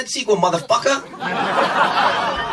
[0.00, 2.46] that sequel, motherfucker.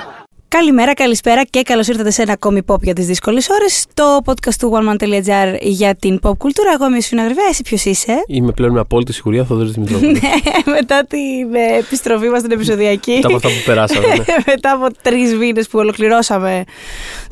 [0.49, 3.85] Καλημέρα, καλησπέρα και καλώς ήρθατε σε ένα ακόμη pop για τις δύσκολες ώρες.
[3.93, 6.71] Το podcast του oneman.gr για την pop κουλτούρα.
[6.73, 10.13] Εγώ είμαι η Σφίνα Γρυβαία, εσύ ποιος είσαι; Είμαι πλέον με απόλυτη σιγουριά Θοδωρής Δημητρόπουλος.
[10.21, 10.29] Ναι,
[10.71, 13.11] μετά την ε, επιστροφή μας στην επεισοδιακή.
[13.11, 14.07] Μετά από αυτά που περάσαμε.
[14.07, 14.23] ναι.
[14.51, 16.63] μετά από τρεις μήνες που ολοκληρώσαμε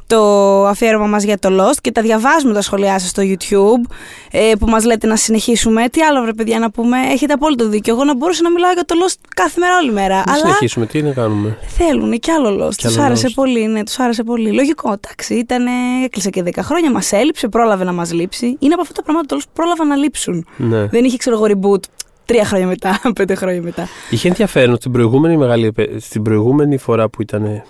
[0.07, 0.21] το
[0.65, 3.91] αφιέρωμα μας για το Lost και τα διαβάζουμε τα σχόλιά σας στο YouTube
[4.31, 5.89] ε, που μας λέτε να συνεχίσουμε.
[5.89, 7.93] Τι άλλο βρε παιδιά να πούμε, έχετε απόλυτο δίκιο.
[7.93, 10.15] Εγώ να μπορούσα να μιλάω για το Lost κάθε μέρα όλη μέρα.
[10.15, 12.73] Να αλλά συνεχίσουμε, τι να κάνουμε; θέλουν κι άλλο Lost.
[13.05, 13.33] Κι Τους άλλο άρεσε Lost.
[13.35, 14.51] πολύ, ναι, τους άρεσε πολύ.
[14.51, 15.65] Λογικό, εντάξει, ήταν,
[16.03, 18.55] έκλεισε και 10 χρόνια, μας έλειψε, πρόλαβε να μας λείψει.
[18.59, 20.47] Είναι από αυτά τα πράγματα το Lost που πρόλαβαν να λείψουν.
[20.57, 20.85] Ναι.
[20.85, 21.83] Δεν είχε ξέρω εγώ reboot
[22.25, 23.87] τρία χρόνια μετά, πέντε χρόνια μετά.
[24.09, 27.63] Είχε ενδιαφέρον στην προηγούμενη, μεγάλη, επε- στην προηγούμενη φορά που ήταν.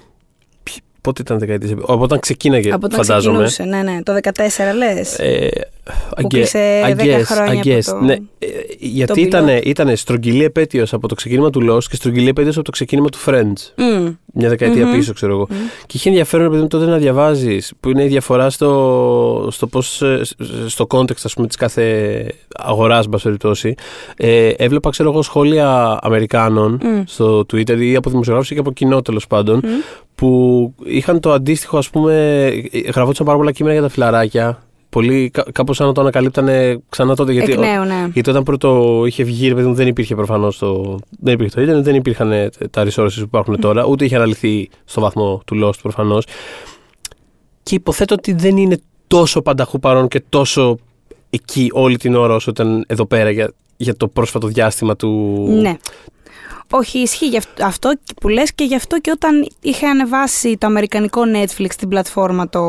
[1.01, 3.43] Πότε ήταν δεκαετίες, από όταν ξεκίναγε, από όταν φαντάζομαι.
[3.45, 5.19] ξεκινούσε, ναι, ναι, το 14 λες.
[5.19, 5.49] Ε,
[5.89, 8.13] I Που guess- κλείσε I 10 guess- χρόνια I από guess, το- ναι.
[8.13, 8.47] Ε,
[8.79, 9.69] γιατί τον ήταν, πιλότο.
[9.69, 13.17] ήταν στρογγυλή επέτειος από το ξεκίνημα του Lost και στρογγυλή επέτειος από το ξεκίνημα του
[13.25, 13.73] Friends.
[13.75, 14.13] Μμ.
[14.33, 14.93] Μια δεκαετία Μμμ.
[14.93, 15.47] πίσω, ξέρω εγώ.
[15.85, 20.21] Και είχε ενδιαφέρον επειδή τότε να διαβάζεις, που είναι η διαφορά στο, στο πώς, ε,
[20.67, 22.25] στο context ας πούμε, της κάθε
[22.57, 23.75] αγοράς, εν πάση περιπτώσει.
[24.17, 27.01] Ε, έβλεπα, ξέρω εγώ, σχόλια Αμερικάνων Μμ.
[27.05, 29.61] στο Twitter ή από δημοσιογράφους ή και από κοινό τέλος πάντων,
[30.15, 34.59] που είχαν το αντίστοιχο, ας πούμε, ε, γραφόντουσαν πάρα πολλά κείμενα για τα φιλαράκια.
[34.95, 37.31] Πολύ, κά- κάπως σαν να το ανακαλύπτανε ξανά τότε.
[37.31, 38.09] Γιατί, Εκ νέου, ναι.
[38.13, 40.99] γιατί όταν πρώτο είχε βγει, ρε παιδί μου, δεν υπήρχε προφανώς το.
[41.19, 44.69] Δεν υπήρχε το Ιντερνετ, δεν υπήρχαν ε, τα resources που υπάρχουν τώρα, ούτε είχε αναλυθεί
[44.85, 46.25] στο βαθμό του Lost προφανώς.
[47.63, 50.77] Και υποθέτω ότι δεν είναι τόσο πανταχού παρόν και τόσο
[51.29, 55.45] εκεί όλη την ώρα όσο ήταν εδώ πέρα για, για το πρόσφατο διάστημα του.
[55.61, 55.77] Ναι.
[56.71, 60.67] Όχι, ισχύει γι' αυτό- αυτό που λες και γι' αυτό και όταν είχε ανεβάσει το
[60.67, 62.59] αμερικανικό Netflix στην πλατφόρμα το,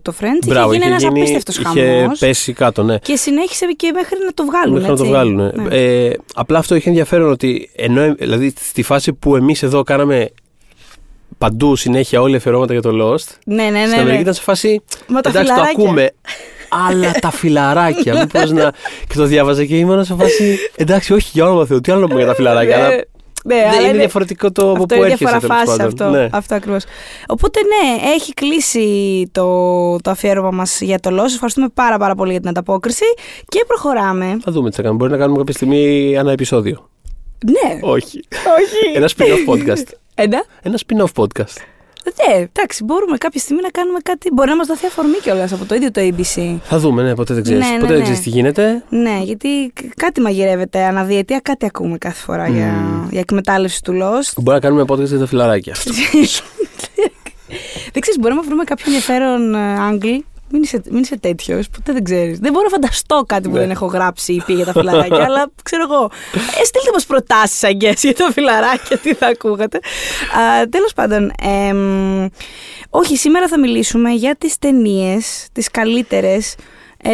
[0.00, 2.98] το Friends, Μπράβο, είχε γίνει ένας απίστευτος είχε χαμός πέσει κάτω, ναι.
[2.98, 5.14] και συνέχισε και μέχρι να το βγάλουν, Μέχρι να το έτσι.
[5.14, 5.52] βγάλουν.
[5.54, 5.76] Ναι.
[5.76, 10.30] Ε, απλά αυτό είχε ενδιαφέρον ότι ενώ, ε, δηλαδή, στη φάση που εμείς εδώ κάναμε
[11.38, 14.20] παντού συνέχεια όλοι αφιερώματα για το Lost, ναι, ναι, στην ναι, Αμερική ναι.
[14.20, 14.82] ήταν σε φάση.
[15.08, 15.84] Μα τα εντάξει, το φιλαράκια.
[15.84, 16.10] ακούμε.
[16.88, 18.14] Αλλά τα φιλαράκια.
[18.20, 18.70] Μήπως να.
[19.08, 20.58] Και το διάβαζα και ήμουν σε φάση.
[20.76, 22.76] Εντάξει, όχι για όνομα Θεού, τι άλλο να πούμε για τα φιλαράκια.
[22.76, 23.04] Ναι, αλλά
[23.46, 25.24] ναι, δεν αλλά είναι διαφορετικό το από αυτό πού είναι έρχεσαι.
[25.30, 25.86] διαφορά τέλος φάση πάντων.
[25.86, 26.28] αυτό, Ναι.
[26.32, 26.84] αυτό ακριβώς.
[27.26, 29.46] Οπότε ναι, έχει κλείσει το,
[30.00, 31.32] το αφιέρωμα μας για το Lost.
[31.34, 33.04] Ευχαριστούμε πάρα πάρα πολύ για την ανταπόκριση
[33.48, 34.38] και προχωράμε.
[34.42, 34.98] Θα δούμε τι θα κάνουμε.
[35.00, 36.88] Μπορεί να κάνουμε κάποια στιγμή ένα επεισόδιο.
[37.46, 38.20] Ναι, Όχι.
[38.58, 38.96] όχι.
[38.96, 39.84] Ένα spin-off podcast.
[40.14, 41.56] Ένα; Ένα spin-off podcast.
[42.28, 44.30] Ναι, εντάξει, μπορούμε κάποια στιγμή να κάνουμε κάτι.
[44.32, 46.56] Μπορεί να μας δοθεί αφορμή κιόλας από το ίδιο το ABC.
[46.62, 47.64] Θα δούμε, ναι, ποτέ δεν ξέρεις.
[47.64, 47.94] Ναι, ναι, ποτέ ναι.
[47.94, 48.82] δεν ξέρεις τι γίνεται.
[48.88, 52.74] Ναι, γιατί κ- κάτι μαγειρεύεται αναδιαιτία, κάτι ακούμε κάθε φορά για,
[53.10, 54.32] για εκμετάλλευση του Lost.
[54.36, 55.74] Μπορεί να κάνουμε podcast για τα φιλαράκια.
[57.92, 60.24] δεν ξέρεις, μπορούμε να βρούμε κάποιο ενδιαφέρον Άγγλι.
[60.50, 62.38] Μην είσαι, μην είσαι τέτοιος, ποτέ δεν ξέρεις.
[62.38, 63.60] Δεν μπορώ να φανταστώ κάτι που Ναι.
[63.60, 66.10] δεν έχω γράψει ή πει για τα φιλαράκια, αλλά ξέρω εγώ.
[66.34, 69.78] Ε, στείλτε μας προτάσεις, Αγγέ, για τα φιλαράκια, τι θα ακούγατε.
[70.70, 72.26] Τέλος πάντων, εμ,
[72.90, 76.54] όχι, σήμερα θα μιλήσουμε για τις ταινίες, τις καλύτερες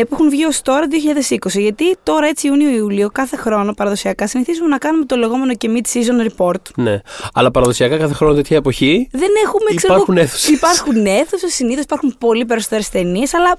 [0.00, 1.48] που έχουν βγει ως τώρα 2020.
[1.60, 6.60] Γιατί τώρα έτσι Ιούνιο-Ιούλιο, κάθε χρόνο παραδοσιακά συνηθίζουμε να κάνουμε το λεγόμενο και mid-season report.
[6.76, 7.00] ναι.
[7.34, 9.08] Αλλά παραδοσιακά κάθε χρόνο τέτοια εποχή.
[9.12, 10.48] Δεν έχουμε ξέρω, Υπάρχουν εγώ, αίθουσες.
[10.48, 13.58] Υπάρχουν αίθουσες, συνήθως υπάρχουν πολύ περισσότερες ταινίες, αλλά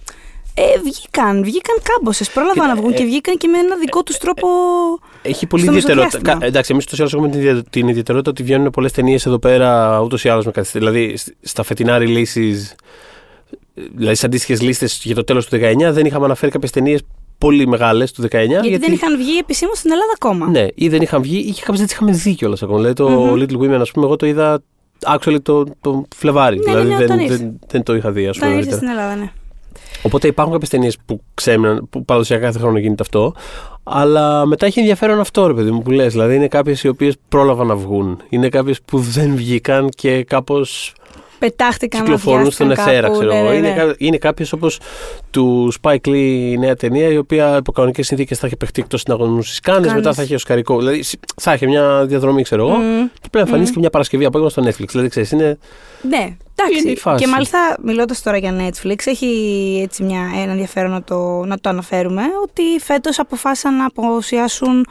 [0.55, 2.23] ε, βγήκαν, βγήκαν κάμποσε.
[2.33, 4.47] Πρόλαβαν Κοίτα, να βγουν ε, και βγήκαν και με ένα δικό τους τρόπο.
[5.21, 6.03] Έχει πολύ στο ιδιαιτερότητα.
[6.07, 6.39] μεσοδιάστημα.
[6.39, 9.25] Κα- Εντάξει, εμείς ούτω ή άλλω έχουμε την, ιδια- την ιδιαιτερότητα ότι βγαίνουν πολλές ταινίες
[9.25, 10.91] εδώ πέρα ούτως ή άλλως με καθυστέρηση.
[10.93, 12.57] Δηλαδή σ- στα φετινά releases,
[13.73, 17.01] δηλαδή στι αντίστοιχε λίστες για το τέλος του 19, δεν είχαμε αναφέρει κάποιες ταινίες
[17.37, 18.27] πολύ μεγάλες του 19.
[18.29, 20.49] γιατί, δεν είχαν βγει επισήμως στην Ελλάδα ακόμα.
[20.49, 22.77] Ναι, ή δεν είχαν βγει ή και κάποιες δεν τις είχαμε δει κιόλας ακόμα.
[22.77, 24.61] Δηλαδή το Little Women, ας πούμε, εγώ το είδα
[25.05, 26.59] actually το, το Φλεβάρι.
[26.59, 27.35] Ναι, ναι, δηλαδή ναι, δεν, όταν ήρθε.
[27.35, 28.49] δεν, δεν το είχα δει, ας πούμε.
[28.49, 28.93] Όταν ήρθε νωρίτερα.
[28.93, 29.31] στην Ελλάδα, ναι.
[30.03, 33.33] Οπότε υπάρχουν κάποιες ταινίες που ξέμειναν, που παραδοσιακά κάθε χρόνο γίνεται αυτό.
[33.83, 36.11] Αλλά μετά έχει ενδιαφέρον αυτό, ρε παιδί μου, που λες.
[36.11, 38.21] Δηλαδή είναι κάποιες οι οποίες πρόλαβαν να βγουν.
[38.29, 40.93] Είναι κάποιες που δεν βγήκαν και κάπως
[41.45, 43.49] Πετάχτηκαν κυκλοφορούν στον αδειάστηκαν εθέρα, κάπου, ξέρω ναι, εγώ.
[43.49, 43.75] ναι, Είναι, ναι.
[43.75, 44.79] κα- είναι κάποιε όπως
[45.31, 46.15] του Spike Lee
[46.51, 49.77] η νέα ταινία, η οποία υπό κανονικές συνθήκες θα είχε παιχτεί εκτός συναγωνισμού στι Κάνε,
[49.79, 49.93] Κάνες.
[49.93, 50.77] μετά θα είχε οσκαρικό.
[50.77, 52.75] Δηλαδή σ- θα είχε μια διαδρομή, ξέρω εγώ.
[52.77, 53.03] Μμμ.
[53.13, 54.87] Και πρέπει να εμφανίστηκε μια Παρασκευή απόγευμα στο Netflix.
[54.89, 55.57] Δηλαδή ξέρεις, είναι.
[56.09, 56.89] Ναι, Είναι εντάξει.
[56.91, 57.23] η φάση.
[57.23, 59.29] Και μάλιστα μιλώντας τώρα για Netflix, έχει
[59.83, 64.85] έτσι μια, ένα ενδιαφέρον να το, να το αναφέρουμε ότι φέτος αποφάσισαν να αποσιάσουν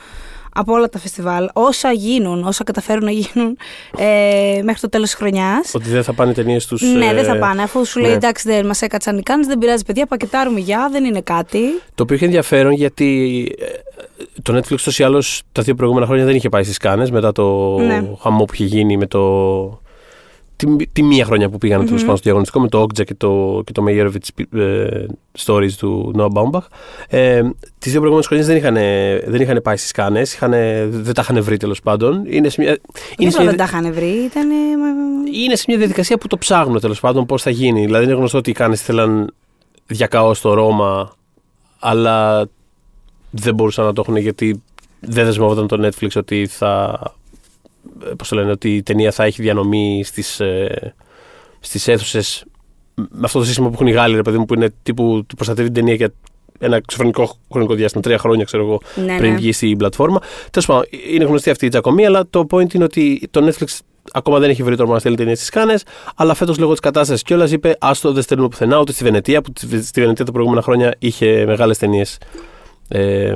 [0.54, 3.56] από όλα τα φεστιβάλ, όσα γίνουν, όσα καταφέρουν να γίνουν
[3.98, 5.74] ε, μέχρι το τέλος της χρονιάς.
[5.74, 6.82] Ότι δεν θα πάνε ταινίες τους.
[6.82, 7.62] Ναι, δεν θα πάνε.
[7.62, 8.16] Αφού σου λέει ναι.
[8.16, 11.60] εντάξει, δεν μας έκατσαν οι κάνεις, δεν πειράζει, παιδιά, πακετάρουμε για, δεν είναι κάτι.
[11.94, 13.64] Το οποίο είχε ενδιαφέρον γιατί ε,
[14.42, 17.32] το Netflix τόσο ή άλλως τα δύο προηγούμενα χρόνια δεν είχε πάει στις Κάνες μετά
[17.32, 18.04] το Ναι.
[18.20, 19.20] χαμό που είχε γίνει με το
[20.66, 23.62] τη, τη μία χρονιά που πήγαν τέλος πάντων στο διαγωνιστικό με το Όκτζα και το,
[23.64, 25.06] και το Meyerowitz ε,
[25.38, 26.66] stories του Noah Baumbach.
[27.08, 27.40] Ε,
[27.78, 28.74] τις δύο προηγούμενες χρονιές δεν, είχαν,
[29.32, 30.38] δεν είχαν πάει στις κάνες,
[30.90, 32.24] δεν τα είχαν βρει τέλος πάντων.
[32.26, 32.78] Είναι σε μια,
[33.18, 34.50] είναι σε μια, δεν τα είχαν βρει, ήταν.
[35.34, 37.84] Είναι σε μια διαδικασία που το ψάχνουν τέλος πάντων πώς θα γίνει.
[37.84, 39.34] Δηλαδή είναι γνωστό ότι οι κάνες θέλαν
[39.86, 41.12] διακαώ στο Ρώμα,
[41.78, 42.48] αλλά
[43.30, 44.62] δεν μπορούσαν να το έχουν γιατί
[45.00, 47.00] δεν δεσμεύονταν το Netflix ότι θα
[48.16, 50.94] πώς το λένε, ότι η ταινία θα έχει διανομή στις, ε,
[51.60, 52.44] στις αίθουσες
[52.94, 55.34] με αυτό το σύστημα που έχουν οι Γάλλοι, ρε παιδί μου, που είναι τύπου του
[55.34, 56.12] προστατεύει την ταινία για
[56.58, 59.36] ένα ξεφρονικό χρονικό διάστημα, τρία χρόνια, ξέρω εγώ, ναι, πριν ναι.
[59.36, 60.20] βγει στην πλατφόρμα.
[60.50, 63.78] Τέλος πάντων, είναι γνωστή αυτή η τζακομία, αλλά το point είναι ότι το Netflix
[64.12, 65.84] ακόμα δεν έχει βρει το να στέλνει ταινίε στις κάνες,
[66.16, 69.52] αλλά φέτος λόγω της κατάστασης κιόλας είπε: Άστο, δεν στέλνουμε πουθενά, ούτε στη Βενετία, που
[69.82, 72.18] στη Βενετία τα προηγούμενα χρόνια είχε μεγάλες ταινίες.
[72.88, 73.34] Ε,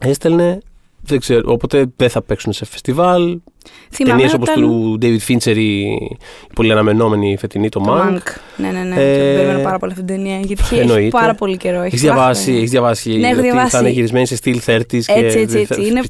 [0.00, 0.60] έστελνε
[1.06, 3.38] δεν ξέρω, οπότε δεν θα παίξουν σε φεστιβάλ.
[4.04, 5.84] Ταινίες όπως του David Fincher, η
[6.54, 8.22] πολύ αναμενόμενη φετινή, το, το Mank.
[8.56, 8.94] Ναι, ναι, ναι.
[8.94, 10.38] Ε, περιμένω πάρα πολύ αυτή την ταινία.
[10.38, 11.80] Γιατί έχει πάρα πολύ καιρό.
[11.80, 13.70] Έχεις διαβάσει, έχεις διαβάσει ναι, ότι διαβάσει.
[13.70, 15.12] θα είναι γυρισμένη σε στυλ 30 Έτσι, και...
[15.12, 15.86] έτσι, έτσι.
[15.86, 16.02] Είναι...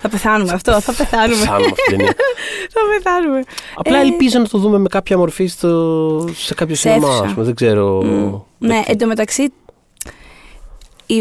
[0.00, 1.34] Θα πεθάνουμε αυτό, θα πεθάνουμε.
[1.34, 2.14] Θα πεθάνουμε αυτή την ταινία.
[2.74, 3.42] θα πεθάνουμε.
[3.74, 4.00] Απλά ε...
[4.00, 6.28] ελπίζω να το δούμε με κάποια μορφή στο...
[6.34, 8.00] σε κάποιο σινεμά, Δεν ξέρω.
[8.00, 8.40] Mm.
[8.58, 9.52] Ναι, εντωμεταξύ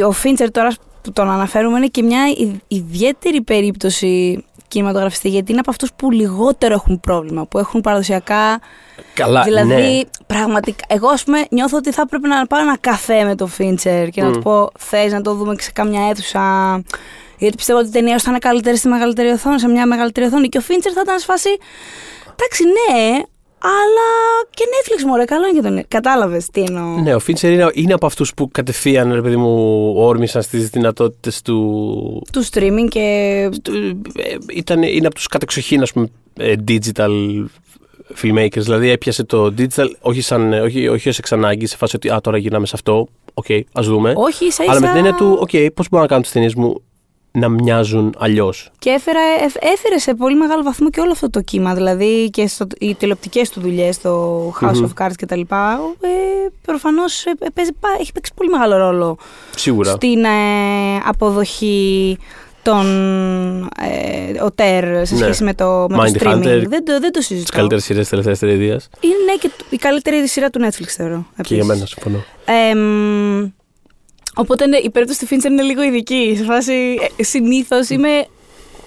[0.07, 0.74] ο Φίντσερ τώρα
[1.07, 2.21] που τον αναφέρουμε είναι και μια
[2.68, 8.59] ιδιαίτερη περίπτωση κινηματογραφιστή γιατί είναι από αυτούς που λιγότερο έχουν πρόβλημα, που έχουν παραδοσιακά...
[9.13, 10.01] Καλά, δηλαδή, ναι.
[10.27, 14.09] πραγματικά, εγώ ας πούμε νιώθω ότι θα έπρεπε να πάρω ένα καφέ με το Φίντσερ
[14.09, 16.42] και να του πω θες να το δούμε και σε κάμια αίθουσα
[17.38, 20.50] γιατί πιστεύω ότι η ταινία θα είναι καλύτερη στη μεγαλύτερη οθόνη, σε μια μεγαλύτερη οθόνη
[20.50, 21.50] και ο Φίντσερ θα ήταν σφάση
[22.31, 23.18] εντάξει ναι,
[23.59, 24.09] αλλά
[24.50, 27.01] και Netflix μωρέ, καλό είναι και τον Κατάλαβες τι εννοώ.
[27.01, 31.42] Ναι, ο Fincher είναι, είναι από αυτούς που κατευθείαν, ρε παιδί μου, όρμησαν στις δυνατότητες
[31.42, 32.21] του.
[32.31, 33.00] του streaming και.
[34.15, 37.45] Ε, ήταν, είναι από τους κατεξοχήν, ας πούμε, ε, digital
[38.21, 38.62] filmmakers.
[38.62, 42.21] Δηλαδή έπιασε το digital όχι, σαν, όχι, όχι ως εξ ανάγκη, σε φάση ότι α,
[42.21, 43.07] τώρα γυρνάμε σε αυτό.
[43.33, 44.13] OK, okay, ας δούμε.
[44.15, 44.71] Όχι, ίσα, ίσα...
[44.71, 46.81] Αλλά με την έννοια του, OK, okay, πώς μπορώ να κάνω τις ταινίες μου
[47.39, 48.71] να μοιάζουν αλλιώς.
[48.79, 49.19] Και έφερε,
[49.59, 51.73] έφερε σε πολύ μεγάλο βαθμό και όλο αυτό το κύμα.
[51.73, 55.39] Δηλαδή και στο, οι τηλεοπτικές του δουλειές, το House of Cards κτλ.
[55.39, 55.47] Ε,
[56.65, 57.31] Προφανώς ε,
[57.99, 59.17] έχει παίξει πολύ μεγάλο ρόλο
[59.55, 59.91] Σίγουρα.
[59.91, 60.29] στην ε,
[61.05, 62.17] αποδοχή
[62.61, 62.85] των
[63.63, 65.21] ε, ΟΤΕΡ σε ναι.
[65.21, 66.33] σχέση με το, με το streaming.
[66.33, 67.49] Hunter, δεν, το, δεν το συζητώ.
[67.49, 68.81] Τι καλύτερες σειρές τη τελευταία τριετία.
[68.99, 71.25] Είναι ναι, και η καλύτερη σειρά του Netflix, θεωρώ.
[71.41, 72.23] Και για μένα, συμφωνώ.
[72.45, 72.73] Ε,
[74.37, 76.33] Οπότε ναι, η περίπτωση του Φίντσερ είναι λίγο ειδική.
[76.37, 78.25] Σε φάση ε, συνήθως είμαι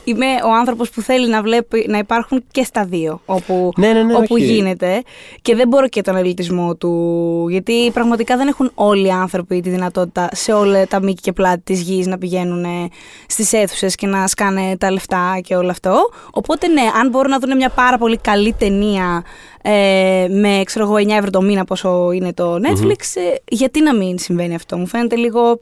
[0.05, 4.02] είμαι ο άνθρωπος που θέλει να βλέπει να υπάρχουν και στα δύο όπου, ναι, ναι,
[4.02, 5.02] ναι, όπου γίνεται.
[5.43, 7.47] Και δεν μπορώ και τον ελιτισμό του.
[7.50, 11.61] Γιατί πραγματικά δεν έχουν όλοι οι άνθρωποι τη δυνατότητα σε όλα τα μήκη και πλάτη
[11.64, 12.91] της γης να πηγαίνουν
[13.26, 16.11] στις αίθουσες και να σκάνε τα λεφτά και όλο αυτό.
[16.31, 19.25] Οπότε ναι, αν μπορούν να δουν μια πάρα πολύ καλή ταινία
[19.62, 23.94] ε, με ξέρω εγώ 9 ευρώ το μήνα πόσο είναι το Netflix, ε, γιατί να
[23.94, 24.76] μην συμβαίνει αυτό.
[24.76, 25.61] Μου φαίνεται λίγο.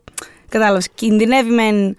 [0.48, 0.88] Κατάλαβες.
[0.94, 1.96] Κινδυνεύει μεν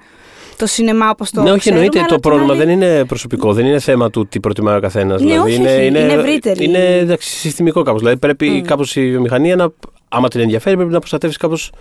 [0.59, 2.05] το σινεμά όπως το Ναι, όχι, εννοείται.
[2.07, 5.21] Το πρόβλημα δεν είναι προσωπικό, δεν είναι θέμα του τι προτιμάει ο καθένας.
[5.21, 6.63] Ναι, δηλαδή, είναι, είναι, είναι ευρύτερη.
[6.63, 8.01] Είναι εντάξει, συστημικό κάπως.
[8.01, 8.67] Δηλαδή πρέπει mm.
[8.67, 9.69] κάπως η βιομηχανία να.
[10.09, 11.71] Άμα την ενδιαφέρει, πρέπει να προστατεύσει κάπως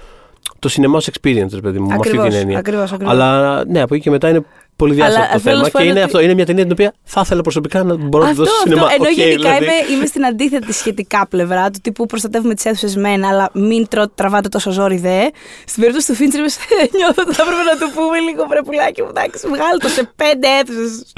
[0.58, 2.58] το cinema experience, παιδί μου, ακριβώς, με αυτή την έννοια.
[2.58, 3.14] Ακριβώς, ακριβώς.
[3.14, 4.44] Αλλά ναι, από εκεί και μετά είναι
[4.78, 5.68] πολύ διάσημο το θέμα.
[5.68, 8.36] Και είναι, αυτό, είναι μια ταινία την οποία θα ήθελα προσωπικά να μπορώ να τη
[8.36, 8.88] δώσω στο σινεμά.
[8.92, 9.64] Ενώ okay, γενικά δηλαδή.
[9.64, 14.08] είμαι, είμαι στην αντίθετη σχετικά πλευρά του τύπου προστατεύουμε τις αίθουσες μεν, αλλά μην τρώ,
[14.08, 15.20] τραβάτε τόσο ζόρι δε.
[15.66, 16.40] Στην περίπτωση του Φίντσερ,
[16.98, 19.08] νιώθω ότι θα έπρεπε να του πούμε λίγο πρεπουλάκι μου.
[19.08, 21.12] Εντάξει, βγάλω το σε πέντε αίθουσες.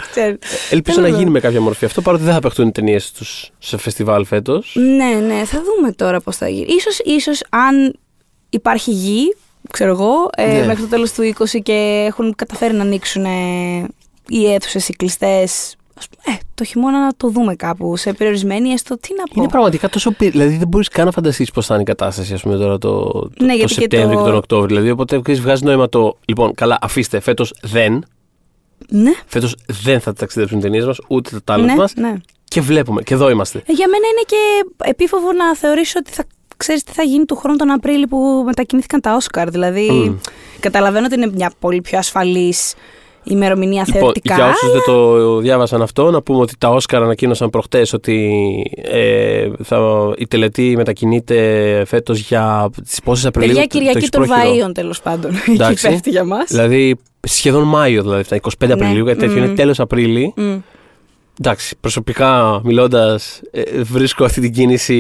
[0.70, 3.76] Ελπίζω να γίνει με κάποια μορφή αυτό, παρότι δεν θα παιχτούν οι ταινίες τους σε
[3.76, 4.72] φεστιβάλ φέτος.
[4.74, 6.80] Ναι, ναι, θα δούμε τώρα πώς θα γίνει.
[7.20, 7.94] σω αν
[8.50, 9.36] υπάρχει γη,
[9.72, 10.66] ξέρω εγώ, ε, ναι.
[10.66, 13.28] μέχρι το τέλος του 20 και έχουν καταφέρει να ανοίξουν ε,
[14.28, 15.74] οι αίθουσες οι κλειστές.
[16.24, 19.32] Ε, το χειμώνα να το δούμε κάπου, σε περιορισμένη έστω, τι να πω.
[19.34, 20.14] Είναι πραγματικά τόσο.
[20.18, 23.10] Δηλαδή δεν μπορείς καν να φανταστείς πώς θα είναι η κατάσταση, ας πούμε, τώρα το,
[23.10, 24.24] το, ναι, το Σεπτέμβριο και, το...
[24.24, 24.66] τον Οκτώβριο.
[24.68, 26.16] Δηλαδή, οπότε βγάζει νόημα το.
[26.24, 28.04] Λοιπόν, καλά, αφήστε, φέτος δεν.
[28.88, 29.10] Ναι.
[29.26, 31.94] Φέτος δεν θα ταξιδέψουν οι ταινίες μας, ούτε τα τάλent ναι, μας.
[31.94, 32.14] Ναι.
[32.44, 33.62] Και βλέπουμε, και εδώ είμαστε.
[33.66, 34.36] Ε, για μένα είναι και
[34.90, 36.24] επίφοβο να θεωρήσω ότι θα
[36.60, 39.50] ξέρεις τι θα γίνει του χρόνου τον Απρίλιο που μετακινήθηκαν τα Όσκαρ.
[39.50, 40.18] Δηλαδή,
[40.60, 42.74] καταλαβαίνω ότι είναι μια πολύ πιο ασφαλής
[43.24, 44.34] ημερομηνία λοιπόν, θεωρητικά.
[44.34, 48.42] Για όσους δεν το διάβασαν αυτό, να πούμε ότι τα Όσκαρ ανακοίνωσαν προχτές ότι
[48.82, 49.78] ε, θα,
[50.16, 53.52] η τελετή μετακινείται φέτος για τις πόσες Απριλίου.
[53.52, 55.30] Για Κυριακή των Βαΐων τέλος πάντων.
[55.70, 56.44] Εκεί πέφτει για μας.
[56.48, 58.72] Δηλαδή σχεδόν Μάιο, δηλαδή 25 ναι.
[58.72, 60.34] Απριλίου, γιατί τέτοιο είναι τέλος Απρίλη.
[61.42, 64.94] Εντάξει, προσωπικά μιλώντας, ε, βρίσκω αυτή την κίνηση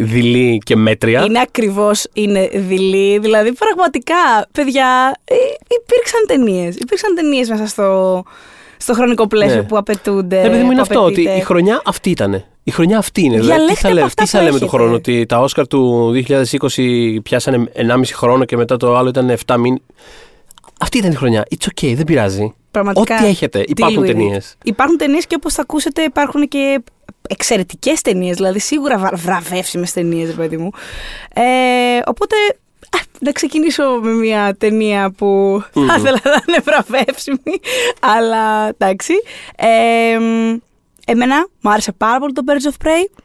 [0.00, 1.24] δειλή και μέτρια.
[1.24, 3.18] Είναι ακριβώς είναι δειλή.
[3.18, 5.34] Δηλαδή, πραγματικά, παιδιά, ε,
[5.82, 6.76] υπήρξαν ταινίες.
[6.76, 8.22] Υπήρξαν ταινίες μέσα στο,
[8.76, 9.62] στο χρονικό πλαίσιο Ναι.
[9.62, 10.40] που απαιτούνται.
[10.40, 11.32] Ε, παιδί μου είναι που αυτό, ότι απαιτείται.
[11.36, 12.44] η χρονιά αυτή ήταν.
[12.62, 13.38] Η χρονιά αυτή είναι.
[13.40, 14.78] Δηλαδή, τι Διαλέξτε θα, από λέμε, αυτά τι θα που λέμε του έχετε.
[14.78, 16.12] χρόνου, ότι τα Όσκαρ του
[16.76, 19.80] 2020 πιάσανε 1,5 χρόνο και μετά το άλλο ήταν 7 μήνες.
[20.80, 21.44] Αυτή ήταν η χρονιά.
[21.50, 22.54] It's okay, δεν πειράζει.
[22.70, 23.64] Πραγματικά, Ό,τι έχετε.
[23.66, 24.12] Υπάρχουν deal with it.
[24.12, 24.56] ταινίες.
[24.64, 26.82] Υπάρχουν ταινίες και όπως θα ακούσετε, υπάρχουν και
[27.28, 28.36] εξαιρετικές ταινίες.
[28.36, 30.70] Δηλαδή, σίγουρα βρα, βραβεύσιμες ταινίες, ρε παιδί μου.
[31.34, 31.42] Ε,
[32.06, 32.36] οπότε,
[32.96, 35.86] α, να ξεκινήσω με μια ταινία που θα Μμμ.
[35.88, 37.60] ήθελα να είναι βραβεύσιμη.
[38.00, 39.12] Αλλά εντάξει.
[39.56, 40.56] Ε, μ,
[41.06, 43.22] εμένα μου άρεσε πάρα πολύ το Birds of Prey.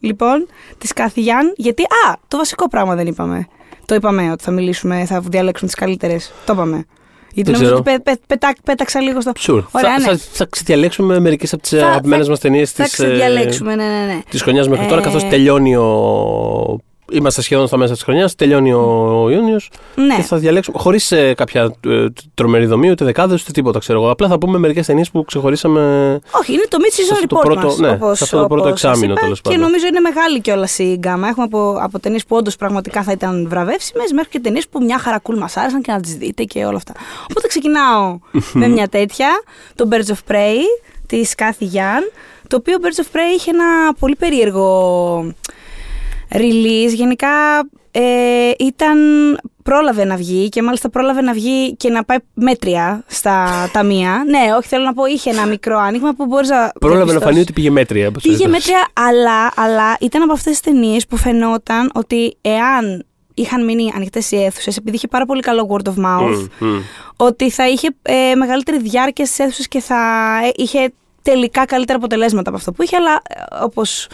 [0.00, 0.46] Λοιπόν,
[0.78, 1.52] της Κάθη Γιάν.
[1.56, 3.46] Γιατί, α, το βασικό πράγμα δεν είπαμε.
[3.86, 6.32] Το είπαμε ότι θα μιλήσουμε, θα διαλέξουμε τις καλύτερες.
[6.46, 6.86] Το είπαμε.
[7.34, 7.94] Γιατί Δεν νομίζω ξέρω.
[7.96, 9.32] ότι πε- πε- πετά- πέταξα λίγο στο.
[9.38, 9.62] Sure.
[9.70, 10.16] Ωραία, θα, ναι.
[10.16, 13.84] θα, θα ξεδιαλέξουμε μερικές από τις Θα- αγαπημένες θα- μας ταινίες Θα της ξεδιαλέξουμε, ναι,
[13.84, 14.20] ναι, ναι.
[14.30, 15.86] της χρονιάς μέχρι τώρα, Ε, καθώς τελειώνει ο.
[17.12, 20.16] Είμαστε σχεδόν στα μέσα της χρονιάς, τελειώνει ο Ιούνιος Ναι.
[20.16, 20.78] και θα διαλέξουμε.
[20.80, 24.10] Χωρίς κάποια ε, τρομερή δομή, ούτε δεκάδες, ούτε τίποτα, ξέρω εγώ.
[24.10, 25.80] Απλά θα πούμε μερικές ταινίες που ξεχωρίσαμε.
[26.30, 28.46] Όχι, είναι το Σε mid-season αυτό το report πρώτο- μας, ναι, όπως, σε αυτό το
[28.46, 29.64] πρώτο όπως σας εξάμηνο, είπα, τέλος Και πάντων.
[29.64, 31.28] νομίζω είναι μεγάλη κιόλας η γκάμα.
[31.28, 34.98] Έχουμε από, από ταινίες που όντως πραγματικά θα ήταν βραβεύσιμες μέχρι και ταινίες που μια
[34.98, 36.92] χαρά cool μας άρεσαν και να τις δείτε και όλα αυτά.
[37.30, 38.18] Οπότε ξεκινάω
[38.62, 39.28] με μια τέτοια,
[39.74, 40.58] το Birds of Prey
[41.06, 42.10] της Κάθη Γιάν.
[42.48, 45.34] Το οποίο Birds of Prey είχε ένα πολύ περίεργο
[46.34, 46.92] release.
[46.94, 47.28] Γενικά
[47.90, 48.98] ε, ήταν.
[49.62, 54.24] Πρόλαβε να βγει και μάλιστα πρόλαβε να βγει και να πάει μέτρια στα ταμεία.
[54.26, 56.72] ναι, όχι, θέλω να πω, είχε ένα μικρό άνοιγμα που μπορείς να.
[56.80, 57.24] Πρόλαβε να διαπιστώσεις.
[57.28, 58.08] φανεί ότι πήγε μέτρια.
[58.08, 58.52] όπως Πήγε έλεγες.
[58.52, 64.30] μέτρια, αλλά, αλλά ήταν από αυτές τις ταινίες που φαινόταν ότι εάν είχαν μείνει ανοιχτές
[64.30, 66.78] οι αίθουσες, επειδή είχε πάρα πολύ καλό word of mouth, Μμ, μμ.
[67.16, 69.96] ότι θα είχε ε, μεγαλύτερη διάρκεια στις αίθουσες και θα
[70.46, 73.22] ε, είχε τελικά καλύτερα αποτελέσματα από αυτό που είχε, αλλά
[73.62, 74.08] όπως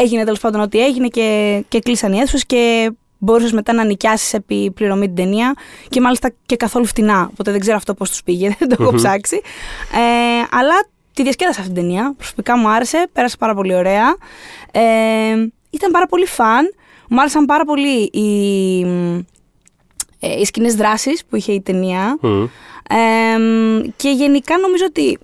[0.00, 4.34] έγινε τέλος πάντων ότι έγινε και, και κλείσαν οι αίθουσες και μπορούσες μετά να νοικιάσεις
[4.34, 5.54] επί πληρωμή την ταινία
[5.88, 7.28] και μάλιστα και καθόλου φτηνά.
[7.30, 8.96] Οπότε δεν ξέρω αυτό πώς τους πήγε, δεν το έχω Μμμ.
[8.96, 9.40] ψάξει.
[9.92, 10.74] Ε, αλλά
[11.14, 12.14] τη διασκέδασα αυτή την ταινία.
[12.16, 14.16] Προσωπικά μου άρεσε, πέρασε πάρα πολύ ωραία.
[14.72, 14.80] Ε,
[15.70, 16.74] ήταν πάρα πολύ φαν.
[17.08, 18.80] Μου άρεσαν πάρα πολύ οι,
[20.20, 22.18] ε, οι σκηνές δράσης που είχε η ταινία.
[22.20, 22.42] Μμ.
[22.88, 23.36] Ε,
[23.96, 25.18] και γενικά νομίζω ότι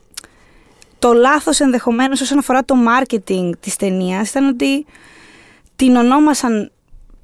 [1.01, 4.87] το λάθος ενδεχομένως όσον αφορά το marketing της ταινίας ήταν ότι
[5.77, 6.73] την ονόμασαν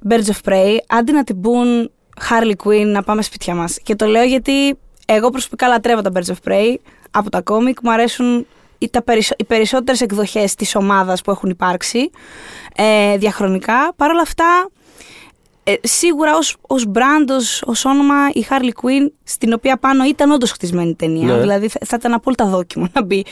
[0.08, 1.90] Birds of Prey αντί να την πούν
[2.28, 3.78] Harley Quinn να πάμε σπίτια μας.
[3.82, 6.74] Και το λέω γιατί εγώ προσωπικά λατρεύω τα Birds of Prey
[7.10, 7.78] από τα κόμικ.
[7.82, 8.46] Μου αρέσουν
[8.78, 12.10] οι, τα περισσο- οι περισσότερες εκδοχές της ομάδας που έχουν υπάρξει
[12.76, 13.92] ε, διαχρονικά.
[13.96, 14.68] Παρ' όλα αυτά
[15.68, 20.30] ε, σίγουρα ως, ως brand, ως, ως όνομα η Harley Quinn στην οποία πάνω ήταν
[20.30, 21.34] όντως χτισμένη η ταινία.
[21.34, 21.40] Ναι.
[21.40, 23.24] Δηλαδή θα, θα ήταν απόλυτα δόκιμο να μπει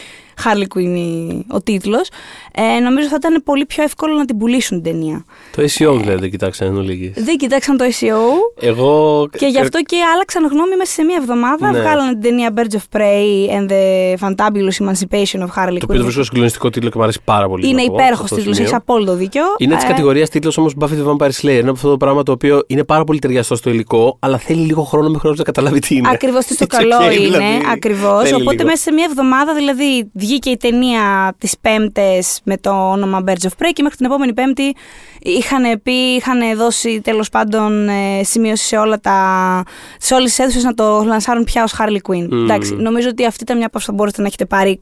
[0.44, 2.08] Harley Quinn η- ο τίτλος.
[2.54, 5.24] Ε, νομίζω θα ήταν πολύ πιο εύκολο να την πουλήσουν την ταινία.
[5.56, 7.12] Το SEO δηλαδή δεν κοιτάξανε εν ολίγης.
[7.24, 9.28] Δεν κοιτάξαν το SEO Εγώ.
[9.38, 11.70] και γι' αυτό και άλλαξαν γνώμη μέσα σε μία εβδομάδα.
[11.70, 11.80] Ναι.
[11.80, 15.94] Βγάλανε την ταινία Birds of Prey and the Fantabulous Emancipation of Harley Το οποίο το
[15.94, 16.02] Quinn.
[16.02, 17.68] βρίσκω συγκλονιστικό τίτλο και μου αρέσει πάρα πολύ.
[17.68, 18.70] Είναι να πω, υπέροχος σε αυτό το τίτλος, σημείο.
[18.70, 19.42] έχεις απόλυτο δίκιο.
[19.58, 21.48] Είναι της Ε, κατηγορίας τίτλος όμως Buffy the Vampire Slayer.
[21.50, 24.60] Είναι από αυτό το πράγμα το οποίο είναι πάρα πολύ ταιριαστό στο υλικό, αλλά θέλει
[24.60, 26.08] λίγο χρόνο μέχρι να καταλάβει τι είναι.
[26.12, 27.20] Ακριβώς τι στο It's καλό okay, είναι.
[27.20, 27.44] δηλαδή.
[27.72, 28.22] Ακριβώς.
[28.22, 28.64] Θέλει Οπότε λίγο.
[28.68, 33.48] μέσα σε μία εβδομάδα, δηλαδή, βγήκε η ταινία τις Πέμπτες με το όνομα Birds of
[33.58, 34.74] Prey και μέχρι την επόμενη Πέμπτη
[35.20, 39.62] είχαν πει, είχαν δώσει τέλος πάντων ε, σημείωση σε, όλα τα,
[39.98, 42.26] σε όλες τις αίθουσες να το λανσάρουν πια ως Harley Quinn.
[42.30, 42.42] Μμμ.
[42.42, 44.80] Εντάξει, νομίζω ότι αυτή ήταν μια απόφαση που μπορείτε να έχετε πάρει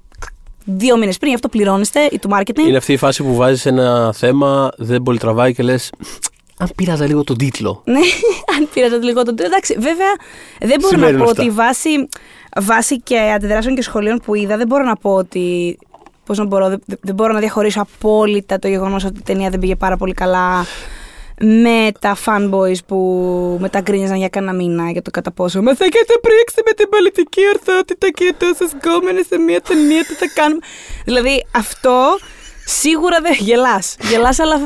[0.65, 2.67] δύο μήνες πριν, γι' αυτό πληρώνεστε ή του marketing.
[2.69, 5.91] Είναι αυτή η φάση που βάζεις ένα θέμα, δεν πολύ τραβάει και λες.
[6.63, 7.83] Αν πείραζα λίγο τον τίτλο.
[7.85, 7.99] Ναι,
[8.57, 9.51] αν πήρατε λίγο τον τρίτο.
[9.51, 10.13] Εντάξει, βέβαια
[10.61, 11.43] δεν μπορώ Συμβαίνουν να πω αυτά.
[11.43, 12.09] ότι βάσει,
[12.61, 15.79] βάσει και αντιδράσεων και σχολείων που είδα, δεν μπορώ να πω ότι.
[16.25, 19.59] Πώς να μπορώ, δεν, δεν μπορώ να διαχωρίσω απόλυτα το γεγονός ότι η ταινία δεν
[19.59, 20.67] πήγε πάρα πολύ καλά
[21.41, 22.99] με τα fanboys που
[23.61, 27.41] μεταγκρίνιαζαν για κανένα μήνα για το κατά πόσο Μα θα έχετε πρίξει με την πολιτική
[27.55, 30.61] ορθότητα και τόσες γκόμενες σε μια ταινία, τι θα κάνουμε.
[31.05, 32.19] Δηλαδή αυτό
[32.81, 33.97] σίγουρα δεν γελάς.
[34.11, 34.59] Γελάς, αλλά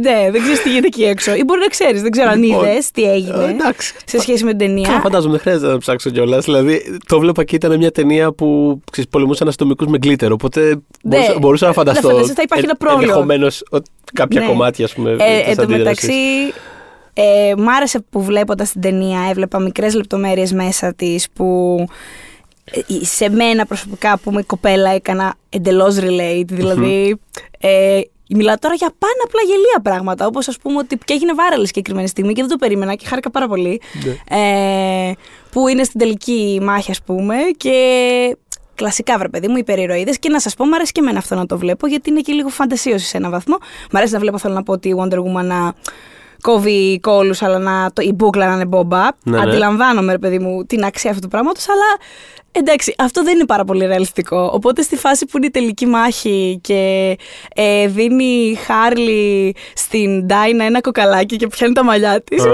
[0.00, 1.34] ναι, δεν ξέρεις τι γίνεται εκεί έξω.
[1.34, 3.94] Ή μπορεί να ξέρεις, δεν ξέρω αν Λοιπόν, είδες τι Ε, έγινε εντάξει.
[4.04, 5.00] σε σχέση με την Καλά, ταινία.
[5.00, 6.44] φαντάζομαι δεν χρειάζεται να ψάξω κιόλας.
[6.44, 10.32] Δηλαδή, το βλέπα και ήταν μια ταινία που ξέρεις, πολεμούσαν αστυνομικού με γκλίτερ.
[10.32, 12.06] Οπότε μπορούσα, μπορούσα να φανταστώ.
[12.06, 13.02] Ναι, φανταστείς, θα υπάρχει ένα πρόβλημα.
[13.02, 13.62] Ενδεχομένως
[14.12, 14.46] κάποια Ναι.
[14.46, 15.10] κομμάτια, ας πούμε.
[15.10, 16.08] Ε, της εν τω αντίδρασης.
[16.08, 16.14] μεταξύ,
[17.12, 21.84] ε, μ' άρεσε που βλέποντα την ταινία, έβλεπα μικρές λεπτομέρειες μέσα της που ε,
[23.02, 27.16] σε μένα προσωπικά που είμαι κοπέλα έκανα εντελώς relate, δηλαδή
[27.58, 31.62] ε, μιλάω τώρα για πάνω απλά γελία πράγματα, όπως ας πούμε ότι και έγινε viral
[31.66, 34.38] συγκεκριμένη στιγμή και δεν το περίμενα και χάρηκα πάρα πολύ, Ναι.
[35.08, 35.12] ε,
[35.50, 37.72] που είναι στην τελική μάχη ας πούμε και
[38.74, 41.46] κλασικά βρε παιδί μου, υπερηρωίδες και να σας πω μου αρέσει και εμένα αυτό να
[41.46, 43.56] το βλέπω γιατί είναι και λίγο φαντασίωση σε έναν βαθμό.
[43.92, 45.74] Μ' αρέσει να βλέπω θέλω να πω ότι η Wonder Woman να
[46.42, 49.10] κόβει κόλους αλλά να, το, η μπούκλα να είναι bomb up.
[49.24, 49.42] Ναι, ναι.
[49.42, 51.84] Αντιλαμβάνομαι ρε παιδί μου την αξία αυτού του πράγματος αλλά
[52.52, 54.50] Εντάξει, αυτό δεν είναι πάρα πολύ ρεαλιστικό.
[54.52, 57.16] Οπότε στη φάση που είναι η τελική μάχη και
[57.54, 62.44] ε, δίνει η Χάρλι στην Ντάινα ένα κοκαλάκι και πιάνει τα μαλλιά της.
[62.44, 62.48] Α.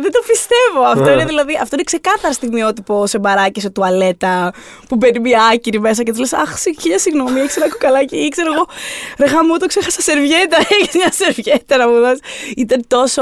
[0.00, 0.84] δεν το πιστεύω.
[0.86, 1.12] Αυτό Α.
[1.12, 4.52] είναι δηλαδή, αυτό είναι ξεκάθαρα στιγμιότυπο σε μπαράκι, σε τουαλέτα,
[4.88, 8.16] που μπαίνει μια άκυρη μέσα και της λες: Αχ, συ- χίλια συγγνώμη, έχεις ένα κοκαλάκι.
[8.16, 8.66] Ή ξέρω εγώ,
[9.18, 10.56] ρε χαμό, το ξέχασα σερβιέτα.
[10.80, 12.20] Έχεις μια σερβιέτα να μου δώσεις.
[12.56, 13.19] Ήταν τόσο,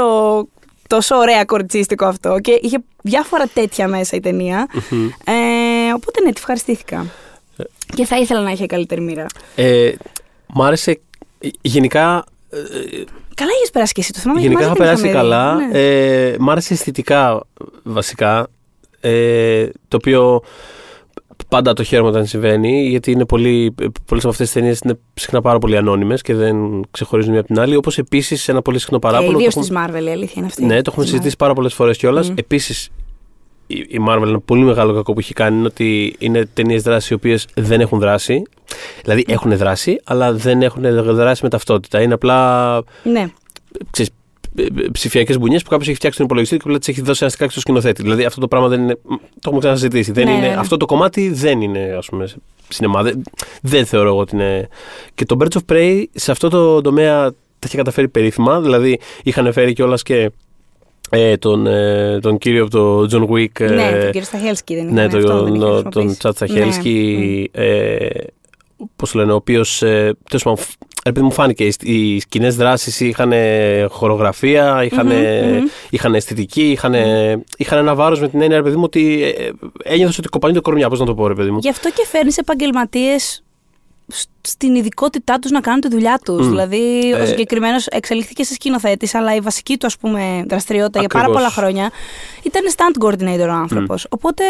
[0.87, 4.67] τόσο ωραία κοριτσίστικο αυτό και είχε διάφορα τέτοια μέσα η ταινία.
[5.23, 5.33] Ε,
[5.95, 7.05] οπότε ναι, τη ευχαριστήθηκα.
[7.95, 9.25] Και θα ήθελα να είχε καλύτερη μοίρα.
[9.55, 9.91] Ε,
[10.47, 10.99] μ' άρεσε
[11.39, 12.23] ε, γενικά.
[12.49, 12.57] ε,
[13.35, 14.41] Καλά είχες περάσει και εσύ το θυμάμαι.
[14.41, 15.29] Γενικά μαζί είχα την περάσει είχαμε δει.
[15.29, 15.53] καλά.
[15.55, 15.79] Ναι.
[15.79, 17.43] Ε, μ' άρεσε αισθητικά
[17.83, 18.47] βασικά.
[19.01, 20.41] Ε, το οποίο
[21.47, 25.41] πάντα το χαίρομαι όταν συμβαίνει, γιατί είναι πολύ, πολλές από αυτές τις ταινίες είναι συχνά
[25.41, 26.55] πάρα πολύ ανώνυμες και δεν
[26.91, 27.75] ξεχωρίζουν μία από την άλλη.
[27.75, 29.37] Όπως επίσης ένα πολύ συχνό Και παράπονο.
[29.37, 30.65] ιδίω το τη έχουμε- Marvel, η αλήθεια είναι αυτή.
[30.65, 31.39] Ναι, το έχουμε Της συζητήσει Marvel.
[31.41, 32.29] πάρα πολλές φορές κιόλας.
[32.29, 32.33] Μμ.
[32.37, 32.89] Επίσης,
[33.67, 37.09] η η Marvel ένα πολύ μεγάλο κακό που έχει κάνει είναι ότι είναι ταινίες δράσης
[37.09, 38.41] οι οποίες δεν έχουν δράση.
[39.03, 40.81] Δηλαδή έχουν δράση, αλλά δεν έχουν
[41.15, 42.01] δράση με ταυτότητα.
[42.01, 43.25] Είναι απλά Ναι.
[43.91, 44.11] ξέρεις,
[44.91, 47.59] ψηφιακές μπουνιές που κάποιος έχει φτιάξει τον υπολογιστή και απλά τις έχει δώσει αστικά στο
[47.59, 48.01] σκηνοθέτη.
[48.01, 48.93] Δηλαδή αυτό το πράγμα δεν είναι.
[48.93, 50.11] Το έχουμε ξανασυζητήσει.
[50.11, 50.53] Δεν Ναι, είναι, ναι, ναι.
[50.53, 52.27] Αυτό το κομμάτι δεν είναι, ας πούμε,
[52.67, 53.03] σινεμά.
[53.03, 53.21] Δεν,
[53.61, 54.67] δεν θεωρώ εγώ ότι είναι.
[55.15, 58.61] Και το Birds of Prey σε αυτό το τομέα τα είχε καταφέρει περίφημα.
[58.61, 60.31] Δηλαδή είχαν φέρει κιόλας και
[61.09, 63.59] ε, τον, ε, τον κύριο από το John Wick.
[63.59, 66.17] ε, ναι, τον κύριο Σταχέλσκι δεν ναι, είχαμε αυτό, δεν είχε τον, τον χρησιμοποιήσει.
[66.17, 67.63] Τσάτ Σταχέλσκι, Ναι.
[67.65, 68.07] ε,
[68.95, 69.83] πώς το λένε, ο οποίος.
[71.03, 73.33] Ε, τέλος πάντων, φ- επειδή μου φάνηκε, οι, οι σκηνές δράσει είχαν
[73.89, 75.65] χορογραφία, είχαν, Μμμ, μμμ.
[75.89, 76.93] είχαν αισθητική, είχαν,
[77.57, 79.49] είχαν ένα βάρος με την έννοια, ρε παιδί μου, ότι ε,
[79.83, 80.89] ένιωθες ότι κοπανεί το κορμιά.
[80.89, 81.57] Πώς να το πω, ρε παιδί μου.
[81.61, 83.43] Γι' αυτό και φέρνεις επαγγελματίες
[84.41, 86.45] στην ειδικότητά τους να κάνουν τη δουλειά τους.
[86.45, 86.49] Μμ.
[86.49, 91.07] Δηλαδή, ο Ε, συγκεκριμένος εξελίχθηκε σε σκηνοθέτης, αλλά η βασική του ας πούμε, δραστηριότητα για
[91.09, 91.41] πάρα Ακριβώς.
[91.41, 91.91] πολλά χρόνια
[92.43, 94.07] ήταν stunt coordinator ο άνθρωπος.
[94.09, 94.43] Οπότε,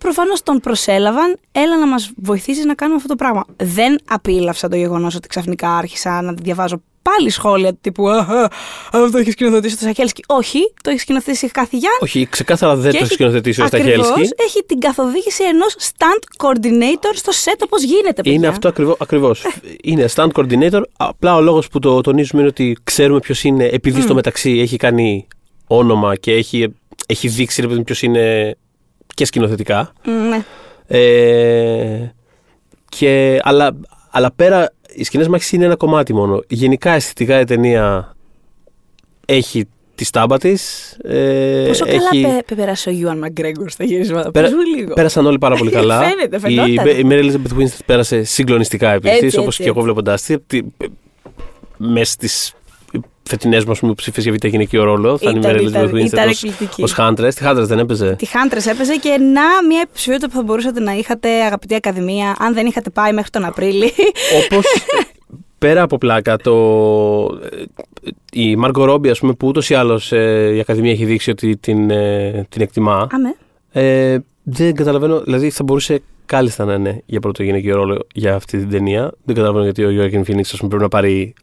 [0.00, 3.44] προφανώς τον προσέλαβαν, έλα να μας βοηθήσεις να κάνουμε αυτό το πράγμα.
[3.56, 8.50] Δεν απίλαυσα το γεγονός ότι ξαφνικά άρχισα να διαβάζω πάλι σχόλια τύπου «Αχα,
[8.92, 10.22] Αυτό έχει σκηνοθετήσει το Σαχέλσκι.
[10.26, 11.92] Όχι, το έχει σκηνοθετήσει η Καθηγιάν.
[12.00, 14.34] Όχι, ξεκάθαρα δεν Και το έχει σκηνοθετήσει ο ακριβώς, Σταχέλσκι.
[14.36, 18.32] έχει την καθοδήγηση ενός stunt coordinator στο set όπως γίνεται, παιδιά.
[18.32, 18.96] Είναι αυτό ακριβώς.
[19.00, 19.44] Ακριβώς.
[19.82, 20.82] είναι stunt coordinator.
[20.96, 24.76] Απλά ο λόγος που το τονίζουμε είναι ότι ξέρουμε ποιος είναι, επειδή στο μεταξύ έχει
[24.76, 25.26] κάνει
[25.66, 26.74] όνομα και έχει,
[27.06, 28.56] έχει δείξει ποιος είναι
[29.14, 29.92] και σκηνοθετικά.
[30.04, 30.44] Μ, Ναι.
[30.86, 32.14] Ε,
[32.88, 33.76] και, αλλά,
[34.10, 36.42] αλλά πέρα, οι σκηνές μάχης είναι ένα κομμάτι μόνο.
[36.48, 38.14] Γενικά αισθητικά η ταινία
[39.26, 40.92] έχει τη στάμπα της.
[41.02, 41.98] Ε, Πόσο έχει...
[41.98, 44.94] καλά πέ, πέ, πέρασε ο Γιούαν Μαγκρέγκορ στα γυρίσματα; Πέρα- Πες μου λίγο.
[44.94, 46.02] Πέρασαν όλοι πάρα πολύ καλά.
[46.02, 46.86] Φαίνεται, η, φαινόταν.
[46.98, 49.92] η Mary Elizabeth Winstead πέρασε συγκλονιστικά Έτσι, επίση, όπως έτσι, και εγώ έτσι.
[49.92, 50.60] βλέποντά τη.
[51.76, 52.52] Μέσα στις
[53.30, 55.18] φετινές μου ψήφιε για β' γυναικείο ρόλο.
[55.18, 56.82] Θα είναι η Ήταν- Mary ήταν- Elizabeth Winstead ήταν ως- εκπληκτική.
[56.82, 57.34] ως Huntress.
[57.34, 60.92] Τη Huntress δεν έπαιζε; Τη Χάντρε έπαιζε και να μια υποψηφιότητα που θα μπορούσατε να
[60.92, 63.92] είχατε, αγαπητή Ακαδημία, αν δεν είχατε πάει μέχρι τον Απρίλη.
[64.44, 64.64] Όπως
[65.58, 66.52] πέρα από πλάκα, το,
[68.04, 70.10] ε, η Μάργκο Ρόμπι, ας πούμε, που ούτως ή άλλως
[70.54, 73.06] η Ακαδημία έχει δείξει ότι την, ε, την εκτιμά.
[73.10, 73.34] Αμέ.
[73.72, 78.58] Ε, δεν καταλαβαίνω, δηλαδή θα μπορούσε κάλλιστα να είναι για πρώτο γυναικείο ρόλο για αυτή
[78.58, 79.12] την ταινία.
[79.24, 81.34] Δεν καταλαβαίνω γιατί ο Γιώργιν Φίνιξ πρέπει να πάρει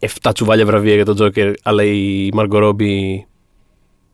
[0.00, 3.26] 7 τσουβάλια βραβεία για τον Τζόκερ, αλλά η Μάργκο Ρόμπι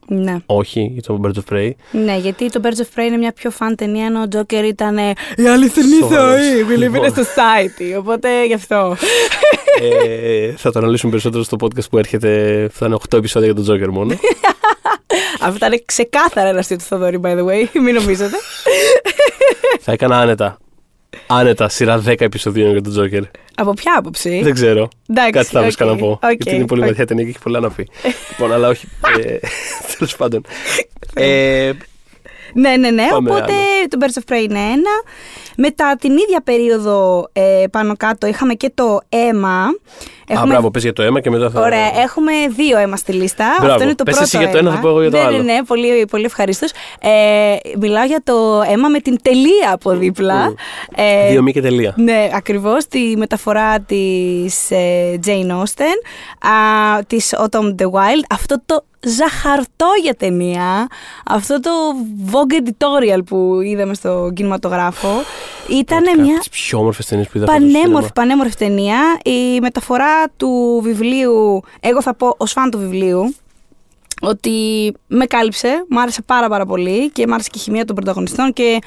[0.08, 0.36] Ναι.
[0.46, 1.70] όχι για τον Birds of Prey.
[1.90, 4.98] ναι, γιατί το Birds of Prey είναι μια πιο φαν ταινία, ενώ ο Τζόκερ ήταν
[4.98, 6.30] ε, η αληθινή Σοβαρός.
[6.40, 6.64] ζωή.
[6.68, 7.24] We live in a Λοιπόν.
[7.24, 7.98] society.
[7.98, 8.96] Οπότε γι' αυτό.
[10.06, 12.68] ε, θα το αναλύσουμε περισσότερο στο podcast που έρχεται.
[12.72, 14.14] Θα είναι 8 επεισόδια για τον Τζόκερ μόνο.
[15.40, 17.80] Αυτό ήταν ξεκάθαρα ένα αστείο του Θοδωρή, by the way.
[17.82, 18.36] Μην νομίζετε.
[19.80, 20.58] θα έκανα άνετα.
[21.26, 23.22] Άνετα, σειρά 10 επεισοδίων για τον Τζόκερ.
[23.54, 24.88] Από ποια άποψη; Δεν ξέρω.
[25.10, 26.08] Εντάξει, Κάτι θα βρίσκα οκ, να πω.
[26.22, 26.86] οκ, γιατί είναι πολύ οκ.
[26.86, 27.88] βαθιά ταινία και έχει πολλά να πει.
[28.30, 28.86] λοιπόν, αλλά όχι.
[29.24, 29.36] Ε,
[29.96, 30.44] Τέλος πάντων.
[31.14, 31.72] Ε,
[32.54, 33.06] Ναι, ναι, ναι.
[33.10, 33.88] Πάμε Οπότε άλλο.
[33.88, 34.90] το Birds of Prey είναι ένα.
[35.56, 39.64] Μετά την ίδια περίοδο ε, πάνω κάτω είχαμε και το αίμα.
[40.34, 41.60] Α, μπράβο, πες για το αίμα και μετά θα.
[41.60, 43.44] Ωραία, έχουμε δύο αίμα στη λίστα.
[43.58, 43.72] Μπράβο.
[43.72, 44.28] Αυτό είναι το Πες πρώτο.
[44.36, 44.76] εσύ για το ένα, αίμα.
[44.76, 45.36] θα πω εγώ για το ναι, άλλο.
[45.36, 46.66] Ναι, ναι, πολύ, πολύ ευχαρίστω.
[47.00, 50.54] Ε, μιλάω για το αίμα με την τελεία από δίπλα.
[50.94, 51.94] Ε, Δύο μη και τελεία.
[51.96, 55.98] ναι, ακριβώς, τη μεταφορά της ε, Jane Austen,
[56.48, 58.22] α, της Autumn the Wild.
[58.30, 60.86] Αυτό το ζαχαρτό για ταινία,
[61.26, 61.70] αυτό το
[62.30, 65.08] Vogue editorial που είδαμε στο κινηματογράφο,
[65.70, 67.46] ήταν μια Τις πιο όμορφες ταινίες που είδα.
[67.46, 68.10] φέτος στο πανέμορφη, σινεμά.
[68.14, 68.98] πανέμορφη ταινία.
[69.24, 70.06] Η μεταφορά
[70.36, 73.34] του βιβλίου, εγώ θα πω ως φαν του βιβλίου,
[74.20, 77.94] ότι με κάλυψε, μου άρεσε πάρα πάρα πολύ και μου άρεσε και η χημεία των
[77.94, 78.78] πρωταγωνιστών και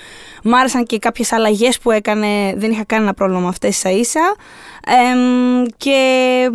[0.43, 4.35] μου άρεσαν και κάποιες αλλαγές που έκανε, δεν είχα κανένα πρόβλημα με αυτές ίσα ίσα.
[4.85, 6.49] Εμ, και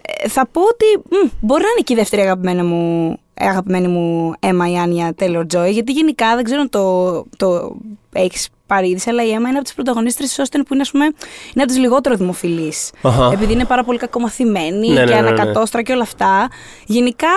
[0.00, 4.32] ε, θα πω ότι μ, μπορεί να είναι και η δεύτερη αγαπημένα μου αγαπημένη μου
[4.40, 7.76] Έμα η Άνια Taylor Joy, γιατί γενικά δεν ξέρω αν το, το
[8.12, 10.90] έχεις πάρει είδηση, αλλά η Έμα είναι από τις πρωταγωνίστρες της Όστεν που είναι, ας
[10.90, 11.14] πούμε, είναι
[11.62, 12.90] από τις λιγότερο δημοφιλείς.
[13.02, 13.30] Αχα.
[13.32, 15.28] Επειδή είναι πάρα πολύ κακομαθημένη Ναι, ναι, και ναι, ναι.
[15.28, 16.48] ανακατόστρα και όλα αυτά.
[16.86, 17.28] Γενικά,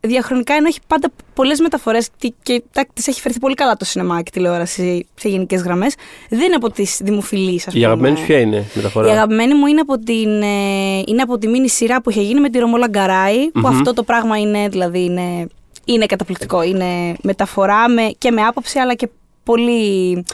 [0.00, 2.62] διαχρονικά ενώ έχει πάντα πολλές μεταφορές και, και
[2.94, 5.94] τις έχει φερθεί πολύ καλά το σινεμά και η τηλεόραση σε γενικές γραμμές,
[6.28, 7.84] δεν είναι από τις δημοφιλείς, ας πούμε.
[7.84, 11.22] Η αγαπημένη σου ποια είναι η μεταφορά; Η αγαπημένη μου είναι από, την, ε, είναι
[11.22, 13.66] από τη μίνι σειρά που είχε γίνει με τη Ρωμόλα Γκαράη, που Μμμ.
[13.66, 15.46] αυτό το πράγμα είναι, δηλαδή, είναι,
[15.84, 16.62] είναι καταπληκτικό.
[16.62, 19.08] Είναι μεταφορά με, και με άποψη, αλλά και
[19.42, 20.24] πολύ...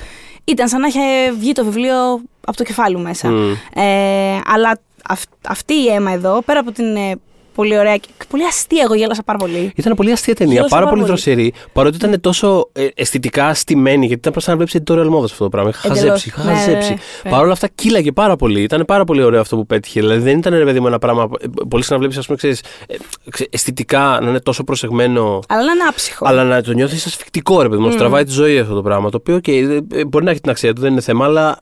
[0.48, 3.28] Ήταν σαν να είχε βγει το βιβλίο από το κεφάλι μου μέσα.
[3.30, 3.52] Μμ.
[3.74, 4.78] Ε, αλλά
[5.08, 7.14] αυ- αυτή η αίμα εδώ, πέρα από την ε,
[7.56, 9.72] πολύ ωραία και πολύ αστεία, εγώ γέλασα πάρα πολύ.
[9.76, 11.22] Ήταν πολύ αστεία ταινία, Γέλασα πάρα, πάρα πολύ πολύ.
[11.22, 11.52] δροσερή.
[11.72, 15.48] Παρότι ήταν τόσο ε, αισθητικά στημένη, γιατί ήταν σαν να βλέπει editorial mode αυτό το
[15.48, 15.68] πράγμα.
[15.70, 16.02] Είχα Εντελώς.
[16.04, 16.88] χαζέψει, είχα Ναι, ναι, χαζέψει.
[16.90, 17.30] ναι, ναι.
[17.30, 18.62] Παρ' όλα αυτά κύλαγε πάρα πολύ.
[18.62, 20.00] Ήταν πάρα πολύ ωραίο αυτό που πέτυχε.
[20.00, 21.28] Δηλαδή δεν ήταν ρε παιδί μου ένα πράγμα.
[21.40, 22.94] ε, Πολύ συχνά βλέπεις, ας πούμε, ξέρεις, ε,
[23.30, 25.40] ξε- αισθητικά να είναι τόσο προσεγμένο.
[25.48, 26.26] Αλλά να είναι άψυχο.
[26.28, 27.86] Αλλά να το νιώθεις ασφικτικό, ρε παιδί μου.
[27.86, 29.10] να Σου τραβάει τη ζωή αυτό το πράγμα.
[29.10, 31.58] Το οποίο, okay, ε, μπορεί να έχει την αξία του, δεν είναι θέμα, αλλά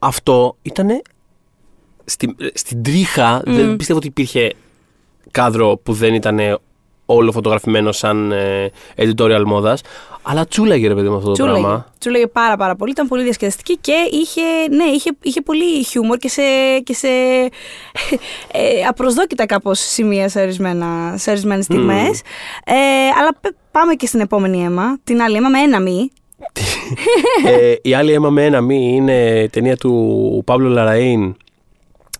[0.00, 1.02] αυτό ήταν.
[2.04, 4.52] Στην, στην τρίχα, δεν πιστεύω ότι υπήρχε
[5.30, 6.38] κάδρο που δεν ήταν
[7.06, 9.80] όλο φωτογραφημένο σαν ε, editorial μόδας.
[10.22, 11.60] Αλλά τσούλαγε, ρε παιδί μου, αυτό το Τσούλαγε.
[11.60, 11.86] πράγμα.
[11.98, 16.28] Τσούλαγε πάρα πάρα πολύ, ήταν πολύ διασκεδαστική και είχε, ναι, είχε, είχε πολύ χιούμορ και
[16.28, 16.42] σε,
[16.84, 17.08] και σε
[18.52, 22.20] ε, απροσδόκητα κάπως σημεία σε, ορισμένα, σε ορισμένες στιγμές.
[22.64, 22.74] Ε,
[23.20, 26.10] αλλά πε- πάμε και στην επόμενη αίμα, την άλλη αίμα με ένα μη.
[27.46, 31.34] ε, η άλλη αίμα με ένα μη είναι η ταινία του Παύλου Λαραΐν,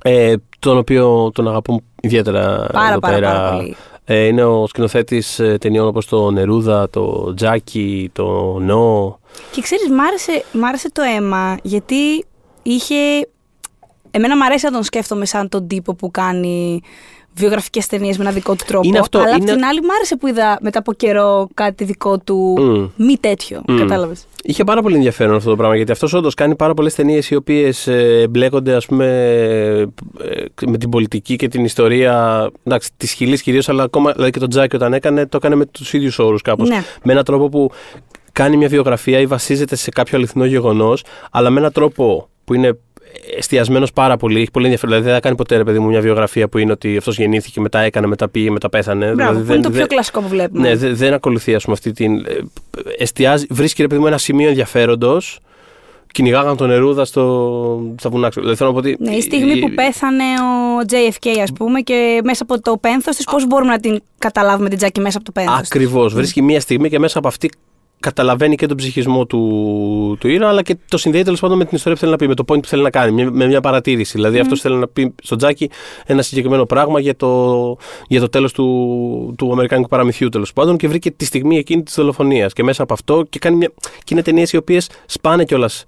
[0.03, 3.33] ε, τον οποίο τον αγαπούμε ιδιαίτερα Πάρα, εδώ πάρα, πέρα.
[3.33, 3.77] πάρα πολύ.
[4.05, 9.19] Ε, είναι ο σκηνοθέτης ταινιών όπως το Νερούδα, το Τζάκι, το Νό.
[9.51, 12.25] Και ξέρεις, μ' άρεσε, μ' άρεσε το αίμα γιατί
[12.63, 12.95] είχε...
[14.11, 16.81] Εμένα μ' αρέσει να τον σκέφτομαι σαν τον τύπο που κάνει
[17.39, 18.89] βιογραφικές ταινίες με ένα δικό του τρόπο.
[18.89, 21.85] Είναι αυτό, αλλά απ' είναι- την άλλη μ' άρεσε που είδα μετά από καιρό κάτι
[21.85, 23.05] δικό του Μμ.
[23.05, 23.63] μη τέτοιο.
[23.69, 23.77] Μμ.
[23.79, 27.31] Κατάλαβες; Είχε πάρα πολύ ενδιαφέρον αυτό το πράγμα γιατί αυτός όντως κάνει πάρα πολλές ταινίες
[27.31, 27.89] οι οποίες
[28.31, 29.07] μπλέκονται ας πούμε,
[30.21, 34.39] ε, με την πολιτική και την ιστορία εντάξει, της χιλής κυρίως, αλλά ακόμα δηλαδή και
[34.39, 36.69] τον Τζάκι όταν έκανε, το έκανε με τους ίδιους όρους κάπως.
[36.69, 36.83] Ναι.
[37.03, 37.71] Με έναν τρόπο που
[38.33, 42.79] κάνει μια βιογραφία ή βασίζεται σε κάποιο αληθινό γεγονός, αλλά με έναν τρόπο που είναι
[43.37, 44.41] εστιασμένος πάρα πολύ.
[44.41, 44.91] Έχει πολύ ενδιαφέρον.
[44.95, 47.61] Δηλαδή δεν θα κάνει ποτέ ρε παιδί μου μια βιογραφία που είναι ότι αυτός γεννήθηκε,
[47.61, 49.05] μετά έκανε, μετά πήγε, μετά πέθανε.
[49.13, 50.69] Μπράβο, δηλαδή, που δεν- είναι το πιο δεν- κλασικό που βλέπουμε.
[50.69, 52.17] ναι, δε- δεν ακολουθεί ας πούμε, αυτή την.
[52.27, 52.39] ε,
[52.99, 55.39] Εστιάζει, βρίσκει ρε παιδί μου ένα σημείο ενδιαφέροντος.
[56.13, 58.29] Κυνηγάγαν τον Νερούδα στο, στα βουνά.
[58.29, 58.41] ξέρω.
[58.47, 58.97] Δηλαδή, θέλω να πω ότι.
[59.01, 63.25] Ναι, η στιγμή που πέθανε ο JFK, ας πούμε, και μέσα από το πένθος της,
[63.25, 65.59] πώς μπορούμε να την καταλάβουμε την Τζάκη μέσα από το πένθος.
[65.61, 66.15] της; Ακριβώς.
[66.15, 67.51] Βρίσκει μία στιγμή και μέσα από αυτή
[68.01, 71.77] καταλαβαίνει και τον ψυχισμό του, του ήρωα, αλλά και το συνδέει τέλος πάντων με την
[71.77, 73.61] ιστορία που θέλει να πει, με το point που θέλει να κάνει, με- με μια
[73.61, 74.13] παρατήρηση.
[74.15, 75.71] Δηλαδή, αυτός θέλει να πει στον Τζάκι
[76.07, 77.77] ένα συγκεκριμένο πράγμα για το,
[78.09, 81.95] για το τέλος του, του Αμερικάνικου παραμυθιού τέλος πάντων και βρήκε τη στιγμή εκείνη της
[81.95, 82.53] δολοφονίας.
[82.53, 85.85] Και μέσα από αυτό και, κάνει μια, και είναι ταινίες οι οποίες σπάνε κιόλας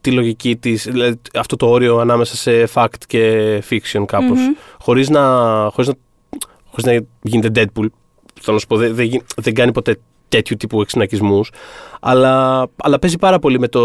[0.00, 4.38] τη λογική της, δηλαδή αυτό το όριο ανάμεσα σε fact και fiction καπως
[4.80, 5.20] Χωρίς να,
[5.72, 5.94] χωρίς να,
[6.70, 7.86] χωρίς να γίνεται Deadpool.
[8.40, 9.98] Θέλω να σου πω, δεν, δεν, γι- δεν κάνει ποτέ
[10.30, 11.50] τέτοιου τύπου εξυνακισμούς,
[12.00, 13.80] αλλά, αλλά παίζει πάρα πολύ με το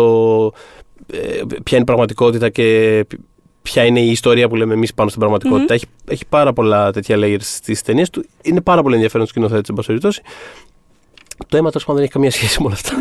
[1.14, 1.18] ε,
[1.64, 3.06] ποια είναι η πραγματικότητα και
[3.62, 7.18] ποια είναι η ιστορία που λέμε εμείς πάνω στην πραγματικοτητα Έχει, έχει πάρα πολλά τέτοια
[7.20, 8.26] layers στις ταινίες του.
[8.42, 10.22] Είναι πάρα πολύ ενδιαφέρον σκηνοθέτης, εν πάση περιπτώσει.
[11.48, 12.94] Το αίμα τέλος πάντων δεν έχει καμία σχέση με όλα αυτά.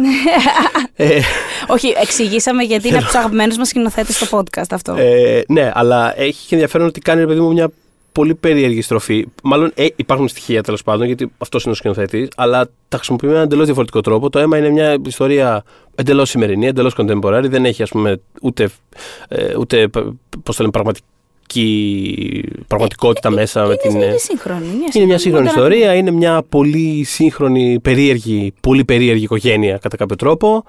[0.95, 1.21] ε,
[1.67, 4.95] Όχι, εξηγήσαμε γιατί είναι από τους αγαπημένους μας σκηνοθέτες στο podcast αυτό.
[4.99, 7.71] Ε, ναι, αλλά έχει και ενδιαφέρον ότι κάνει ρε παιδί μου μια
[8.15, 9.27] πολύ περίεργη στροφή.
[9.43, 13.33] Μάλλον ε, υπάρχουν στοιχεία τέλος πάντων, γιατί αυτός είναι ο σκηνοθέτης, αλλά τα χρησιμοποιεί με
[13.33, 14.31] έναν εντελώς διαφορετικό τρόπο.
[14.31, 17.47] Το αίμα είναι μια ιστορία εντελώς σημερινή, εντελώς contemporary.
[17.49, 18.71] Δεν έχει, ας πούμε, ούτε,
[19.29, 19.89] ε, ούτε
[20.43, 21.07] πώς το λένε, πραγματική
[22.67, 23.65] πραγματικότητα μέσα.
[23.67, 24.67] με την, είναι, ε, είναι σύγχρονη.
[24.79, 29.97] Μια είναι μια σύγχρονη μοντέρνα- ιστορία, είναι μια πολύ σύγχρονη, περίεργη, πολύ περίεργη οικογένεια κατά
[29.97, 30.65] κάποιο τρόπο.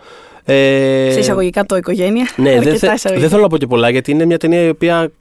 [0.48, 2.28] Ε, Σε εισαγωγικά το οικογένεια.
[2.36, 3.20] ναι, δεν, Αρκετά θε- εισαγωγικά.
[3.20, 5.12] δεν θέλω να πω και πολλά γιατί είναι μια ταινία η οποία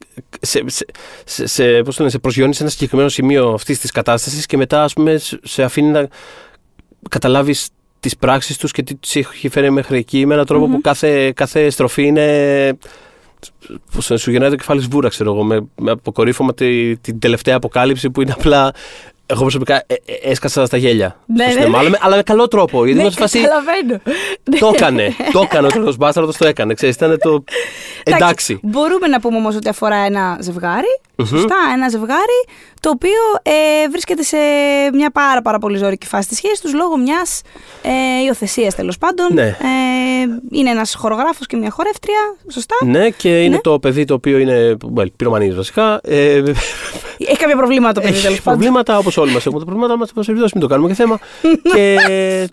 [0.41, 0.85] σε, σε,
[1.25, 4.57] σε, σε, πώς το λένε, σε προσγειώνει σε ένα συγκεκριμένο σημείο αυτής της κατάστασης και
[4.57, 6.07] μετά ας πούμε, σε- σε αφήνει να
[7.09, 7.67] καταλάβεις
[7.99, 11.31] τις πράξεις τους και τι τους έχει φέρει μέχρι εκεί με έναν τρόπο που κάθε,
[11.31, 12.77] κάθε στροφή είναι.
[13.93, 18.09] Πώς σου γυρνάει το κεφάλι σβούρα, ξέρω εγώ, με, με αποκορύφωμα τη, την τελευταία αποκάλυψη
[18.09, 18.73] που είναι απλά.
[19.27, 21.19] Εγώ προσωπικά ε, ε, έσκασα στα γέλια.
[21.25, 21.77] Ναι, στο ναι, σινεμά, ναι.
[21.79, 22.77] αλλά, με, αλλά με καλό τρόπο.
[22.85, 23.39] Γιατί Ναι, ήμουν σε φάση.
[23.41, 23.99] καταλαβαίνω.
[24.59, 25.13] Το έκανε.
[25.31, 26.73] το έκανε ο τρελό μπάσταρδο, το έκανε.
[26.73, 27.43] Ξέρεις, ήταν το.
[28.03, 28.59] Εντάξει.
[28.63, 30.99] Μπορούμε να πούμε όμως ότι αφορά ένα ζευγάρι.
[31.25, 32.45] Σωστά, ένα ζευγάρι
[32.79, 34.37] το οποίο ε, βρίσκεται σε
[34.93, 37.41] μια πάρα, πάρα πολύ ζώρικη φάση της σχέσης τους λόγω μιας
[37.81, 39.27] ε, υιοθεσίας τέλος πάντων.
[39.33, 39.47] Ναι.
[39.47, 39.55] Ε,
[40.51, 42.35] είναι ένας χορογράφος και μια χορεύτρια.
[42.51, 42.75] Σωστά.
[42.85, 43.61] Ναι, και είναι Ναι.
[43.61, 44.77] το παιδί το οποίο είναι.
[44.97, 45.99] Well, πυρομανής βασικά.
[46.03, 46.43] Ε,
[47.17, 48.59] Έχει κάποια προβλήματα το παιδί, τέλος Έχει πάντων.
[48.59, 50.11] προβλήματα όπως όλοι μας έχουμε τα προβλήματα μας.
[50.25, 51.19] Σε μην το κάνουμε και θέμα.
[51.73, 51.97] και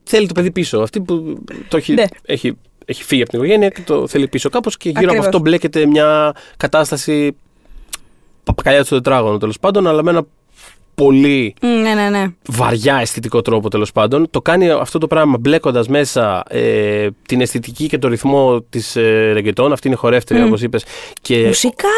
[0.05, 0.79] θέλει το παιδί πίσω.
[0.79, 2.05] Αυτή που το έχει, Ναι.
[2.27, 5.16] έχει, έχει φύγει από την οικογένεια και το θέλει πίσω κάπως και γύρω Ακριβώς.
[5.18, 7.37] από αυτό μπλέκεται μια κατάσταση
[8.44, 10.22] παπακαλιά του τετράγωνο τέλος πάντων, αλλά με ένα
[10.94, 12.26] πολύ Μ, Ναι, ναι, ναι.
[12.48, 14.26] βαριά αισθητικό τρόπο τέλος πάντων.
[14.31, 19.31] Το κάνει αυτό το πράγμα μπλέκοντας μέσα ε, την αισθητική και το ρυθμό της ε,
[19.33, 19.72] ρεγκετών.
[19.72, 20.46] Αυτή είναι χορεύτρια, Μμ.
[20.46, 20.85] όπως είπες.
[21.20, 21.90] Και Μουσικάρες!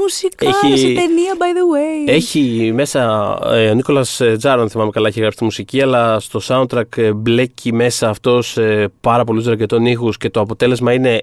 [0.00, 2.12] Μουσικάρες Ε, Έχει- η ταινία, by the way.
[2.12, 3.38] Έχει μέσα.
[3.52, 7.12] Ε, ο Νίκολας Τζάρον, αν θυμάμαι καλά, έχει γράψει τη μουσική, αλλά στο soundtrack ε,
[7.12, 11.22] μπλέκει μέσα αυτός ε, πάρα πολλούς ρακετών ήχους και το αποτέλεσμα είναι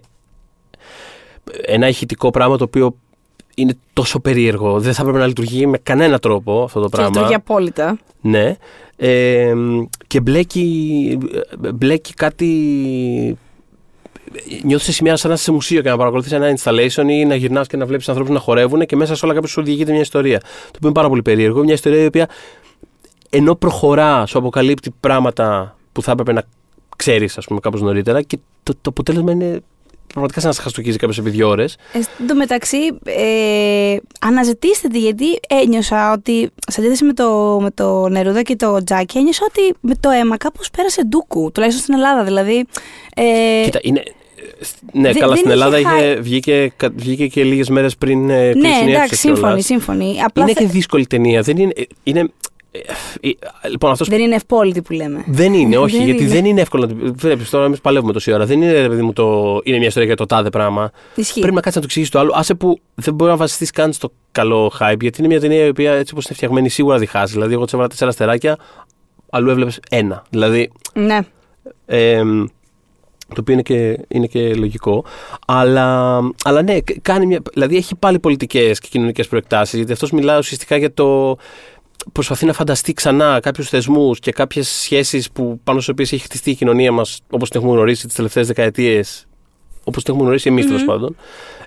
[1.66, 2.96] ένα ηχητικό πράγμα το οποίο
[3.56, 4.80] είναι τόσο περίεργο.
[4.80, 7.10] Δεν θα έπρεπε να λειτουργεί με κανένα τρόπο αυτό το Και πράγμα.
[7.12, 7.98] λειτουργεί απόλυτα.
[8.22, 8.56] Ναι.
[8.96, 9.54] Ε,
[10.08, 11.18] και μπλέκει,
[11.74, 12.48] μπλέκει κάτι.
[14.64, 17.36] Νιώθεις σε σημεία σαν να είσαι σε μουσείο και να παρακολουθείς ένα installation ή να
[17.36, 20.02] γυρνάς και να βλέπεις ανθρώπους να χορεύουν και μέσα σε όλα κάποιος σου διηγείται μια
[20.02, 20.40] ιστορία.
[20.40, 21.64] Το οποίο είναι πάρα πολύ περίεργο.
[21.64, 22.28] Μια ιστορία η οποία
[23.30, 26.44] ενώ προχωρά, σου αποκαλύπτει πράγματα που θα έπρεπε να
[26.96, 29.62] ξέρεις, ας πούμε, κάπως νωρίτερα και το, το αποτέλεσμα είναι
[30.12, 31.78] πραγματικά σαν να σε χαστοκίζει κάποιος επί δύο ώρες.
[31.94, 37.72] Ε, Εν τω μεταξύ, ε, αναζητήστε τη γιατί ένιωσα ότι σε αντίθεση με το, με
[37.72, 41.94] το Νερούδα και το Τζάκι, ένιωσα ότι με το αίμα κάπως πέρασε ντούκου, τουλάχιστον στην
[42.04, 42.24] Ελλάδα.
[42.24, 42.66] Δηλαδή,
[43.16, 43.24] ε,
[43.64, 44.04] Κοίτα, είναι.
[44.94, 47.96] Ναι, Δε- καλά, δεν στην είχε Ελλάδα χάει- είχε, βγήκε, κα- βγήκε και λίγες μέρες
[47.98, 49.40] πριν ε, κλείσουν ναι, οι εντάξει, αίθουσες κιόλας.
[49.40, 50.22] σύμφωνοι, σύμφωνοι.
[50.24, 51.42] Απλά Είναι θε- και δύσκολη ταινία.
[51.42, 51.74] Δεν είναι.
[52.04, 52.28] είναι ε, ε,
[53.70, 55.24] λοιπόν, αυτός δεν είναι ευπόλυτη που λέμε.
[55.28, 56.32] δεν είναι, όχι, Δεν γιατί είναι.
[56.34, 56.86] δεν είναι εύκολο.
[56.86, 58.46] να το- Βλέπεις τώρα, εμείς παλεύουμε τόση ώρα.
[58.46, 60.92] Δεν είναι, ρε παιδί μου, το, είναι μια ιστορία για το τάδε πράγμα.
[61.16, 61.40] Ισχύει.
[61.40, 62.32] Πρέπει να κάτσεις να το εξηγήσεις το άλλο.
[62.36, 65.70] Άσε που δεν μπορεί να βασιστείς καν στο καλό hype, γιατί είναι μια ταινία η
[65.70, 67.34] οποία έτσι όπως είναι φτιαγμένη σίγουρα διχάζει.
[67.34, 68.58] Δηλαδή, εγώ της έβαλα τέσσερα αστεράκια,
[69.30, 70.24] αλλού έβλεπες ένα.
[70.30, 71.20] Δηλαδή, Ναι.
[71.86, 72.22] ε,
[73.28, 75.06] το οποίο είναι και, είναι και λογικό.
[75.48, 79.76] Αλλά, αλλά ναι, κα- κάνει μια, δηλαδή έχει πάλι πολιτικές και κοινωνικές προεκτάσεις.
[79.76, 81.38] Γιατί αυτός μιλάει ουσιαστικά για το.
[82.12, 86.50] Προσπαθεί να φανταστεί ξανά κάποιους θεσμούς και κάποιες σχέσεις που πάνω στις οποίες έχει χτιστεί
[86.50, 89.26] η κοινωνία μας όπως την έχουμε γνωρίσει τις τελευταίες δεκαετίες.
[89.84, 91.16] Όπως την έχουμε γνωρίσει εμείς, τέλος πάντων.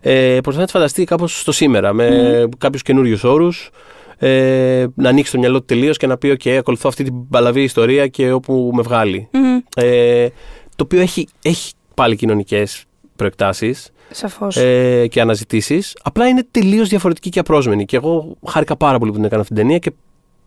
[0.00, 2.08] Ε, προσπαθεί να τη φανταστεί κάπως στο σήμερα, με
[2.44, 3.70] mm κάποιους καινούριους όρους.
[4.18, 7.62] Ε, να ανοίξει το μυαλό του τελείως και να πει: OK, ακολουθώ αυτή την παλαβή
[7.62, 9.28] ιστορία και όπου με βγάλει.
[9.32, 9.58] Μμμ.
[9.76, 10.28] Ε,
[10.76, 12.84] το οποίο έχει, έχει πάλι κοινωνικές
[13.16, 14.56] προεκτάσεις Σαφώς.
[14.56, 15.96] ε, και αναζητήσεις.
[16.02, 17.84] Απλά είναι τελείως διαφορετική και απρόσμενη.
[17.84, 19.92] Και εγώ χάρηκα πάρα πολύ που την έκανα αυτή την ταινία και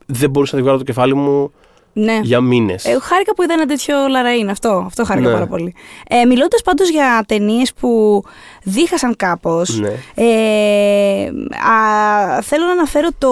[0.10, 1.52] δεν μπορούσα να τη βγάλω από το κεφάλι μου
[1.94, 2.20] ναι.
[2.24, 2.86] για μήνες.
[2.86, 4.50] Ε, χάρηκα που είδα ένα τέτοιο λαραΐν.
[4.50, 5.34] Αυτό, αυτό χάρηκα Ναι.
[5.34, 5.74] πάρα πολύ.
[6.08, 8.24] Ε, Μιλώντας πάντως για ταινίες που
[8.64, 9.80] δίχασαν κάπως.
[9.80, 9.92] Ναι.
[10.16, 11.26] Ε,
[11.70, 13.32] α, θέλω να αναφέρω το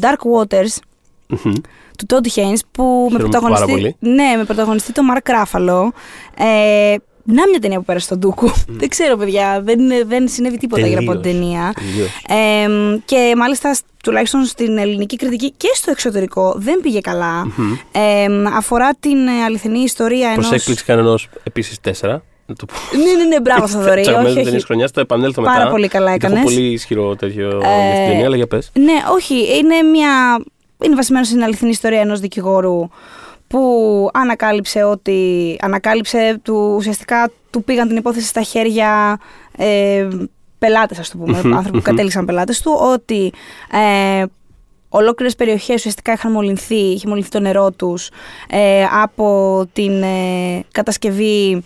[0.00, 0.76] Dark Waters
[1.28, 1.52] Μμμ.
[1.98, 3.96] του Todd Haynes που με Χαίρομαι πρωταγωνιστή, πάρα πολύ.
[3.98, 5.88] ναι, με πρωταγωνιστή το Mark Ruffalo.
[6.36, 8.50] Ε, να μια ταινία που πέρασε στον Ντούκου.
[8.66, 9.60] δεν ξέρω, παιδιά.
[9.64, 11.40] Δεν, είναι- δεν συνέβη τίποτα γύρω από την Τελείως.
[11.42, 11.72] ταινία.
[11.74, 12.08] Τελείως.
[12.28, 17.44] Ε, και μάλιστα σ- τουλάχιστον στην ελληνική κριτική και στο εξωτερικό δεν πήγε καλά.
[17.56, 17.72] Μμμ.
[17.92, 20.46] Ε, αφορά την ε, αληθινή ιστορία ενός...
[20.46, 22.22] Προ έκπληξη κανενό επίσης τέσσερα.
[22.46, 22.74] Να το πω.
[22.96, 23.90] Ναι, ναι, ναι, μπράβο Θοδωρή.
[24.00, 24.44] όχι, Τσαγμένες όχι.
[24.44, 25.70] ταινίες χρονιάς, θα επανέλθω Πάρα μετά.
[25.70, 26.42] πολύ καλά γιατί έκανες.
[26.44, 28.70] Έχω πολύ ισχυρό τέτοιο για Ε, αυτή την ταινία, αλλά για πες.
[28.78, 29.34] Ναι, όχι.
[29.34, 30.42] Είναι μια.
[30.84, 32.88] Είναι βασισμένο στην αληθινή ιστορία ενός δικηγόρου
[33.52, 35.56] που ανακάλυψε ότι.
[35.60, 39.18] Ανακάλυψε του, ουσιαστικά του πήγαν την υπόθεση στα χέρια
[39.56, 40.08] ε,
[40.58, 41.82] πελάτες, ας το πούμε, Μμμ, άνθρωποι που μμμ.
[41.82, 43.32] κατέληξαν πελάτες του, ότι
[43.72, 44.24] ε,
[44.88, 48.10] ολόκληρες περιοχές ουσιαστικά είχαν μολυνθεί, είχε μολυνθεί το νερό τους
[48.48, 51.64] ε, από την ε, κατασκευή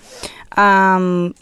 [0.54, 0.64] α,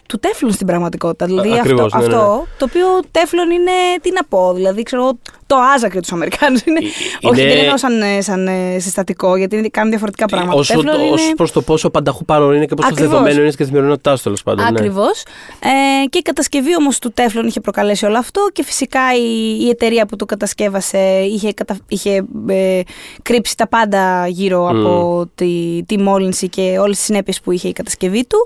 [0.07, 1.25] του τέφλων στην πραγματικότητα.
[1.25, 2.15] Δηλαδή αυτό, ακριβώς, ναι, ναι, ναι.
[2.15, 6.61] αυτό το οποίο τέφλον είναι, τι να πω, δηλαδή ξέρω εγώ, το άζακρι τους Αμερικάνους.
[6.65, 10.25] Είναι, Ε, όχι, είναι- δεν εννοώ σαν, ε, σαν ε, συστατικό, γιατί είναι- κάνουν διαφορετικά
[10.25, 10.57] πράγματα.
[10.57, 11.09] Όσο, Τέφλον είναι...
[11.13, 13.09] ως προς το πόσο πανταχού παρόν είναι και πόσο Ακριβώς.
[13.11, 14.63] δεδομένο είναι και της καθημερινότητά σου τέλος πάντων.
[14.63, 14.69] ναι.
[14.69, 15.23] Ακριβώς.
[15.59, 19.69] Ε, και η κατασκευή όμως του τέφλων είχε προκαλέσει όλο αυτό και φυσικά η, η
[19.69, 22.81] εταιρεία που το κατασκεύασε είχε, κατα, είχε ε,
[23.21, 27.73] κρύψει τα πάντα γύρω από τη, τη μόλυνση και όλες τις συνέπειες που είχε η
[27.73, 28.37] κατασκευή του.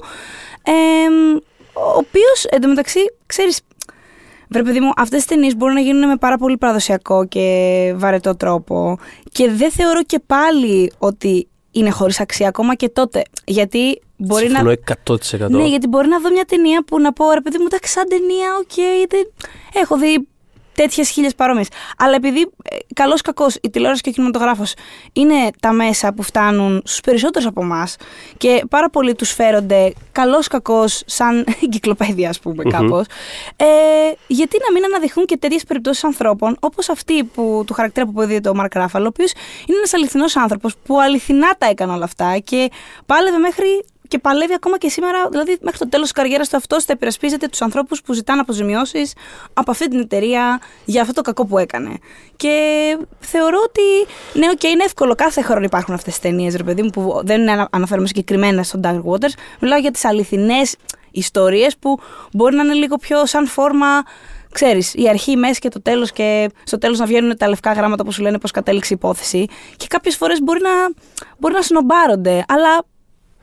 [0.63, 0.71] Ε,
[1.73, 3.59] ο οποίος εντωμεταξύ, ξέρεις,
[4.49, 8.35] Βρε παιδί μου, αυτές τις ταινίες μπορούν να γίνουν με πάρα πολύ παραδοσιακό και βαρετό
[8.35, 8.97] τρόπο
[9.31, 13.23] και δεν θεωρώ και πάλι ότι είναι χωρίς αξία ακόμα και τότε.
[13.45, 14.57] Γιατί μπορεί να...
[14.57, 15.49] Συμφωνώ 100%.
[15.49, 18.07] Ναι, γιατί μπορεί να δω μια ταινία που να πω ρε παιδί μου, εντάξει, σαν
[18.09, 18.75] ταινία, οκ,
[19.09, 19.31] δεν...
[19.81, 20.27] έχω δει
[20.81, 21.67] τέτοιες χίλιες παρόμοιες.
[21.97, 24.73] Αλλά επειδή ε, καλός κακός η τηλεόραση και ο κινηματογράφος
[25.13, 27.95] είναι τα μέσα που φτάνουν στους περισσότερους από εμάς
[28.37, 32.71] και πάρα πολλοί τους φέρονται καλός κακός σαν εγκυκλοπαίδια, ας πούμε, Μμμ.
[32.71, 33.05] κάπως.
[33.55, 33.65] Ε,
[34.27, 38.49] γιατί να μην αναδειχθούν και τέτοιες περιπτώσεις ανθρώπων όπως αυτή που, του χαρακτήρα που αποδίδεται
[38.49, 39.31] ο Μαρκ Ράφαλο, ο οποίος
[39.65, 42.69] είναι ένας αληθινός άνθρωπος που αληθινά τα έκανε όλα αυτά και
[43.05, 45.29] πάλευε μέχρι και παλεύει ακόμα και σήμερα.
[45.29, 49.13] Δηλαδή, μέχρι το τέλος της καριέρας του αυτό θα υπερασπίζεται τους ανθρώπους που ζητάνε αποζημιώσεις
[49.53, 51.97] από αυτή την εταιρεία για αυτό το κακό που έκανε.
[52.35, 52.53] Και
[53.19, 53.81] θεωρώ ότι.
[54.33, 55.15] Ναι, οκ, είναι εύκολο.
[55.15, 59.01] Κάθε χρόνο υπάρχουν αυτές τις ταινίες, ρε παιδί μου, που δεν αναφέρομαι συγκεκριμένα στο Dark
[59.03, 59.33] Waters.
[59.59, 60.75] Μιλάω για τις αληθινές
[61.11, 61.99] ιστορίες που
[62.33, 64.03] μπορεί να είναι λίγο πιο σαν φόρμα
[64.51, 67.71] ξέρεις, η αρχή, η μέση και το τέλος και στο τέλος να βγαίνουν τα λευκά
[67.73, 69.45] γράμματα που σου λένε πώς κατέληξε η υπόθεση.
[69.77, 70.69] Και κάποιες φορές μπορεί να,
[71.37, 72.45] μπορεί να σνομπάρονται.
[72.47, 72.85] Αλλά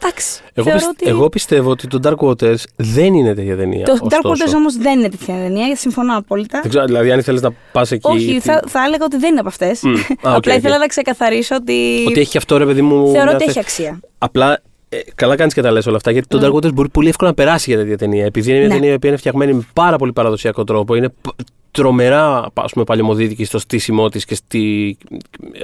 [0.03, 0.41] εντάξει.
[0.55, 3.85] Εγώ, θεωρώ πιστε- εγώ πιστεύω ότι το Dark Waters δεν είναι τέτοια ταινία.
[3.85, 4.45] Το Dark ωστόσο.
[4.53, 6.61] Waters όμως δεν είναι τέτοια ταινία, συμφωνώ απόλυτα.
[6.61, 8.09] Δεν ξέρω, δηλαδή, αν ήθελες να πας εκεί.
[8.11, 9.81] Όχι, τι- θα, θα έλεγα ότι δεν είναι από αυτές.
[9.83, 9.89] Μμ.
[9.95, 10.59] Α, οκ, Απλά οκ.
[10.59, 12.05] ήθελα να ξεκαθαρίσω ότι.
[12.07, 13.07] Ότι έχει και αυτό, ρε παιδί μου.
[13.11, 14.01] Θεωρώ μια ότι θε- έχει αξία.
[14.19, 17.09] Απλά ε, καλά κάνεις και τα λες όλα αυτά, γιατί το Dark Waters μπορεί πολύ
[17.09, 18.25] εύκολα να περάσει για τέτοια ταινία.
[18.25, 18.75] Επειδή είναι μια Ναι.
[18.75, 20.94] ταινία η οποία είναι φτιαγμένη με πάρα πολύ παραδοσιακό τρόπο.
[20.94, 24.96] Είναι π- τρομερά ας πούμε, παλαιομοδίτικη στο στήσιμό της και, στη,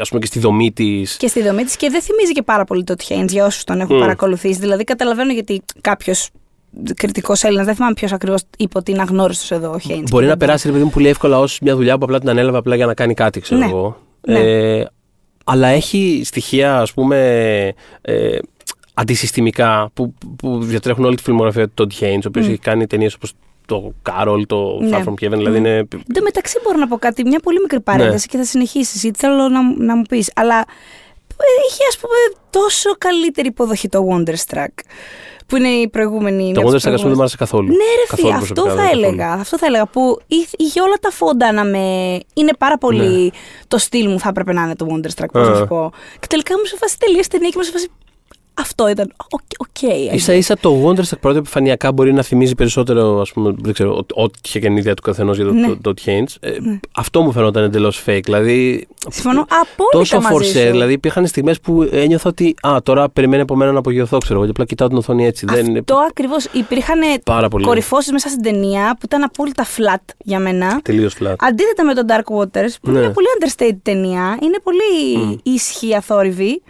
[0.00, 1.16] ας πούμε, και στη δομή της.
[1.16, 3.80] Και στη δομή της και δεν θυμίζει και πάρα πολύ το Haynes για όσους τον
[3.80, 4.00] έχουν Μμ.
[4.00, 4.58] παρακολουθήσει.
[4.60, 6.28] Δηλαδή, καταλαβαίνω γιατί κάποιος
[6.96, 10.04] κριτικός Έλληνας, δεν θυμάμαι ποιος ακριβώς είπε ότι είναι αγνώριστος εδώ ο Haynes.
[10.10, 12.58] Μπορεί να περάσει ρε παιδί μου πολύ εύκολα ως μια δουλειά που απλά την ανέλαβε
[12.58, 13.66] απλά για να κάνει κάτι, ξέρω Ναι.
[13.66, 13.98] εγώ.
[14.26, 14.38] Ναι.
[14.38, 14.86] Ε,
[15.44, 17.16] αλλά έχει στοιχεία, ας πούμε,
[18.00, 18.38] ε,
[18.94, 22.50] αντισυστημικά που, που διατρέχουν όλη τη φιλμογραφία του Todd Haynes, ο οποίος Μμ.
[22.50, 23.32] έχει κάνει ταινίες όπως
[23.66, 24.90] το Carol, το Ναι.
[24.98, 25.64] Far From Heaven, δηλαδή Μμ.
[25.64, 25.76] είναι...
[25.76, 27.82] Εν τω μεταξύ μπορώ να πω κάτι, μια πολύ μικρή Ναι.
[27.82, 30.30] παρένθεση και θα συνεχίσεις γιατί θέλω να, να μου πεις.
[30.36, 34.74] Αλλά ε, είχε ας πούμε τόσο καλύτερη υποδοχή το Wonderstruck.
[35.46, 36.42] Που είναι η προηγούμενη.
[36.44, 37.32] μια Το από τις Wonderstruck, ας πούμε, δεν μου προηγούμενες.
[37.32, 37.66] άρεσε καθόλου.
[37.68, 39.32] Ναι, ρε Καθόλου φίλε, αυτό προσωπικά, θα δεν έλεγα.
[39.32, 39.86] Αυτό θα έλεγα.
[39.86, 41.78] Που είχε- είχε όλα τα φόντα να με.
[42.34, 43.22] Είναι πάρα πολύ.
[43.24, 43.28] Ναι.
[43.68, 45.56] Το στυλ μου θα έπρεπε να είναι το Wonderstruck, πώς να Α.
[45.56, 45.92] σου πω.
[46.20, 47.88] Και τελικά ήμουν σε φάση τελείωσε η ταινία και ήμουν σε φάση.
[48.54, 49.12] Αυτό ήταν.
[49.30, 49.82] OK, OK.
[50.14, 54.22] Ίσα ίσα το Wonderstruck πρώτα επιφανειακά μπορεί να θυμίζει περισσότερο, ας πούμε, δεν ξέρω, ό-
[54.22, 55.66] ό,τι είχε και η ιδέα του καθενός για το Ναι.
[55.68, 56.34] το Todd Haynes.
[56.40, 56.50] Ε,
[56.96, 58.20] Αυτό μου φαινόταν εντελώς fake.
[58.24, 60.64] Δηλαδή, Συμφωνώ απόλυτα τόσο μαζί φορσέ.
[60.64, 60.70] σου.
[60.70, 64.44] Δηλαδή, υπήρχαν στιγμές που ένιωθα ότι Α, τώρα περιμένει από μένα να απογειωθώ, ξέρω εγώ.
[64.44, 65.46] Και απλά κοιτάω την οθόνη έτσι.
[65.46, 66.44] Δεν είναι Αυτό ακριβώς.
[66.52, 67.64] Υπήρχαν πάρα πολύ.
[67.64, 70.80] κορυφώσεις μέσα στην ταινία που ήταν απόλυτα flat για μένα.
[70.82, 71.34] Τελείως flat.
[71.38, 73.04] Αντίθετα με τον Dark Waters, που είναι Ναι.
[73.04, 76.62] μια πολύ understated ταινία, είναι πολύ ήσυχη, αθόρυβη,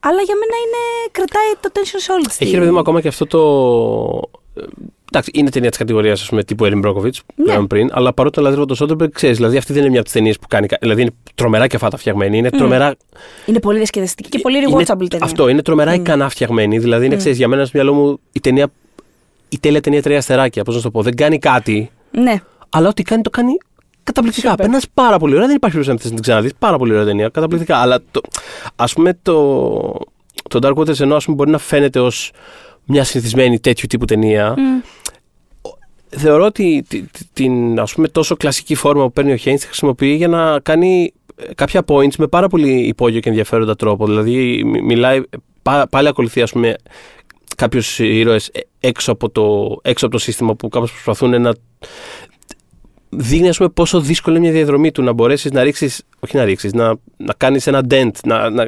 [0.00, 3.00] αλλά για μένα είναι, κρατάει το tension σε όλη τη Έχει ρε παιδί μου ακόμα
[3.00, 3.42] και αυτό το.
[4.62, 4.64] ε,
[5.12, 7.52] Εντάξει, είναι ταινία της κατηγορίας τύπου Erin Brockovich που Ναι.
[7.52, 10.08] είπαμε πριν, αλλά παρότι το λατρεύω το Soderbergh, ξέρεις, δηλαδή αυτή δεν είναι μια από
[10.08, 10.66] τις ταινίες που κάνει.
[10.66, 12.38] κα- Δηλαδή είναι τρομερά και φάτα φτιαγμένη.
[12.38, 12.94] Είναι τρομερά.
[13.46, 15.18] Είναι πολύ διασκεδαστική και πολύ είναι- rewatchable ταινία.
[15.24, 16.78] Αυτό, είναι τρομερά ικανά φτιαγμένη.
[16.78, 18.68] Δηλαδή είναι, ξέρεις, για μένα στο μυαλό μου η ταινία.
[19.48, 21.02] Η τέλεια ταινία τρία αστεράκια, πώς να σου το πω.
[21.02, 22.34] Δεν κάνει κάτι, Ναι.
[22.70, 23.56] αλλά ό,τι κάνει το κάνει
[24.06, 24.48] καταπληκτικά.
[24.50, 24.64] Σούπερ.
[24.66, 25.46] Περνάς πάρα πολύ ωραία.
[25.46, 26.52] Δεν υπάρχει περίπτωση να θες να την ξαναδείς.
[26.58, 27.28] Πάρα πολύ ωραία ταινία.
[27.28, 27.76] Καταπληκτικά.
[27.76, 28.20] Αλλά το,
[28.76, 29.34] ας πούμε το,
[30.48, 32.30] το Dark Waters ενώ ας πούμε, μπορεί να φαίνεται ως
[32.84, 34.54] μια συνηθισμένη τέτοιου τύπου ταινία.
[34.56, 34.80] Μμ.
[36.08, 39.66] Θεωρώ ότι τη- τη- την ας πούμε, τόσο κλασική φόρμα που παίρνει ο Haynes τη
[39.66, 44.06] χρησιμοποιεί για να κάνει ε, κάποια points με πάρα πολύ υπόγειο και ενδιαφέροντα τρόπο.
[44.06, 45.20] Δηλαδή, μι- μιλάει,
[45.62, 46.74] πά- πάλι ακολουθεί ας πούμε,
[47.56, 51.52] κάποιους ήρωες έξω, από το- έξω από το σύστημα που κάπως προσπαθούν να.
[53.18, 56.44] Δείχνει ας πούμε, πόσο δύσκολη είναι μια διαδρομή του να μπορέσεις να ρίξεις, όχι να
[56.44, 58.64] ρίξεις, να, να κάνεις ένα dent, να, να,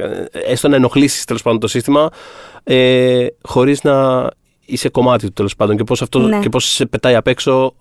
[0.46, 2.08] έστω να ενοχλήσεις τέλος πάντων το σύστημα,
[2.64, 4.26] ε, χωρίς να
[4.64, 5.76] είσαι κομμάτι του τέλος πάντων.
[5.76, 6.38] Και πώς αυτό Ναι.
[6.38, 7.74] και πώς σε πετάει απ' έξω.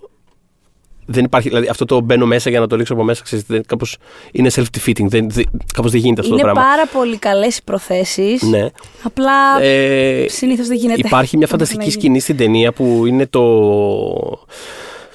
[1.09, 3.63] Δεν υπάρχει, δηλαδή αυτό το μπαίνω μέσα για να το ρίξω από μέσα, ξέρεις, δεν,
[3.65, 3.97] κάπως
[4.31, 6.69] είναι self-defeating, δεν, δεν, κάπως δεν γίνεται αυτό Είναι το πράγμα.
[6.69, 8.41] πάρα πολύ καλές οι προθέσεις.
[8.41, 8.67] Ναι.
[9.03, 10.99] Απλά Ε, συνήθως δεν γίνεται.
[11.07, 13.43] Υπάρχει μια Δεν φανταστική μπορεί να σκηνή στην ταινία που είναι το,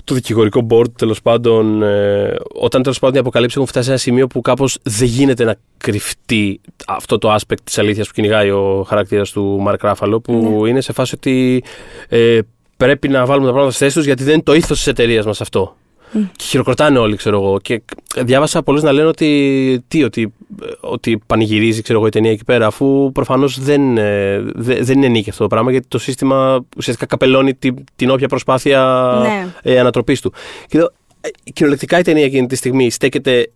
[0.04, 1.82] το δικηγορικό board τέλος πάντων.
[1.82, 5.44] ε, όταν τέλος πάντων οι αποκαλύψεις έχουν φτάσει σε ένα σημείο που κάπως δεν γίνεται
[5.44, 10.58] να κρυφτεί αυτό το aspect της αλήθειας που κυνηγάει ο χαρακτήρας του Μαρκ Ράφαλο, που
[10.62, 10.68] Ναι.
[10.68, 11.64] είναι σε φάση ότι
[12.08, 12.38] ε,
[12.76, 15.26] πρέπει να βάλουμε τα πράγματα στις θέσεις τους γιατί δεν είναι το ήθος της εταιρείας
[15.26, 15.76] μας αυτό.
[16.12, 17.58] Και χειροκροτάνε όλοι, ξέρω εγώ.
[17.60, 17.82] Και
[18.16, 20.32] διάβασα πολλούς να λένε ότι, τι, ότι,
[20.80, 25.08] ότι πανηγυρίζει ξέρω εγώ, η ταινία εκεί πέρα, αφού προφανώς δεν, ε, δε- δεν είναι
[25.08, 29.46] νίκη αυτό το πράγμα, γιατί το σύστημα ουσιαστικά καπελώνει την, την όποια προσπάθεια Ναι.
[29.72, 30.32] ε, ανατροπής του.
[30.66, 33.50] Και εδώ, ε, κυριολεκτικά η ταινία εκείνη τη στιγμή στέκεται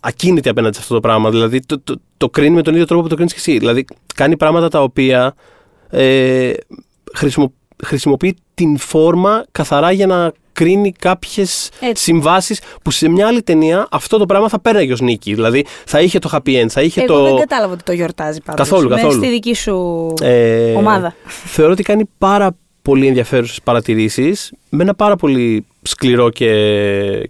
[0.00, 1.30] ακίνητη απέναντι σε αυτό το πράγμα.
[1.30, 3.58] Δηλαδή το, το, το κρίνει με τον ίδιο τρόπο που το κρίνεις και εσύ.
[3.58, 5.34] Δηλαδή κάνει πράγματα τα οποία
[5.90, 6.52] ε,
[7.14, 7.52] χρησιμο,
[7.84, 12.02] χρησιμοποιεί την φόρμα καθαρά για να κρίνει κάποιες Έτσι.
[12.02, 15.34] συμβάσεις που σε μια άλλη ταινία αυτό το πράγμα θα πέραγε ως νίκη.
[15.34, 17.24] Δηλαδή θα είχε το happy end, θα είχε Εγώ το.
[17.24, 18.68] δεν κατάλαβα ότι το γιορτάζει πάντως.
[18.68, 19.22] Καθόλου, Μέσα καθόλου.
[19.22, 21.14] στη δική σου ε, ομάδα.
[21.26, 26.46] Θεωρώ ότι κάνει πάρα πολύ ενδιαφέρουσες παρατηρήσεις με ένα πάρα πολύ σκληρό και,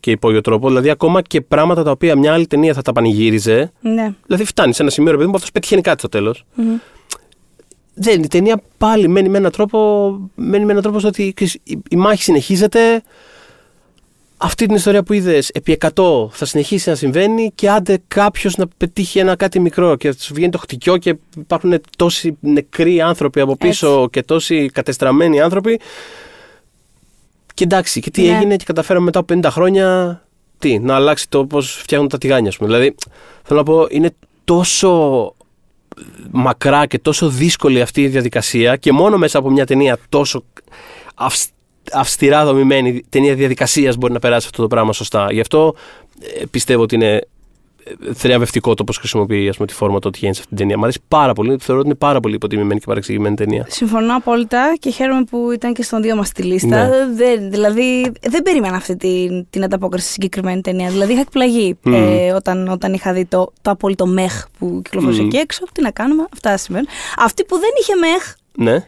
[0.00, 0.68] και υπόγειο τρόπο.
[0.68, 3.72] Δηλαδή, ακόμα και πράγματα τα οποία μια άλλη ταινία θα τα πανηγύριζε.
[3.80, 4.12] Ναι.
[4.26, 6.44] Δηλαδή, φτάνει σε ένα σημείο, ρε παιδί μου, που αυτός πετυχαίνει κάτι στο τέλος.
[7.94, 9.78] Δεν, η ταινία πάλι μένει με έναν τρόπο,
[10.34, 13.02] μένει με έναν τρόπο στο ότι ξέρεις, η, η μάχη συνεχίζεται,
[14.36, 18.66] αυτή την ιστορία που είδες επί 100 θα συνεχίσει να συμβαίνει και άντε κάποιος να
[18.76, 23.56] πετύχει ένα κάτι μικρό και σου βγαίνει το χτυκιό και υπάρχουν τόσοι νεκροί άνθρωποι από
[23.56, 25.80] πίσω και τόσοι κατεστραμμένοι άνθρωποι.
[27.54, 28.36] Και εντάξει, και τι Ναι.
[28.36, 30.18] έγινε και καταφέραμε μετά από 50 χρόνια
[30.58, 32.68] τι, να αλλάξει το πώς φτιάχνουν τα τηγάνια, ας πούμε.
[32.68, 32.94] Δηλαδή,
[33.42, 34.14] θέλω να πω, είναι
[34.44, 35.34] τόσο
[36.30, 40.44] μακρά και τόσο δύσκολη αυτή η διαδικασία και μόνο μέσα από μια ταινία τόσο
[41.14, 41.52] αυσ-
[41.92, 45.32] αυστηρά δομημένη ταινία διαδικασίας μπορεί να περάσει αυτό το πράγμα σωστά.
[45.32, 45.74] Γι' αυτό
[46.40, 47.20] ε, πιστεύω ότι είναι
[48.08, 50.58] ε, θριαμβευτικό το πώς χρησιμοποιεί ας πούμε, τη φόρμα το ότι γίνει σε αυτή την
[50.62, 50.78] ταινία.
[50.78, 51.56] Μ' αρέσει πάρα πολύ.
[51.60, 53.66] Θεωρώ ότι είναι πάρα πολύ υποτιμημένη και παρεξηγημένη ταινία.
[53.68, 56.66] Συμφωνώ απόλυτα και χαίρομαι που ήταν και στον δύο μας τη λίστα.
[56.86, 56.88] Ναι.
[57.14, 60.88] Δεν, δηλαδή, δεν περίμενα αυτή την, την ανταπόκριση στη συγκεκριμένη ταινία.
[60.88, 61.94] Δηλαδή, είχα εκπλαγεί Μμμ.
[61.94, 65.26] ε, όταν, όταν είχα δει το, το απόλυτο μεχ που κυκλοφορούσε Μμμ.
[65.28, 65.64] εκεί έξω.
[65.72, 66.88] Τι να κάνουμε, αυτά σημαίνουν.
[67.18, 68.32] Αυτή που δεν είχε μεχ
[68.70, 68.84] Ναι,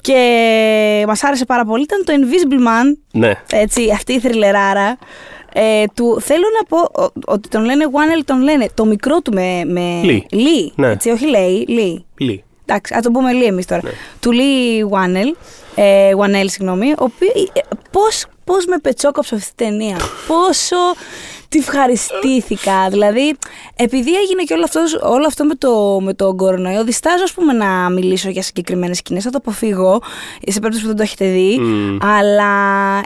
[0.00, 2.98] και μας άρεσε πάρα πολύ ήταν το Invisible Man.
[3.12, 3.32] ναι.
[3.52, 4.98] Έτσι, αυτή η θρυλεράρα.
[5.56, 9.20] Ε, του, θέλω να πω ο- ότι τον λένε One L, τον λένε το μικρό
[9.20, 9.62] του με.
[9.66, 10.34] με Lee.
[10.34, 10.90] Lee, Ναι.
[10.90, 12.02] Έτσι, όχι λέει, Lee.
[12.18, 12.44] Λί.
[12.66, 13.80] Εντάξει, ας το πούμε Λί εμείς τώρα.
[13.84, 13.90] Ναι.
[14.20, 15.34] Του Λί Βάνελ,
[15.74, 17.30] ε, Βανέλ, συγγνώμη, ο οποίο.
[17.90, 19.96] Πώς, πώς με πετσόκοψε αυτή τη ταινία.
[20.28, 20.76] Πόσο
[21.54, 22.88] τη ευχαριστήθηκα.
[22.90, 23.36] δηλαδή,
[23.76, 27.52] επειδή έγινε και όλο, αυτός, όλο αυτό με το, με το κορονοϊό, διστάζω ας πούμε,
[27.52, 29.22] να μιλήσω για συγκεκριμένες σκηνές.
[29.22, 30.00] Θα το αποφύγω,
[30.46, 31.58] σε περίπτωση που δεν το έχετε δει.
[31.58, 31.98] Μμ.
[32.02, 32.52] Αλλά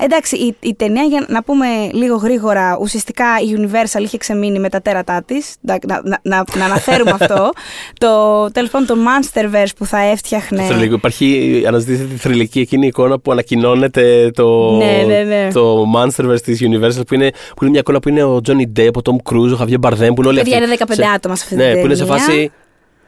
[0.02, 4.68] εντάξει, η, η ταινία, για να πούμε λίγο γρήγορα, ουσιαστικά η Universal είχε ξεμείνει με
[4.68, 5.54] τα τέρατά της.
[5.60, 7.50] Να, να, να, να αναφέρουμε αυτό.
[8.04, 10.62] Το τέλος πάντων το Monsterverse που θα έφτιαχνε.
[10.62, 10.94] Θρηλυκό.
[10.94, 15.52] Υπάρχει, αναζητήσετε τη θρηλυκή εκείνη η εικόνα που ανακοινώνεται το, Ναι, ναι, ναι.
[15.52, 18.90] το Monsterverse της Universal που είναι, που είναι μια εικόνα που είναι ο Johnny Depp,
[18.94, 20.66] ο Tom Cruise, ο Javier Bardem που είναι όλοι Παιδιά, αυτοί.
[20.68, 22.18] είναι 15 σε- άτομα σε αυτή Ναι, την που είναι σε ταινία.
[22.22, 22.52] φάση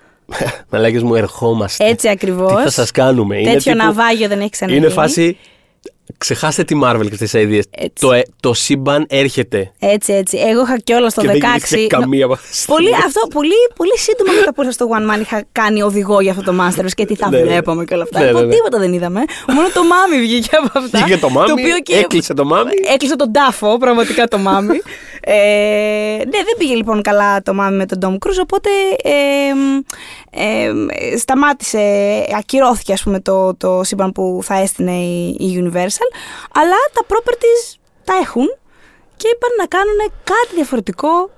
[0.70, 1.84] Μαλάκες μου ερχόμαστε.
[1.88, 2.54] Έτσι ακριβώς.
[2.56, 4.84] Τι θα σας κάνουμε; Είναι Τέτοιο τύπου- ναυάγιο δεν έχει ξαναγίνει.
[4.84, 5.36] Είναι φάση
[6.18, 7.61] Ξεχάστε τη Marvel και τις ideas.
[7.70, 7.92] Έτσι.
[8.00, 9.72] Το, ε- το σύμπαν έρχεται.
[9.78, 10.36] Έτσι, έτσι.
[10.38, 11.30] Εγώ είχα κιόλας το και 16.
[11.30, 13.04] δεν γύρισε καμία από αυτές τις Πολύ, ταινίες.
[13.06, 16.42] αυτό, πολύ, πολύ σύντομα μετά που ήρθα στο One Man είχα κάνει οδηγό για αυτό
[16.42, 17.42] το Masters και τι θα Ναι, ναι.
[17.44, 18.18] βλέπαμε και όλα αυτά.
[18.18, 18.54] Ναι, ναι, Λοιπόν, ναι.
[18.54, 19.20] τίποτα δεν είδαμε.
[19.54, 20.98] Μόνο το μάμι βγήκε από αυτά.
[20.98, 22.70] Βγήκε το μάμι, οποίο και- έκλεισε το μάμι.
[22.94, 24.80] Έκλεισε τον τάφο, πραγματικά το μάμι.
[25.20, 25.32] ε,
[26.16, 28.70] ναι, δεν πήγε λοιπόν καλά το μάμι με τον Tom Cruise, οπότε
[29.02, 29.11] ε,
[30.30, 31.78] ε, ε, σταμάτησε,
[32.36, 36.08] ακυρώθηκε ας πούμε το, το σύμπαν που θα έστεινε η, η Universal,
[36.54, 38.46] αλλά τα properties τα έχουν
[39.16, 41.30] και είπαν να κάνουν κάτι διαφορετικό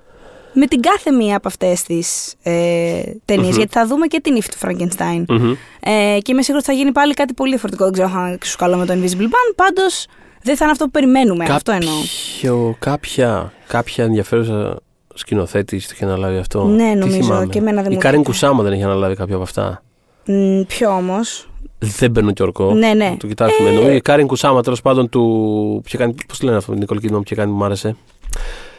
[0.53, 4.49] με την κάθε μία από αυτές τις ε, ταινιες γιατί θα δούμε και την ύφη
[4.49, 5.24] του Frankenstein.
[5.28, 5.55] Μμμ.
[5.80, 7.84] Ε, και είμαι σίγουρη ότι θα γίνει πάλι κάτι πολύ διαφορετικό.
[7.84, 9.55] Δεν ξέρω αν θα είναι εξίσου καλό με το Invisible Man.
[9.55, 10.07] Πάντως
[10.43, 11.45] δεν θα είναι αυτό που περιμένουμε.
[11.51, 11.95] Αυτό εννοώ.
[12.40, 14.80] Κάποιο, κάποια, κάποια ενδιαφέρουσα
[15.15, 16.65] σκηνοθέτης το είχε αναλάβει αυτό.
[16.65, 17.47] Ναι, Τι νομίζω, θυμάμαι.
[17.47, 18.39] και εμένα δεν Η μου Κάριν έρχεται.
[18.39, 19.83] Κουσάμα δεν έχει αναλάβει κάποιο από αυτά.
[20.27, 21.49] Μ, ποιο όμως;
[21.79, 22.75] Δεν παίρνω και όρκο.
[22.75, 23.17] Ναι, ναι.
[23.19, 23.69] Το κοιτάξουμε.
[23.69, 25.81] Ε, Νομίζω η Κάριν Κουσάμα τέλος πάντων του.
[25.85, 26.15] Ποιο κάνει.
[26.29, 27.97] Πώς λένε αυτό, την Νικόλ Κίτμαν που είχε κάνει που μου άρεσε.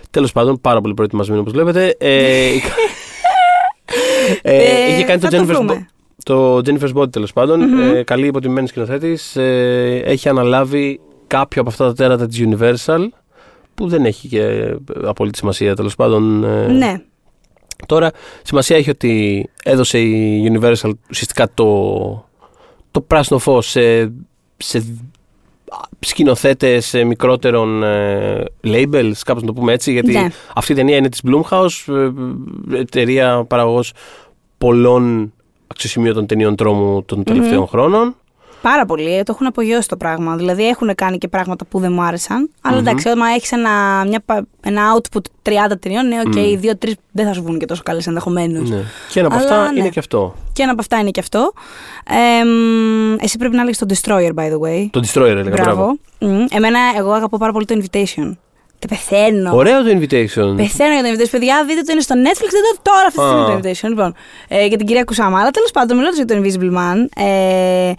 [0.10, 1.96] Τέλος πάντων, πάρα πολύ προετοιμασμένο όπως βλέπετε.
[2.00, 2.68] Ε, η Κα-
[4.42, 5.88] ε, Ε, είχε κάνει το θα το Jennifer's, βρούμε.
[5.90, 5.92] Bo-
[6.24, 7.80] το Jennifer's Body τέλος πάντων.
[7.96, 9.36] Ε, καλή υποτιμημένη σκηνοθέτης.
[9.36, 13.08] Ε, έχει αναλάβει κάποιο από αυτά τα τέρατα της Universal
[13.76, 16.44] που δεν έχει και απόλυτη σημασία τέλος πάντων.
[16.44, 17.02] ε, Ναι.
[17.86, 18.12] Τώρα,
[18.44, 22.26] σημασία έχει ότι έδωσε η Universal ουσιαστικά το,
[22.92, 24.14] το πράσινο φως σε,
[24.58, 24.84] σε
[26.00, 30.28] σκηνοθέτες ε, μικρότερων ε, labels, κάπως να το πούμε έτσι, γιατί Ναι.
[30.56, 31.94] αυτή η ταινία είναι της Blumhouse,
[32.72, 33.94] ε, εταιρεία παραγωγός
[34.58, 35.34] πολλών
[35.68, 38.16] αξιοσημείωτων ταινιών τρόμου των τελευταίων χρόνων.
[38.64, 39.16] Πάρα πολύ.
[39.18, 40.36] ε, Το έχουν απογειώσει το πράγμα.
[40.36, 42.50] Δηλαδή έχουν κάνει και πράγματα που δεν μου άρεσαν.
[42.62, 43.70] Αλλά εντάξει, όταν έχεις ένα,
[44.08, 47.66] μια πα- ένα output 30 ταινιών, ναι, οκ, οι δύο-τρεις δεν θα σου βγουν και
[47.66, 48.70] τόσο καλές ενδεχομένως.
[48.70, 48.84] Ναι.
[49.10, 49.80] Και ένα από Αλλά, αυτά ναι.
[49.80, 50.36] είναι και αυτό.
[50.54, 51.54] Και ένα από αυτά είναι και αυτό.
[52.08, 54.88] Ε, μ, εσύ πρέπει να λέγεις το Destroyer, by the way.
[54.92, 55.98] Το Destroyer έλεγα, μπράβο.
[56.20, 56.36] Μπράβο.
[56.40, 56.46] Μμ.
[56.50, 58.32] Εμένα, εγώ αγαπώ πάρα πολύ το Invitation.
[58.84, 59.56] Και πεθαίνω.
[59.56, 60.54] Ωραίο το invitation.
[60.56, 61.28] Πεθαίνω για το Invitation.
[61.32, 63.60] Παιδιά, δείτε το είναι στο Netflix, δείτε το τώρα αυτή τη στιγμή Α.
[63.60, 63.90] το Invitation.
[63.90, 64.16] Λοιπόν,
[64.48, 65.40] ε, για την κυρία Κουσάμα.
[65.40, 67.94] Αλλά τέλος πάντων, μιλώντας για το Invisible Man, ε,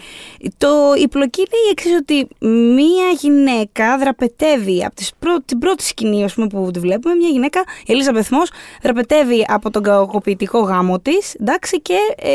[0.59, 0.68] το,
[1.03, 2.28] η πλοκή είναι η εξής: ότι
[2.74, 7.14] μία γυναίκα δραπετεύει από τις πρω, την πρώτη σκηνή ας πούμε, που τη βλέπουμε.
[7.14, 8.43] Μια γυναίκα, η Ελίζα Μπεθμό,
[8.82, 11.37] δραπετεύει από τον κακοποιητικό γάμο της
[11.82, 12.30] και ε,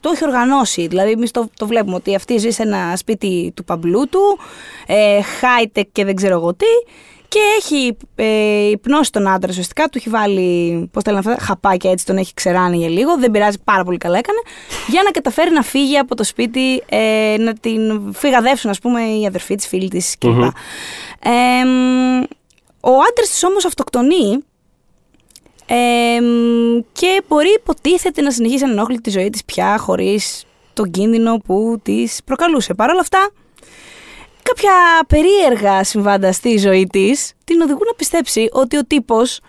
[0.00, 0.86] το έχει οργανώσει.
[0.86, 4.38] Δηλαδή, εμείς το, το βλέπουμε ότι αυτή ζει σε ένα σπίτι του παμπλού του,
[4.86, 6.66] ε, high-tech και δεν ξέρω εγώ τι.
[7.34, 11.90] Και έχει ε, υπνώσει τον άντρα ουσιαστικά, του έχει βάλει, πώς τα λένε αυτά, χαπάκια
[11.90, 13.18] έτσι, τον έχει ξεράνει για λίγο.
[13.18, 14.38] Δεν πειράζει, πάρα πολύ καλά έκανε.
[14.88, 19.26] Για να καταφέρει να φύγει από το σπίτι, ε, να την φυγαδεύσουν, ας πούμε, οι
[19.26, 20.30] αδερφοί της, φίλοι της κλπ.
[20.30, 20.42] Μμμ.
[21.22, 22.22] Ε, μ,
[22.80, 24.38] ο άντρας της όμως αυτοκτονεί.
[25.66, 30.90] Ε, μ, και μπορεί υποτίθεται να συνεχίσει να ενόχλει τη ζωή της πια χωρίς τον
[30.90, 32.74] κίνδυνο που της προκαλούσε.
[32.74, 33.30] Παρ' όλα αυτά,
[34.44, 34.72] κάποια
[35.08, 39.40] περίεργα συμβάντα στη ζωή της την οδηγούν να πιστέψει ότι ο τύπος,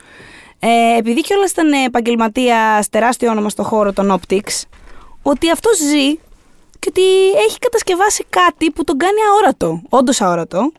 [0.60, 4.62] ε, επειδή κιόλας ήταν επαγγελματία τεράστιο όνομα στο χώρο των optics,
[5.22, 6.16] ότι αυτός ζει
[6.80, 10.72] και ότι έχει κατασκευάσει κάτι που τον κάνει αόρατο, όντως αόρατο,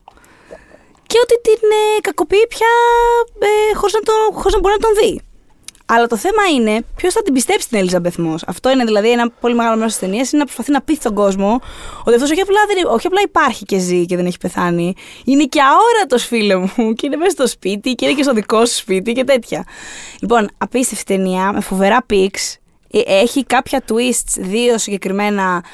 [1.07, 2.73] και ότι την ε, κακοποιεί πια
[3.39, 5.26] ε, χωρίς, να τον, χωρίς να μπορεί να τον δει.
[5.87, 8.43] Αλλά το θέμα είναι ποιος θα την πιστέψει την Ελίζαμπεθ Μος.
[8.47, 10.29] Αυτό είναι δηλαδή ένα πολύ μεγάλο μέρος της ταινίας.
[10.33, 11.61] Είναι να προσπαθεί να πει στον κόσμο
[12.05, 14.95] ότι αυτός όχι απλά, δεν, όχι απλά υπάρχει και ζει και δεν έχει πεθάνει.
[15.25, 16.93] Είναι και αόρατος φίλε μου.
[16.93, 19.65] Και είναι μέσα στο σπίτι και είναι και στο δικό σου σπίτι και τέτοια.
[20.21, 22.59] Λοιπόν, απίστευτη ταινία με φοβερά πίξ.
[22.91, 25.65] Ε, Έχει κάποια twists, δύο συγκεκριμένα,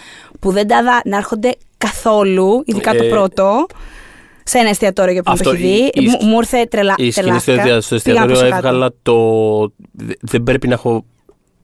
[0.40, 3.66] που δεν τα δα να έρχονται καθόλου, ειδικά το Ε, πρώτο.
[4.44, 5.90] Σε ένα εστιατόριο για που Αυτό, το έχει η- δει.
[5.94, 6.94] η Μου, σκ- μου ήρθε τρελά.
[6.96, 7.74] Η σκηνή στο, τρελάθηκα.
[7.76, 8.66] εστια- στο Πήγα να εστιατόριο ακούσω κάτω.
[8.76, 9.72] έβγαλα το.
[9.92, 11.04] δε- Δεν πρέπει να έχω.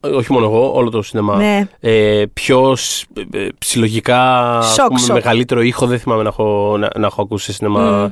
[0.01, 1.37] Όχι μόνο εγώ, όλο το σινεμά.
[1.37, 1.68] Ναι.
[1.81, 5.14] Ε, πιο σ- ε, ε, συλλογικά ας Σοκ, πούμε, σοκ.
[5.14, 8.11] μεγαλύτερο ήχο δεν θυμάμαι να έχω, να, να έχω ακούσει σε σινεμά Μμ.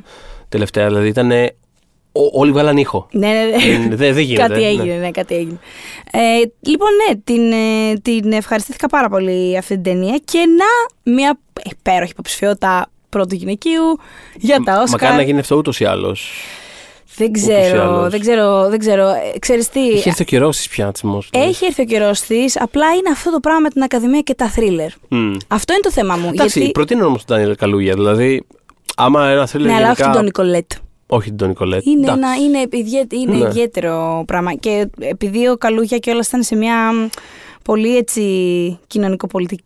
[0.49, 0.87] τελευταία.
[0.87, 1.31] Δηλαδή ήταν.
[2.33, 3.07] Όλοι βγάλαν ήχο.
[3.11, 3.73] Ναι, ναι, ναι.
[3.73, 4.67] Ε, δεν- δεν γίνεται, κάτι ναι.
[4.67, 5.57] έγινε, ναι, κάτι έγινε.
[6.11, 6.19] Ε,
[6.69, 11.39] λοιπόν, ναι, την, ε, την ευχαριστήθηκα πάρα πολύ αυτή την ταινία και να μια
[11.69, 13.99] υπέροχη υποψηφιότητα πρώτου γυναικείου
[14.35, 14.89] για τα Όσκαρ.
[15.01, 16.31] Μακάρι να γίνει αυτό ούτως ή άλλως.
[17.15, 18.09] Δεν ούτως ή ξέρω, άλλως.
[18.11, 19.07] δεν ξέρω, δεν ξέρω.
[19.07, 22.61] Ε, ξέρεις τι, Έχει έρθει ο καιρός της πια της έχει έρθει ο καιρός της,
[22.61, 24.89] απλά είναι αυτό το πράγμα με την Ακαδημία και τα θρίλερ.
[25.47, 26.29] Αυτό είναι το θέμα μου.
[26.33, 26.73] Εντάξει, γιατί...
[26.73, 27.93] προτείνω όμως τον Ντάνιελ Καλούγια.
[27.93, 28.43] Δηλαδή,
[28.95, 29.65] άμα ένα θέλει.
[29.65, 30.15] Ναι, αλλά όχι γενικά...
[30.17, 30.71] τον Νικολέτ.
[31.07, 31.85] Όχι τον Νικολέτ.
[31.85, 32.19] Είναι, Εντάξει.
[32.19, 33.47] ένα, είναι, ιδιαί- είναι Ναι.
[33.47, 34.53] ιδιαίτερο πράγμα.
[34.53, 37.07] Και επειδή ο Καλούγια και όλα ήταν σε μια μ,
[37.63, 38.21] πολύ έτσι
[38.87, 39.63] κοινωνικοπολιτική.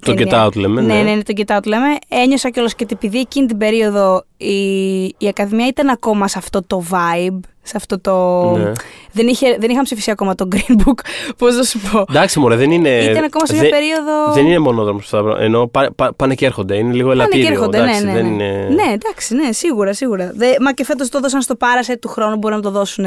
[0.00, 0.26] Το ταινία.
[0.44, 1.02] Get Out λέμε, Ναι, ναι.
[1.02, 1.86] ναι, ναι, το Get Out λέμε.
[2.08, 6.62] Ένιωσα κιόλας και ότι επειδή εκείνη την περίοδο η, η Ακαδημία ήταν ακόμα σε αυτό
[6.66, 8.42] το vibe, σε αυτό το.
[8.56, 8.72] Ναι.
[9.12, 10.98] Δεν, είχε, δεν είχαν ψηφίσει ακόμα το Green Book,
[11.38, 12.04] πώς να σου πω.
[12.08, 12.88] Εντάξει, μωρέ, δεν είναι.
[12.88, 14.32] Ήταν ακόμα σε μια δεν- περίοδο.
[14.32, 15.44] Δεν είναι μονόδρομος αυτά τα πράγματα.
[15.44, 16.76] Ενώ πά- πά- πάνε και έρχονται.
[16.76, 17.46] Είναι λίγο Πάνε ελαττήριο.
[17.46, 18.44] και έρχονται, εντάξει, ναι, ναι, δεν ναι.
[18.44, 18.68] είναι...
[18.74, 20.32] ναι, εντάξει, ναι, σίγουρα, σίγουρα.
[20.34, 23.04] Δε, μα και φέτος το δώσαν στο Πάρασε του χρόνου, μπορεί να το δώσουν.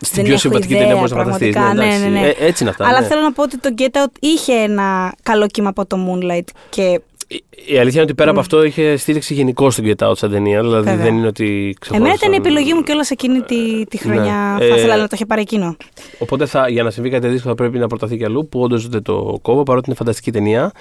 [0.00, 1.52] Στην δεν πιο έχω συμβατική ιδέα, ταινία μπορείς να φανταστείς.
[1.52, 2.32] πραγματικά, ναι, ναι, ναι.
[2.38, 2.86] έτσι είναι αυτά.
[2.88, 3.06] Αλλά ναι.
[3.06, 7.00] θέλω να πω ότι το Get Out είχε ένα καλό κύμα από το Moonlight και
[7.28, 10.30] Η- Η αλήθεια είναι ότι πέρα από αυτό είχε στήριξη γενικώ στον Get Out σαν
[10.30, 10.60] ταινία.
[10.62, 11.04] Δηλαδή Βέβαια.
[11.04, 11.94] δεν είναι ότι ξεχώρισαν.
[11.94, 14.56] εμένα ήταν η επιλογή μου κιόλας εκείνη τη, τη χρονιά.
[14.58, 14.66] Ναι.
[14.66, 15.76] Θα Ε, ήθελα να το είχε πάρει εκείνο.
[16.18, 18.88] Οπότε θα, για να συμβεί κάτι αντίστοιχο θα πρέπει να προταθεί κι αλλού που όντως
[18.88, 20.72] δεν το κόβω παρότι είναι φανταστική ταινία.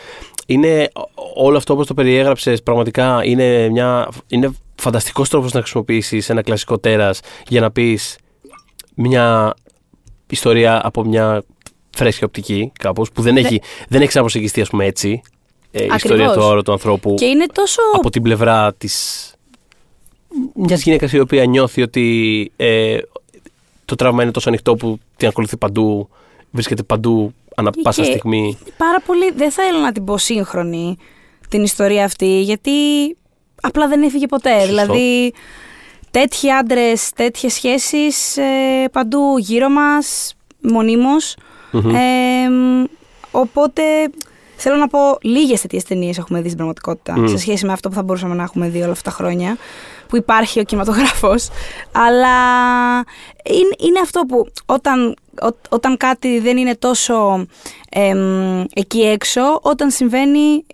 [0.47, 0.89] Είναι
[1.35, 6.77] όλο αυτό όπως το περιέγραψες πραγματικά είναι, μια, είναι φανταστικός τρόπος να χρησιμοποιήσεις ένα κλασικό
[6.79, 8.17] τέρας για να πεις
[8.95, 9.53] μια
[10.29, 11.43] ιστορία από μια
[11.95, 15.21] φρέσκια οπτική κάπως που δεν έχει, δεν έχει ξαναπροσεγγιστεί ας πούμε έτσι
[15.71, 17.81] ε, η ιστορία του άωρο του ανθρώπου Και είναι τόσο.
[17.93, 19.27] από την πλευρά της
[20.55, 22.97] μιας γυναίκας η οποία νιώθει ότι ε,
[23.85, 26.09] το τραύμα είναι τόσο ανοιχτό που την ακολουθεί παντού,
[26.51, 28.57] βρίσκεται παντού ανά Και- πάσα και- στιγμή.
[28.77, 29.31] Πάρα πολύ.
[29.31, 30.97] Δεν θέλω να την πω σύγχρονη
[31.49, 32.71] την ιστορία αυτή, γιατί
[33.61, 34.49] απλά δεν έφυγε ποτέ.
[34.59, 34.67] Σωστό.
[34.67, 35.33] Δηλαδή,
[36.13, 38.37] τέτοιοι άντρες, τέτοιες σχέσεις
[38.91, 41.35] παντού γύρω μας, μονίμως.
[41.71, 41.95] Μμμ.
[41.95, 42.83] Ε, μ,
[43.31, 43.83] οπότε
[44.55, 47.27] θέλω να πω λίγες τέτοιες ταινίες έχουμε δει στην πραγματικότητα Μμ.
[47.27, 49.57] σε σχέση με αυτό που θα μπορούσαμε να έχουμε δει όλα αυτά τα χρόνια
[50.07, 51.49] που υπάρχει ο κινηματογράφος
[51.91, 52.35] αλλά
[53.49, 57.45] είναι, είναι αυτό που όταν, ό- όταν κάτι δεν είναι τόσο
[57.89, 60.65] εμ, εκεί έξω όταν συμβαίνει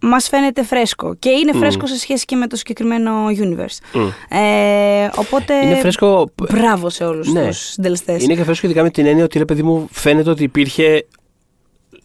[0.00, 1.58] μας φαίνεται φρέσκο και είναι Μμ.
[1.58, 4.36] φρέσκο σε σχέση και με το συγκεκριμένο universe Μμ.
[4.38, 6.30] ε, οπότε Είναι φρέσκο.
[6.52, 7.46] μπράβο σε όλους Ναι.
[7.46, 10.42] τους συντελεστές Είναι και φρέσκο ειδικά με την έννοια ότι ρε παιδί μου φαίνεται ότι
[10.42, 11.06] υπήρχε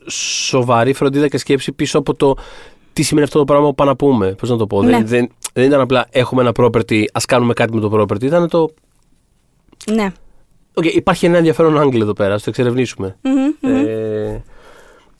[0.07, 2.35] σοβαρή φροντίδα και σκέψη πίσω από το
[2.93, 4.27] τι σημαίνει αυτό το πράγμα που πάμε να πούμε.
[4.33, 4.83] Πώς να το πω.
[4.83, 4.91] Ναι.
[4.91, 8.23] Δεν, δεν, δεν ήταν απλά έχουμε ένα property, ας κάνουμε κάτι με το property.
[8.23, 8.73] Ήταν το.
[9.91, 10.11] ναι
[10.73, 13.17] Οκ, υπάρχει ένα ενδιαφέρον angle εδώ πέρα, ας το εξερευνήσουμε.
[13.21, 13.85] Μμμ, μμμ.
[13.85, 14.43] Ε,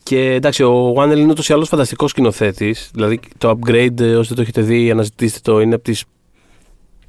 [0.04, 2.90] και εντάξει, ο Whannell είναι ούτως ή άλλως φανταστικός σκηνοθέτης.
[2.94, 6.04] Δηλαδή, το Upgrade, ε, όσοι δεν το έχετε δει, αναζητήστε το, είναι από τις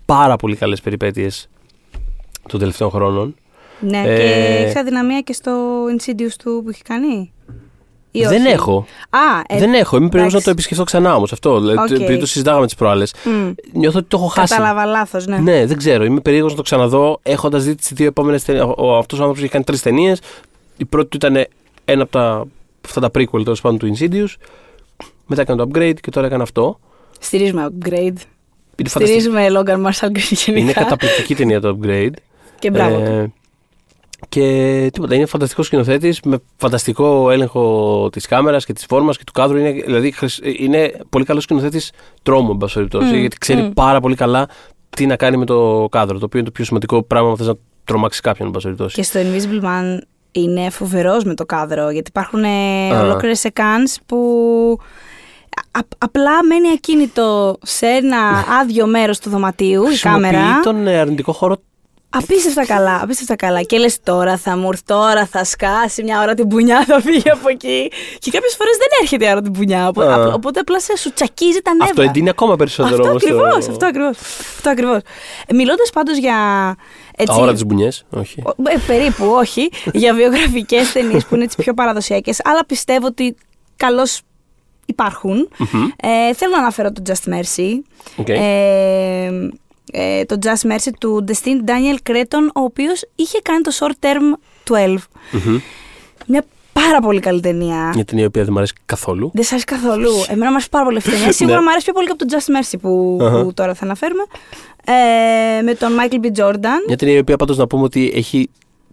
[0.05, 1.49] πάρα πολύ καλές περιπέτειες
[2.47, 3.35] των τελευταίων χρόνων.
[3.79, 4.21] Ναι, Ε, και
[4.67, 5.51] έχει αδυναμία και στο
[5.85, 7.31] Insidious του που έχει κάνει;
[8.11, 8.85] Ή δεν όχι; έχω.
[9.09, 9.97] Α, ε, δεν έχω.
[9.97, 10.43] Είμαι περίεργος να εντάξει.
[10.43, 11.59] το επισκεφτώ ξανά όμως αυτό.
[11.59, 12.01] Δηλαδή, Οκ.
[12.01, 13.13] Επειδή το συζητάγαμε τις προάλλες.
[13.23, 14.55] μ, Νιώθω ότι το έχω χάσει.
[14.55, 15.37] Κατάλαβα λάθος, ναι.
[15.37, 16.03] Ναι, δεν ξέρω.
[16.03, 18.63] Είμαι περίεργος να το ξαναδώ έχοντας δει τις δύο επόμενες ταινίες.
[18.99, 20.19] Αυτός ο άνθρωπος έχει κάνει τρεις ταινίες.
[20.77, 21.45] Η πρώτη του ήταν
[21.85, 22.45] ένα από τα,
[22.85, 24.33] αυτά τα prequel τέλος πάντων του Insidious.
[25.25, 26.79] Μετά έκανε το upgrade και τώρα έκανε αυτό.
[27.19, 28.17] Στηρίζουμε upgrade.
[28.77, 29.19] Είναι, φανταστική.
[29.21, 30.59] Στηρίζουμε Logan Marshall Green γενικά.
[30.63, 32.13] είναι καταπληκτική ταινία το upgrade.
[32.59, 32.95] Και μπράβο.
[32.97, 33.01] του.
[33.11, 33.31] Ε,
[34.29, 39.31] και τίποτα, είναι φανταστικός σκηνοθέτης με φανταστικό έλεγχο της κάμερας και της φόρμας και του
[39.31, 39.57] κάδρου.
[39.57, 41.91] Είναι, δηλαδή, χρησ- είναι πολύ καλός σκηνοθέτης
[42.23, 43.69] τρόμου, εν πάση περιπτώσει, Μμ, γιατί ξέρει μμ.
[43.73, 44.49] πάρα πολύ καλά
[44.89, 46.19] τι να κάνει με το κάδρο.
[46.19, 48.95] Το οποίο είναι το πιο σημαντικό πράγμα αν θες να τρομάξεις κάποιον, εν πάση περιπτώσει.
[48.95, 49.97] Και στο Invisible Man
[50.35, 51.89] είναι φοβερός με το κάδρο.
[51.89, 53.01] Γιατί υπάρχουν Α.
[53.01, 54.17] ολόκληρες σεκάνς που
[55.71, 58.17] α- απλά μένει ακίνητο σε ένα
[58.61, 60.37] άδειο μέρος του δωματίου η κάμερα.
[60.37, 61.57] Χρησιμοποιεί τον ε, αρνητικό χώρο.
[62.17, 63.61] Απίστευτα καλά, απίστευτα καλά.
[63.61, 67.29] Και λες τώρα θα μου έρθει, τώρα θα σκάσει μια ώρα την πουνιά, θα φύγει
[67.29, 67.91] από εκεί.
[68.19, 69.87] Και κάποιες φορές δεν έρχεται η ώρα την πουνιά.
[69.87, 70.33] Οπό- Α.
[70.33, 71.85] Οπότε απλά σε σου τσακίζει τα νεύρα.
[71.89, 74.17] Αυτό εντείνει ακόμα περισσότερο Αυτό όμως το- ακριβώς, αυτό ακριβώς.
[74.55, 74.99] Αυτό ακριβώς.
[75.53, 76.35] Μιλώντας πάντως για.
[77.17, 78.41] Έτσι, Αόρα τι μπουνιές, όχι.
[78.45, 79.69] ο- ε, περίπου, όχι.
[79.93, 83.35] για βιογραφικές ταινίες που είναι έτσι πιο παραδοσιακές, αλλά πιστεύω ότι
[83.75, 84.21] καλώς
[84.85, 85.49] υπάρχουν.
[85.95, 87.71] Ε, θέλω να αναφέρω το Just Mercy.
[88.15, 88.29] Οκ.
[88.29, 89.31] Ε,
[89.91, 94.37] ε, το Just Mercy του Destin Daniel Cretton, ο οποίος είχε κάνει το Short Term
[94.73, 94.95] 12.
[95.31, 95.59] Μμμ.
[96.27, 97.91] Μια πάρα πολύ καλή ταινία.
[97.95, 99.31] Μια ταινία η οποία δεν μου αρέσει καθόλου.
[99.33, 100.09] Δεν σα αρέσει καθόλου.
[100.27, 101.31] Εμένα μου αρέσει πάρα πολύ αυτή η ταινία.
[101.31, 101.63] Σίγουρα Ναι.
[101.63, 103.43] μου αρέσει πιο πολύ και από το Just Mercy που, Αχα.
[103.43, 104.23] που τώρα θα αναφέρουμε.
[104.85, 106.39] Ε, με τον Michael B.
[106.39, 106.79] Jordan.
[106.87, 108.49] Μια ταινία η οποία πάντως να πούμε ότι έχει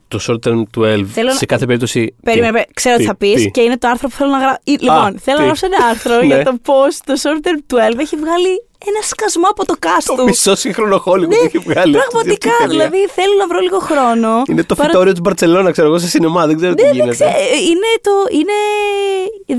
[0.09, 1.99] το short term 12 Θέλω να- σε κάθε περίπτωση.
[1.99, 2.66] Περίμενε, Τι; περίμενε.
[2.74, 4.59] ξέρω τι Τι; θα πεις Τι; και είναι το άρθρο που θέλω να γράψω.
[4.64, 6.24] Λοιπόν, θέλω τι; να γράψω ένα άρθρο Ναι.
[6.26, 10.14] για το πώς το Short Term 12 έχει βγάλει ένα σκασμό από το cast Το
[10.14, 10.24] του.
[10.24, 11.97] μισό σύγχρονο Hollywood Ναι, έχει βγάλει.
[11.97, 12.49] αυτή πραγματικά.
[12.49, 12.68] η ταινία.
[12.74, 14.30] Δηλαδή θέλω να βρω λίγο χρόνο.
[14.51, 16.47] Είναι το Παρα- φυτόριο της Μπαρσελόνα, ξέρω εγώ, σε σινεμά.
[16.47, 17.14] Δεν ξέρω τι Δεν, δεν γίνεται.
[17.16, 17.30] ξέρω.
[17.70, 18.14] Είναι το.
[18.39, 18.57] Είναι.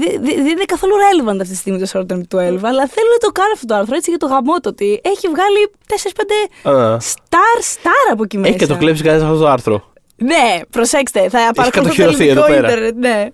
[0.02, 3.10] δε- δε- Δεν είναι καθόλου relevant αυτή τη στιγμή το Short Term 12, αλλά θέλω
[3.18, 5.60] να το κάνω αυτό το άρθρο έτσι για το γαμό το ότι έχει βγάλει
[5.92, 6.98] 4-5 Α.
[7.14, 8.50] star, star από εκεί μέσα.
[8.50, 9.92] Έχει και το κλέψει κανένας αυτό το άρθρο.
[10.16, 12.68] Ναι, προσέξτε, θα παρακολουθώ το κατοχυρωθεί ελληνικό εδώ πέρα.
[12.68, 13.28] ίντερνετ, ναι.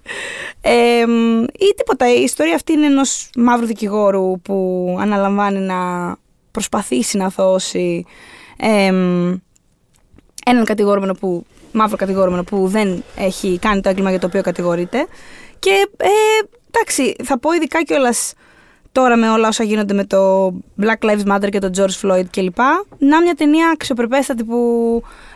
[0.61, 5.75] Ε, μ, ή τίποτα, η ιστορία αυτή είναι ενός μαύρου δικηγόρου που αναλαμβάνει να
[6.51, 8.05] προσπαθήσει να δώσει
[8.57, 9.35] ε, μ,
[10.45, 15.07] έναν κατηγορούμενο που, μαύρο κατηγορούμενο που δεν έχει κάνει το έγκλημα για το οποίο κατηγορείται.
[15.59, 16.07] Και ε,
[16.71, 18.33] εντάξει, θα πω ειδικά κιόλας
[18.91, 20.47] τώρα με όλα όσα γίνονται με το
[20.81, 22.57] Black Lives Matter και το George Floyd κλπ.
[22.97, 24.57] Να μια ταινία αξιοπρεπέστατη που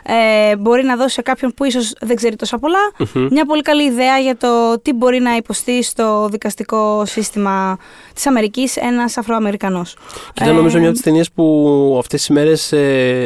[0.06, 2.78] ε, μπορεί να δώσει σε κάποιον που ίσως δεν ξέρει τόσα πολλά,
[3.30, 4.48] μια πολύ καλή ιδέα για το
[4.82, 7.78] τι μπορεί να υποστεί στο δικαστικό σύστημα
[8.14, 9.94] της Αμερικής ένας Αφροαμερικανός.
[10.32, 12.72] Και ήταν Ε, νομίζω μια από τις ταινίες που αυτές τις μέρες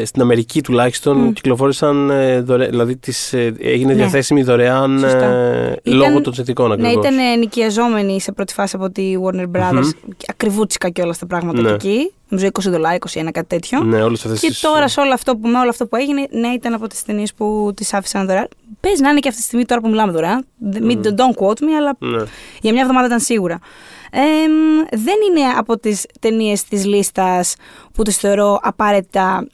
[0.09, 2.67] στην Αμερική τουλάχιστον κυκλοφόρησαν ε, δωρε...
[2.69, 3.99] δηλαδή τις, ε, έγινε Ναι.
[3.99, 5.25] διαθέσιμη δωρεάν Σωστά.
[5.25, 7.05] ε, Ήταν- λόγω των συνθηκών Ναι, ακριβώς.
[7.07, 9.91] ήταν ε, νοικιαζόμενοι σε πρώτη φάση από τη Warner Brothers.
[10.27, 11.71] Ακριβούτσικα και όλα τα πράγματα Ναι.
[11.71, 12.13] εκεί.
[12.29, 13.83] Νομίζω 20 δολάρια, 21, κάτι τέτοιο.
[13.83, 16.27] Ναι, όλες αυτές Και τις- τώρα σε όλο αυτό που, με όλο αυτό που έγινε,
[16.31, 18.49] ναι, ήταν από τις ταινίες που τις άφησαν δωρεάν.
[18.81, 20.47] Παίζει να είναι και αυτή τη στιγμή τώρα που μιλάμε δωρεάν.
[20.81, 22.23] Μην Don't quote me, αλλά Ναι.
[22.61, 23.59] για μια εβδομάδα ήταν σίγουρα.
[24.11, 27.55] Ε, μ, δεν είναι από τις ταινίες της λίστας
[27.93, 29.47] που τις θεωρώ απαραίτητα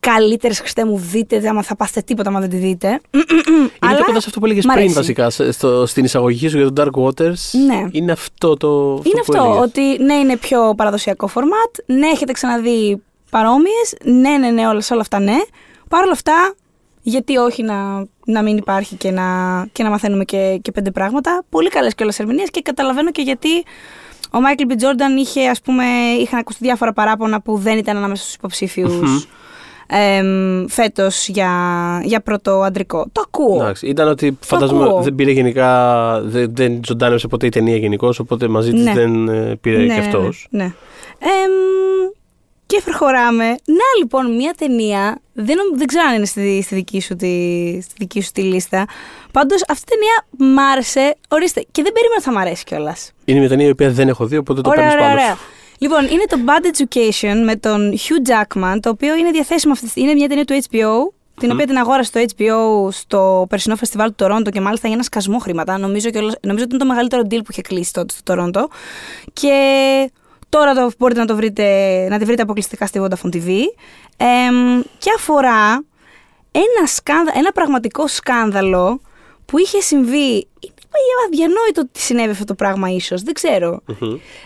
[0.00, 0.58] καλύτερες.
[0.60, 3.00] Χριστέ μου, δείτε, άμα θα πάθετε τίποτα, άμα δεν τη δείτε.
[3.10, 4.94] Είναι Αλλά πιο κοντά σε αυτό που έλεγες μ' πριν αρέσει.
[4.94, 5.30] βασικά.
[5.30, 7.40] σε- Στο, στην εισαγωγή σου για τον Dark Waters.
[7.66, 7.84] Ναι.
[7.90, 9.00] Είναι αυτό το.
[9.04, 9.62] Είναι που αυτό, έλεγες.
[9.62, 14.92] ότι ναι, είναι πιο παραδοσιακό φορμάτ, ναι, έχετε ξαναδεί παρόμοιες, ναι, ναι, ναι, όλα, σε
[14.92, 15.36] όλα αυτά ναι.
[15.88, 16.54] Παρ' όλα αυτά,
[17.02, 19.24] γιατί όχι να, να μην υπάρχει και να,
[19.72, 21.44] και να μαθαίνουμε και, και πέντε πράγματα.
[21.48, 23.48] Πολύ καλές και όλες ερμηνείες και καταλαβαίνω και γιατί
[24.30, 25.84] ο Μάικλ Μπι Τζόρνταν είχε, ας πούμε,
[26.20, 28.36] είχαν ακουστεί διάφορα παράπονα που δεν ήταν ανάμεσα στους
[29.88, 31.50] υποψήφιου φέτος για,
[32.04, 33.06] για πρώτο αντρικό.
[33.12, 33.54] Το ακούω.
[33.62, 35.02] Εντάξει, ήταν ότι φαντάζομαι ακούω.
[35.02, 36.20] δεν πήρε γενικά.
[36.24, 38.92] Δεν, δεν ζωντάνευσε ποτέ η ταινία γενικώς, οπότε μαζί της Ναι.
[38.92, 40.46] δεν ε, πήρε και αυτός.
[40.50, 40.72] Ναι, ναι.
[41.18, 42.10] Εμ,
[42.66, 43.44] και προχωράμε.
[43.48, 45.20] Να λοιπόν, μια ταινία.
[45.32, 47.26] Δεν, νομ- δεν ξέρω αν είναι στη, στη, δική σου τη,
[47.82, 48.86] στη δική σου τη λίστα.
[49.32, 51.16] Πάντως αυτή η ταινία μ' άρεσε.
[51.28, 51.60] Ορίστε.
[51.72, 53.12] Και δεν περίμενα ότι θα μ' αρέσει κιόλας.
[53.24, 55.20] Είναι μια ταινία η οποία δεν έχω δει, οπότε το Ωραία, παίρνεις ωραία, πάνω.
[55.22, 55.36] ωραία.
[55.78, 59.90] Λοιπόν, είναι το Bad Education με τον Hugh Jackman, το οποίο είναι διαθέσιμο αυτή τη
[59.90, 60.10] στιγμή.
[60.10, 64.14] Είναι μια ταινία του HBO, την οποία την αγόρασε το HBO στο περσινό φεστιβάλ του
[64.14, 65.78] Τορόντο και μάλιστα για ένα σκασμό χρήματα.
[65.78, 68.68] Νομίζω, και όλος- νομίζω ότι είναι το μεγαλύτερο deal που είχε κλείσει τότε στο Τορόντο.
[69.32, 69.52] Και
[70.48, 73.48] τώρα το, μπορείτε να, το βρείτε, να τη βρείτε αποκλειστικά στη Vodafone TV.
[74.16, 75.84] Εμ, και αφορά
[76.52, 79.00] ένα, σκάνδα, ένα πραγματικό σκάνδαλο
[79.44, 80.46] που είχε συμβεί.
[80.96, 83.22] Είναι αδιανόητο ότι συνέβη αυτό το πράγμα, ίσως.
[83.22, 83.80] Δεν ξέρω.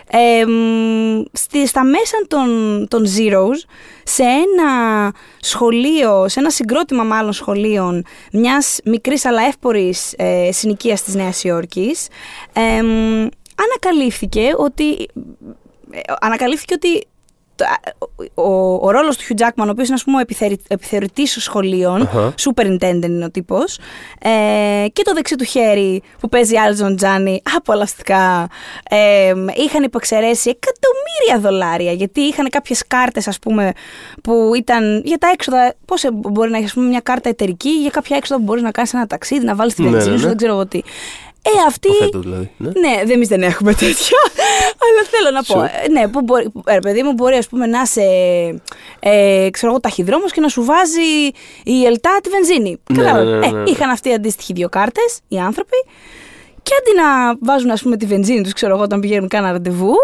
[0.07, 2.47] Ε, μ, στη, στα μέσα των,
[2.89, 3.67] των Zeros,
[4.03, 11.15] σε ένα σχολείο, σε ένα συγκρότημα μάλλον σχολείων μιας μικρής αλλά εύπορης ε, συνοικίας της
[11.15, 12.07] Νέας Υόρκης,
[12.53, 14.91] ε, μ, ανακαλύφθηκε ότι,
[15.91, 17.07] ε, ανακαλύφθηκε ότι το-
[18.33, 21.37] ο, ο, ο ρόλος του Hugh Jackman, ο οποίος είναι ας πούμε ο επιθερι, επιθεωρητής
[21.43, 22.33] σχολείων, Αχα.
[22.37, 23.77] superintendent είναι ο τύπος,
[24.19, 28.47] ε, και το δεξί του χέρι που παίζει Άλζον Τζάνι, απολαστικά,
[28.89, 29.33] ε,
[29.65, 33.71] είχαν υποξαιρέσει εκατομμύρια δολάρια, γιατί είχαν κάποιες κάρτες ας πούμε
[34.23, 37.69] που ήταν για τα έξοδα, πώς ε, μπορεί να έχεις ας πούμε, μια κάρτα εταιρική
[37.69, 40.17] για κάποια έξοδα που μπορείς να κάνεις ένα ταξίδι, να βάλεις τη Ναι, βενζίνη ναι,
[40.17, 40.27] σου, ναι.
[40.29, 40.81] δεν ξέρω εγώ τι.
[41.45, 41.87] Ε, αυτή.
[41.87, 42.51] Υποθέτω δηλαδή.
[42.57, 42.67] Ναι.
[42.67, 44.17] Ναι, δεν εμείς δεν έχουμε τέτοια.
[44.85, 45.61] αλλά θέλω να πω.
[45.61, 45.85] Sure.
[45.85, 48.01] ε, Ναι, που μπορεί, που- ε, ρε παιδί μου, μπορεί ας πούμε, να είσαι
[48.99, 51.01] ε, ξέρω εγώ, ταχυδρόμος και να σου βάζει
[51.63, 52.77] η ΕΛΤΑ τη βενζίνη.
[52.93, 53.31] Ναι, Κατάλαβε.
[53.31, 53.69] ναι, ναι, Ε, ναι.
[53.69, 55.77] είχαν αυτοί αντίστοιχοι δύο κάρτες οι άνθρωποι.
[56.63, 59.95] Και αντί να βάζουν ας πούμε, τη βενζίνη τους, ξέρω εγώ, όταν πηγαίνουν κάνα ραντεβού,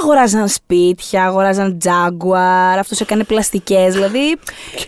[0.00, 4.36] αγοράζαν σπίτια, αγοράζαν Jaguar, αυτός έκανε πλαστικές, δηλαδή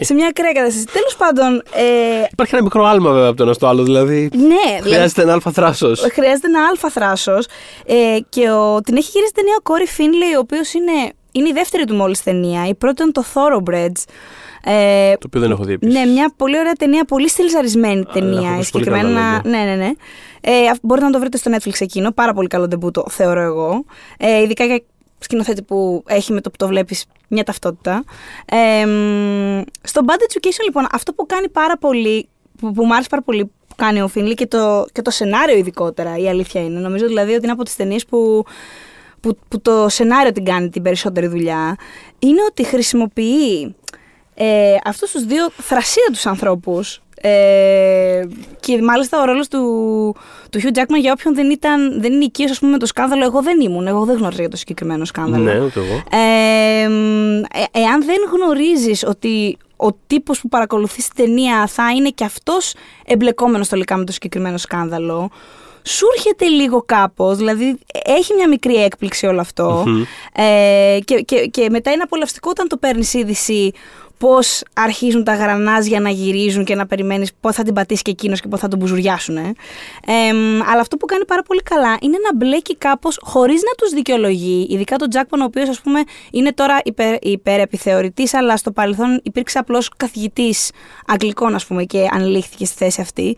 [0.01, 0.87] σε μια ακραία κατάσταση.
[0.87, 1.63] Τέλος πάντων.
[1.75, 4.31] Ε, Υπάρχει ένα μικρό άλμα βέβαια από το ένα στο άλλο, δηλαδή.
[4.37, 6.01] ναι, δηλαδή, Χρειάζεται ένα αλφα θράσος.
[6.13, 7.47] χρειάζεται ένα αλφα θράσος.
[7.87, 10.93] Ε, και ο, την έχει γυρίσει ταινία ο Κόρι Φίνλεϊ, ο οποίος είναι,
[11.33, 12.67] είναι η δεύτερη του μόλις ταινία.
[12.67, 14.03] Η πρώτη ήταν το Thoroughbreds.
[14.65, 15.95] Ε, Το οποίο δεν έχω δει επίσης.
[15.95, 18.51] ναι, μια πολύ ωραία ταινία, πολύ στυλιζαρισμένη έχω ταινία.
[18.51, 19.21] ακούσει πολύ συγκεκριμένα.
[19.21, 19.91] καλά ναι, ναι, ναι.
[20.41, 22.11] Ε, αυ- μπορείτε να το βρείτε στο Netflix εκείνο.
[22.13, 23.85] Πάρα πολύ καλό ντεμπούτο, θεωρώ εγώ.
[24.19, 24.83] Ε, ειδικά για
[25.23, 28.05] σκηνοθέτη που έχει με το που το βλέπεις μια ταυτότητα.
[28.45, 32.29] Ε, μ, στο Bad Education, λοιπόν, αυτό που κάνει πάρα πολύ,
[32.61, 35.57] που, που μου άρεσε πάρα πολύ που κάνει ο Φίνλι και το, και το σενάριο
[35.57, 36.79] ειδικότερα, η αλήθεια είναι.
[36.79, 38.45] Νομίζω δηλαδή ότι είναι από τις ταινίες που,
[39.21, 41.77] που, που το σενάριο την κάνει την περισσότερη δουλειά,
[42.19, 43.75] είναι ότι χρησιμοποιεί
[44.35, 48.23] ε, αυτούς τους δύο θρασίατους ανθρώπους ε,
[48.61, 49.61] και μάλιστα ο ρόλος του,
[50.51, 53.25] του Hugh Jackman για όποιον δεν, ήταν, δεν είναι οικείος ας πούμε με το σκάνδαλο
[53.25, 56.03] εγώ δεν ήμουν, εγώ δεν γνώριζα για το συγκεκριμένο σκάνδαλο Ναι, ούτε εγώ.
[56.11, 62.09] ε, μ, ε, εάν δεν γνωρίζεις ότι ο τύπος που παρακολουθείς την ταινία θα είναι
[62.09, 62.75] και αυτός
[63.07, 65.31] εμπλεκόμενος τελικά με το συγκεκριμένο σκάνδαλο,
[65.85, 69.85] σου έρχεται λίγο κάπως, δηλαδή έχει μια μικρή έκπληξη όλο αυτό.
[70.35, 73.73] Ε, και, και, και μετά είναι απολαυστικό όταν το παίρνεις είδηση
[74.23, 78.41] πώς αρχίζουν τα γρανάζια να γυρίζουν και να περιμένεις πότε θα την πατήσει και εκείνος
[78.41, 79.37] και πότε θα τον μπουζουριάσουν.
[79.37, 79.53] Ε.
[80.07, 83.91] Εμ, αλλά αυτό που κάνει πάρα πολύ καλά είναι να μπλέκει κάπως χωρίς να τους
[83.91, 86.03] δικαιολογεί, ειδικά τον Τζάκπον ο οποίος ας πούμε
[86.33, 90.71] είναι τώρα υπερ, υπερεπιθεωρητής αλλά στο παρελθόν υπήρξε απλώς καθηγητής
[91.07, 93.37] αγγλικών ας πούμε και ανελήχθηκε στη θέση αυτή,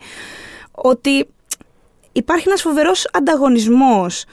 [0.71, 1.27] ότι
[2.11, 4.25] υπάρχει ένας φοβερός ανταγωνισμός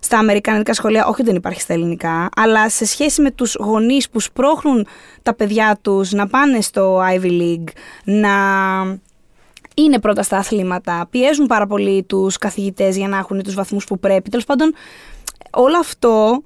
[0.00, 4.20] στα αμερικανικά σχολεία, όχι δεν υπάρχει στα ελληνικά, αλλά σε σχέση με τους γονείς που
[4.20, 4.86] σπρώχνουν
[5.22, 7.68] τα παιδιά τους να πάνε στο Ivy League,
[8.04, 8.30] να
[9.74, 13.98] είναι πρώτα στα αθλήματα, πιέζουν πάρα πολύ τους καθηγητές για να έχουν τους βαθμούς που
[13.98, 14.30] πρέπει.
[14.30, 14.74] Τέλος πάντων,
[15.50, 16.42] όλο αυτό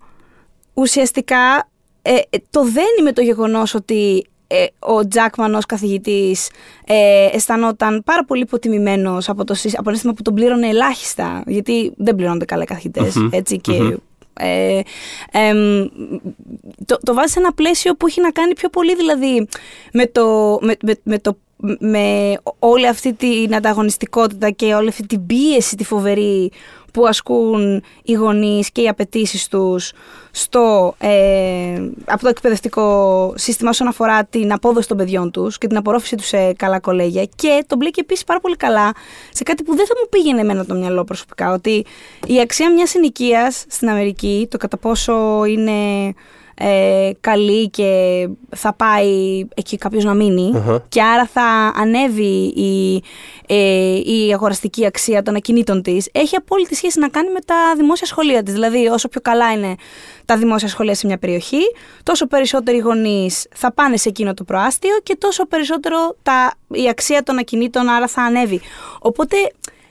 [0.74, 1.68] ουσιαστικά
[2.02, 4.33] ε, ε, το δένει με το γεγονός ότι ε,
[4.78, 6.50] ο Τζάκμαν ως καθηγητής
[6.84, 11.42] ε, αισθανόταν πάρα πολύ υποτιμημένος από το, σύσ- από ένα σύστημα που τον πλήρωνε ελάχιστα,
[11.46, 13.72] γιατί δεν πληρώνονται καλά οι καθηγητές, Μμμ, έτσι, και...
[13.72, 13.94] μμμ.
[14.40, 14.80] Ε,
[15.32, 15.86] εμ,
[16.86, 19.48] το, το βάζει σε ένα πλαίσιο που έχει να κάνει πιο πολύ δηλαδή
[19.92, 21.36] με το, με, με, με το
[21.78, 26.50] με όλη αυτή την ανταγωνιστικότητα και όλη αυτή την πίεση τη φοβερή
[26.94, 29.92] που ασκούν οι γονείς και οι απαιτήσεις τους
[30.30, 35.76] στο, ε, από το εκπαιδευτικό σύστημα όσον αφορά την απόδοση των παιδιών τους και την
[35.76, 38.92] απορρόφηση τους σε καλά κολέγια και τον μπλέκει επίσης πάρα πολύ καλά
[39.32, 41.84] σε κάτι που δεν θα μου πήγαινε εμένα το μυαλό προσωπικά ότι
[42.26, 45.72] η αξία μιας συνοικίας στην Αμερική, το κατά πόσο είναι
[46.54, 50.84] ε, καλή και θα πάει εκεί κάποιος να μείνει Αχα.
[50.88, 53.02] και άρα θα ανέβει η,
[53.46, 53.56] ε,
[53.96, 58.42] η αγοραστική αξία των ακινήτων της έχει απόλυτη σχέση να κάνει με τα δημόσια σχολεία
[58.42, 58.52] της.
[58.52, 59.74] Δηλαδή όσο πιο καλά είναι
[60.24, 61.62] τα δημόσια σχολεία σε μια περιοχή
[62.02, 67.22] τόσο περισσότεροι γονείς θα πάνε σε εκείνο το προάστιο και τόσο περισσότερο τα, η αξία
[67.22, 68.60] των ακινήτων άρα θα ανέβει.
[68.98, 69.36] Οπότε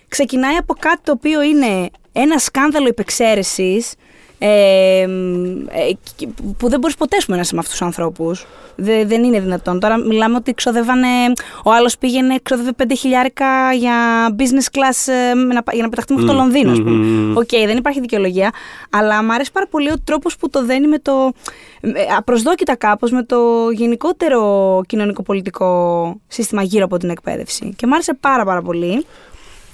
[0.07, 3.93] ξεκινάει από κάτι το οποίο είναι ένα σκάνδαλο υπεξαίρεσης
[4.37, 5.07] ε, ε,
[6.15, 6.27] και-
[6.57, 8.45] που δεν μπορείς ποτέ πούμε, να είσαι με αυτούς τους ανθρώπους.
[9.05, 9.79] δεν είναι δυνατόν.
[9.79, 11.07] Τώρα μιλάμε ότι ξοδεύανε.
[11.63, 13.95] Ο άλλος πήγαινε, ξοδεύε 5 χιλιάρικα για
[14.37, 16.91] business class ε, με να πα- για να πεταχτεί μέχρι το Μμμ, Λονδίνο, ας πούμε.
[16.91, 17.37] μμμ.
[17.37, 18.51] Οκ, δεν υπάρχει δικαιολογία.
[18.89, 21.31] Αλλά μου αρέσει πάρα πολύ ο τρόπος που το δένει με το.
[21.81, 27.73] ε, απροσδόκητα κάπως με το γενικότερο κοινωνικό-πολιτικό σύστημα γύρω από την εκπαίδευση.
[27.75, 29.05] Και μου άρεσε πάρα πάρα πολύ.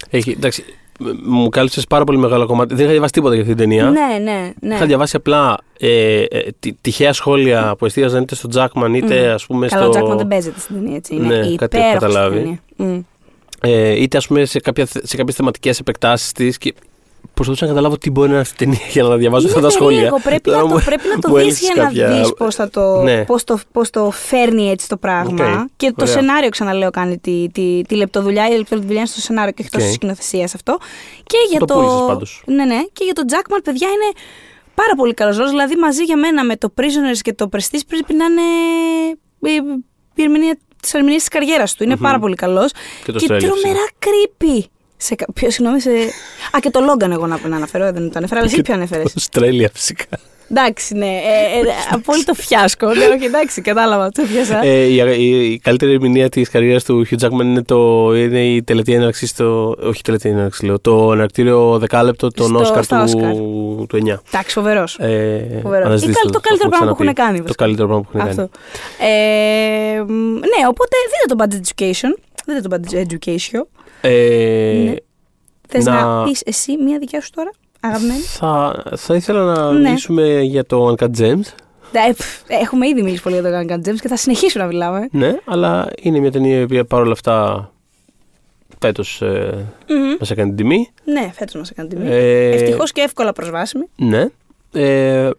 [0.09, 0.88] Έχει, εντάξει, μ-
[1.23, 2.73] μου κάλυψες πάρα πολύ μεγάλο κομμάτι.
[2.73, 3.83] Δεν είχα διαβάσει τίποτα για αυτή την ταινία.
[3.89, 4.75] Ναι, ναι, ναι.
[4.75, 9.45] Είχα διαβάσει απλά ε, ε, τι- τυχαία σχόλια που εστίαζαν είτε στο Τζάκμαν είτε ας
[9.45, 9.89] πούμε Καλά, στο.
[9.89, 11.15] ο Τζάκμαν δεν παίζεται στην ταινία, έτσι.
[11.15, 12.35] Είναι Ναι, ναι, κάτι έχω υπέροχο στην καταλάβει.
[12.75, 12.93] ταινία.
[12.95, 12.99] Μμ.
[13.61, 16.73] ε, είτε ας πούμε σε, κάποια, σε κάποιες θεματικές επεκτάσεις της και
[17.33, 19.65] προσπαθούσα να καταλάβω τι μπορεί να είναι αυτή η ταινία για να διαβάζω αυτά τα
[19.65, 19.97] Είναι σχόλια.
[19.97, 22.15] περίεργο, Πρέπει, Τώρα να το, μου- πρέπει να το μου δεις έλυσες για κάποια- να
[22.19, 23.25] δεις πώς, θα το, Ναι.
[23.25, 25.45] πώς, το, πώς το φέρνει έτσι το πράγμα.
[25.61, 26.13] Οκ, Και το ωραία.
[26.13, 28.47] σενάριο, ξαναλέω, κάνει τη, τη, τη λεπτοδουλειά.
[28.47, 29.89] Η λεπτοδουλειά είναι στο σενάριο και όχι τόσο Οκ.
[29.89, 30.77] στη σκηνοθεσία σε αυτό.
[31.23, 32.43] Και για Το το, πούλησες πάντως.
[32.45, 32.79] Ναι, ναι.
[32.93, 34.11] Και για τον Jackman, παιδιά, είναι
[34.75, 35.51] πάρα πολύ καλός ρόλος.
[35.51, 38.41] Δηλαδή, μαζί για μένα με το Prisoners και το Prestige πρέπει να είναι
[39.39, 39.61] η,
[40.15, 41.83] η ερμηνεία της ερμηνείας της καριέρας του.
[41.83, 42.71] ειναι πάρα πολύ καλός.
[43.05, 43.61] Και το και στρέλιαξε.
[43.61, 44.63] τρομερά creepy.
[45.01, 45.89] Σε, κα- ποιο, συγγνώμη, σε...
[46.55, 49.13] Α, και το Logan εγώ να, να αναφέρω, δεν το ανέφερα, αλλά εσύ ποιο ανέφερες;
[49.15, 50.05] Αυστραλία φυσικά.
[50.51, 51.05] Εντάξει, ναι.
[51.05, 52.93] Ε, ε, απόλυτο φιάσκο.
[52.93, 54.09] Ναι, όχι, εντάξει, κατάλαβα.
[54.11, 54.63] Το πιάσα.
[54.65, 58.63] ε, η, η, η καλύτερη ερμηνεία της καριέρας του Hugh Jackman είναι, το, είναι η
[58.63, 59.75] τελετή έναρξη στο.
[59.83, 60.79] Όχι τελετή έναρξη, λέω.
[60.79, 63.31] Το ανακτήριο δεκάλεπτο των Στο- Όσκαρ στα του, Όσκαρ.
[63.33, 63.97] του 9.
[64.31, 64.97] Εντάξει, φοβερός.
[64.99, 65.85] Ε, Φοβερός.
[65.87, 67.03] αναζητήστε Ή καλ- το καλύτερο έχουμε πράγμα που ξαναπεί.
[67.03, 67.63] έχουν κάνει, Το βασικά.
[67.63, 68.41] καλύτερο πράγμα που έχουν κάνει.
[68.41, 68.59] Αυτό.
[69.05, 72.11] Ε, μ, ναι, οπότε δείτε το Bad Education.
[72.45, 73.61] Δείτε το Bad Education.
[74.01, 74.93] Ε, Ναι.
[75.67, 77.49] Θες να, να- πεις εσύ μία δικιά σου τώρα.
[77.79, 79.79] αγαπημένη; Θα, θα ήθελα να Ναι.
[79.79, 81.45] μιλήσουμε για το Uncut Gems.
[82.07, 85.07] Ε, πφ, Έχουμε ήδη μιλήσει πολύ για το Gun James και θα συνεχίσουμε να μιλάμε.
[85.11, 87.69] Ναι, αλλά είναι μια ταινία η οποία παρόλα αυτά
[88.79, 90.15] φέτος ε, Μμμ.
[90.19, 90.89] μας έκανε την τιμή.
[91.03, 92.07] Ναι, φέτος μας έκανε τιμή.
[92.09, 93.85] Ε, Ευτυχώς και εύκολα προσβάσιμη.
[93.95, 94.25] Ναι.
[94.73, 95.29] Ε,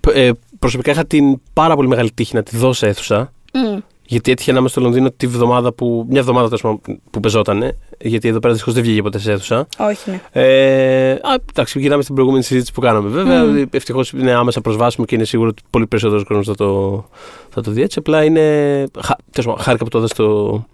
[0.00, 3.32] π- ε, προσωπικά είχα την πάρα πολύ μεγάλη τύχη να τη δω σε αίθουσα.
[3.52, 3.78] Μμ.
[4.12, 7.78] Γιατί έτυχε να είμαι στο Λονδίνο τη βδομάδα που, μια εβδομάδα τέλος πάντων, που πεζότανε.
[8.00, 9.66] Γιατί εδώ πέρα δυστυχώς δεν βγήκε ποτέ σε αίθουσα.
[9.78, 10.20] Όχι, ναι.
[10.32, 13.08] Ε, α, εντάξει, γυρνάμε στην προηγούμενη συζήτηση που κάναμε.
[13.08, 13.64] Βέβαια, Μμμ.
[13.70, 17.04] ευτυχώς είναι άμεσα προσβάσιμο και είναι σίγουρο ότι πολύ περισσότερος κόσμο θα το,
[17.48, 17.98] θα το δει έτσι.
[17.98, 18.40] Απλά είναι.
[19.00, 20.64] Χα, τέλος πάντων, χάρηκα που το είδα στο,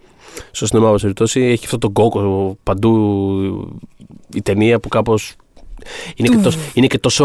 [0.50, 1.40] στο σινεμά, όπως περιπτώσει.
[1.40, 3.78] Έχει αυτό τον κόκο παντού
[4.34, 5.36] η ταινία που κάπως.
[6.16, 7.24] Είναι και, τόσο, είναι και τόσο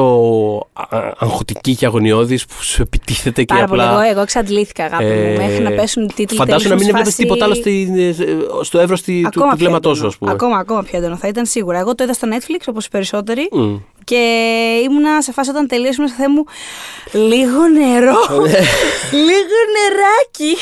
[0.73, 3.81] α- α- αγχωτική και αγωνιώδης που σου επιτίθεται και Πάρα πολύ.
[3.81, 3.93] απλά.
[4.01, 5.09] Εγώ, εγώ εξαντλήθηκα, αγάπη μου.
[5.11, 6.37] Ε, Μέχρι να πέσουν οι τίτλοι.
[6.37, 8.15] Φαντάσου να τέλος μην μου έβλεπε σε τίποτα άλλο φάση- στη-
[8.61, 10.07] στο εύρος του, του Ακόμα πιο βλέμματό σου, έντονο.
[10.07, 10.31] ας πούμε.
[10.31, 11.79] Ακόμα, ακόμα πιο έντονο θα ήταν σίγουρα.
[11.79, 13.75] Εγώ το είδα στο Netflix όπως οι περισσότεροι Μμ.
[14.03, 14.17] Και
[14.83, 16.45] ήμουνα σε φάση όταν τελείωσε ήμουν σε θέμα μου
[17.27, 18.41] λίγο νερό.
[18.41, 18.59] Ναι.
[19.27, 20.55] λίγο νεράκι.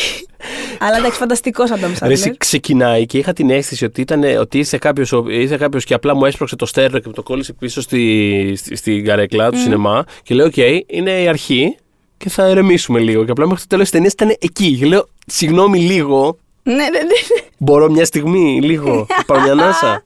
[0.79, 2.35] Αλλά εντάξει, φανταστικός Adam Ρε, εσύ Sandler.
[2.37, 6.25] ξεκινάει και είχα την αίσθηση ότι, ήταν, ότι ήρθε κάποιος ήρθε κάποιος και απλά μου
[6.25, 10.35] έσπρωξε το στέρνο και μου το κόλλησε πίσω στη, στη, στην καρέκλα του σινεμά και
[10.35, 11.77] λέω: Οκ, είναι η αρχή
[12.17, 13.25] και θα ηρεμήσουμε λίγο.
[13.25, 14.77] Και απλά μέχρι το τέλος της ταινίας ήταν εκεί.
[14.77, 16.37] Και λέω: Συγγνώμη, λίγο.
[16.63, 17.41] Ναι, ναι, ναι.
[17.57, 19.07] Μπορώ μια στιγμή, λίγο.
[19.27, 20.03] Πάρω μια ανάσα.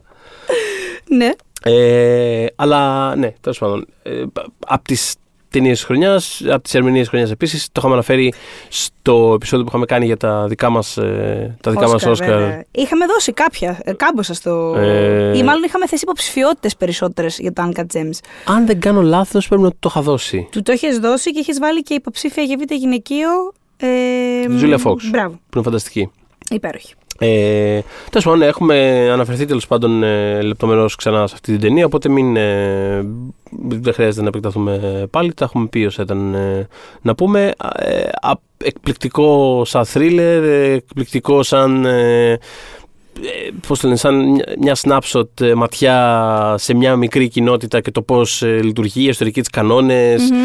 [1.07, 1.29] ναι.
[1.68, 3.86] Ε, αλλά ναι, τέλος πάντων.
[4.03, 4.24] Ε,
[4.68, 5.16] από τις
[5.49, 8.34] ταινίες της χρονιάς, από τις ερμηνείες της χρονιάς επίσης, το είχαμε αναφέρει
[8.70, 10.93] στο επεισόδιο που είχαμε κάνει για τα δικά μας
[11.61, 12.38] τα δικά μας Όσκαρ, Oscar.
[12.39, 12.63] βέβαια.
[12.72, 14.76] Είχαμε δώσει κάποια, ε, κάμποσα στο.
[14.78, 18.20] Ε, ή μάλλον είχαμε θέσει υποψηφιότητες περισσότερες για το Uncut Gems.
[18.45, 20.47] Αν δεν κάνω λάθος, πρέπει να το είχα δώσει.
[20.51, 23.30] Του το είχες δώσει και είχες βάλει και υποψήφια για β' γυναικείο.
[23.78, 23.88] Ε,
[24.47, 24.95] Τη Julia Fox.
[25.09, 25.34] Μπράβο.
[25.34, 26.11] Που είναι φανταστική.
[26.49, 26.93] Υπέροχη.
[27.20, 31.86] Ε, Τέλος πάντων, έχουμε αναφερθεί τέλος πάντων ε, λεπτομερώς ξανά σε αυτή την ταινία.
[31.86, 33.05] Οπότε μην, ε,
[33.68, 35.34] δεν χρειάζεται να επεκταθούμε πάλι.
[35.34, 36.68] Τα έχουμε πει όσο ήταν ε,
[37.01, 37.51] να πούμε.
[37.76, 41.86] Ε, α, εκπληκτικό σαν θρίλερ, ε, εκπληκτικό σαν.
[41.86, 42.38] Ε, ε,
[43.68, 48.01] πώς το λένε, σαν μια- μια snapshot ε, ματιά σε μια μικρή κοινότητα και το
[48.01, 50.22] πώς ε, λειτουργεί η ιστορική της κανόνες.
[50.32, 50.38] Μμμ.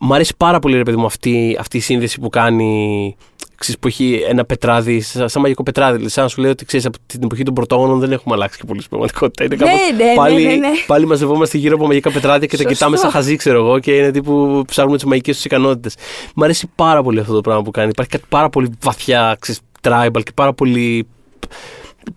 [0.00, 3.16] Μ' αρέσει πάρα πολύ, ρε παιδί μου, αυτή, αυτή η σύνδεση που κάνει.
[3.58, 5.92] Ξέρεις, που έχει ένα πετράδι, σαν, σαν μαγικό πετράδι.
[5.94, 8.58] Δηλαδή, σαν να σου λέει ότι ξέρεις από την εποχή των πρωτόγονων δεν έχουμε αλλάξει
[8.58, 9.44] και πολύ στην πραγματικότητα.
[9.44, 10.68] Είναι Ναι, κάπως ναι, ναι, πάλι, ναι, ναι.
[10.86, 12.72] πάλι μαζευόμαστε γύρω από μαγικά πετράδια και τα Σωστό.
[12.74, 15.94] κοιτάμε σαν χαζί, ξέρω εγώ, και είναι τύπου ψάχνουμε τις μαγικές τους ικανότητες.
[16.34, 17.88] Μ' αρέσει πάρα πολύ αυτό το πράγμα που κάνει.
[17.88, 21.06] Υπάρχει κάτι πάρα πολύ βαθιά, ξέρεις, tribal και πάρα πολύ.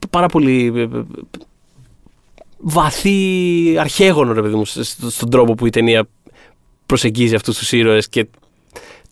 [0.09, 0.73] πάρα πολύ.
[0.75, 0.87] ε, ε,
[2.61, 6.07] βαθύ αρχαίγωνο, ρε παιδί μου, σ- στον τρόπο που η ταινία
[6.89, 8.27] προσεγγίζει αυτούς τους ήρωες και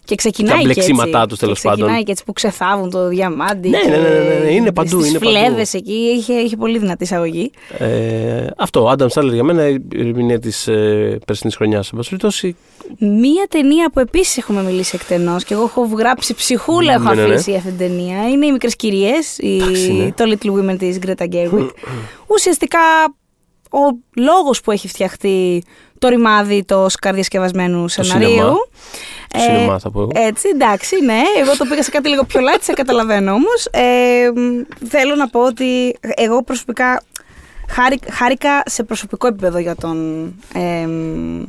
[0.05, 0.73] Και ξεκινάει Τα και έτσι.
[0.93, 2.05] μπλεξίματά τους, τέλος Και Ξεκινάει πάντων.
[2.05, 3.69] και έτσι που ξεθάβουν το διαμάντι.
[3.69, 5.31] Ναι, και ναι, ναι, ναι, ναι, είναι παντού, στις είναι παντού.
[5.31, 5.91] φλέβες εκεί.
[6.17, 7.51] Είχε, είχε πολύ δυνατή εισαγωγή.
[7.77, 11.89] Ε, αυτό, ο Άνταμ Σάλερ για μένα η ερμηνεία της ε, περσινής χρονιάς.
[11.89, 12.55] Εν πάση περιπτώσει,
[12.99, 17.27] Μία ταινία που επίσης έχουμε μιλήσει εκτενώς και εγώ έχω γράψει ψυχούλα, έχω Ναι, ναι,
[17.27, 17.33] ναι.
[17.33, 18.29] αφήσει αυτή την ταινία.
[18.29, 20.11] Είναι οι μικρές κυρίες, Εντάξει, ναι.
[20.11, 21.69] το Little Women της Greta Gerwig.
[22.35, 22.79] Ουσιαστικά
[23.71, 25.63] ο λόγος που έχει φτιαχτεί
[25.99, 28.27] το ρημάδι το Όσκαρ διασκευασμένου σεναρίου.
[28.29, 28.53] σινεμά.
[29.33, 30.11] Ε, σινεμά θα πω εγώ.
[30.13, 31.21] Έτσι, εντάξει, ναι.
[31.41, 33.65] Εγώ το πήγα σε κάτι λίγο πιο light, σε καταλαβαίνω όμως.
[33.71, 37.01] Ε, μ, θέλω να πω ότι εγώ προσωπικά
[37.69, 41.41] χάρη- χάρηκα σε προσωπικό επίπεδο για τον ε, μ,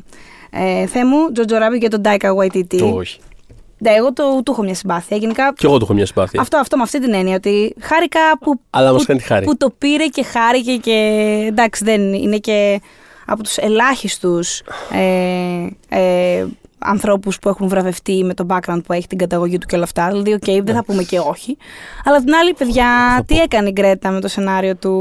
[0.51, 2.79] ε, Θεέ μου, Τζοτζο Rabbit και τον Taika Waititi.
[2.79, 3.19] Το όχι.
[3.81, 5.17] Ναι, εγώ το, του έχω μια συμπάθεια.
[5.17, 6.41] Γενικά, Κι εγώ το έχω μια συμπάθεια.
[6.41, 9.45] αυτό, αυτό με αυτή την έννοια, ότι χάρηκα που, Αλλά μας που, κάνει τη χάρη.
[9.45, 10.93] που το πήρε και χάρηκε και
[11.49, 12.81] εντάξει δεν είναι και
[13.29, 14.63] από τους ελάχιστους
[14.93, 16.47] ε, ε,
[16.79, 20.09] ανθρώπους που έχουν βραβευτεί με το background που έχει την καταγωγή του και όλα αυτά.
[20.09, 21.57] Δηλαδή, οκ, δεν θα πούμε και όχι.
[22.05, 22.87] Αλλά απ' την άλλη, παιδιά,
[23.27, 24.93] τι έκανε η Greta με το σενάριο του,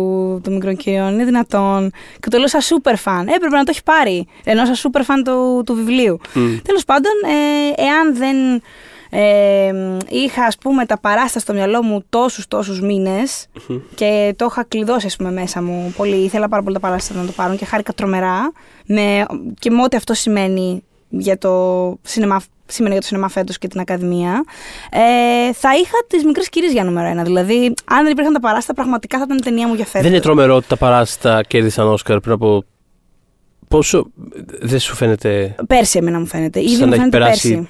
[0.44, 1.92] του μικρών κυριών, είναι δυνατόν.
[2.20, 3.24] Και το λέω σαν super fan.
[3.36, 6.20] Έπρεπε να το έχει πάρει, ενώ σαν super fan του, του βιβλίου.
[6.34, 6.58] Μμ.
[6.64, 8.62] Τέλος πάντων, ε, εάν δεν
[9.10, 9.72] ε,
[10.10, 13.48] είχα ας πούμε τα παράστα στο μυαλό μου τόσους τόσους μήνες
[13.96, 15.94] και το είχα κλειδώσει ας πούμε μέσα μου.
[15.98, 18.52] Πολύ, ήθελα πάρα πολύ τα παράστα να το πάρουν και χάρηκα τρομερά
[18.86, 19.26] με,
[19.60, 21.52] και με ό,τι αυτό σημαίνει για το
[22.02, 24.44] σινεμά, σημαίνει για το σινεμά φέτος και την Ακαδημία.
[24.90, 27.24] Ε, θα είχα τις μικρές κυρίες για νούμερο ένα.
[27.24, 30.02] Δηλαδή αν δεν υπήρχαν τα παράστα πραγματικά θα ήταν η ταινία μου για φέτος.
[30.02, 32.64] Δεν είναι τρομερό ότι τα παράστα κέρδισαν Όσκαρ πριν από.
[33.68, 34.08] Πόσο.
[34.62, 37.70] Δεν σου φαίνεται Πέρσι εμένα μου φαίνεται, ήδη Σαν μου να έχει φαίνεται περάσει πέρσι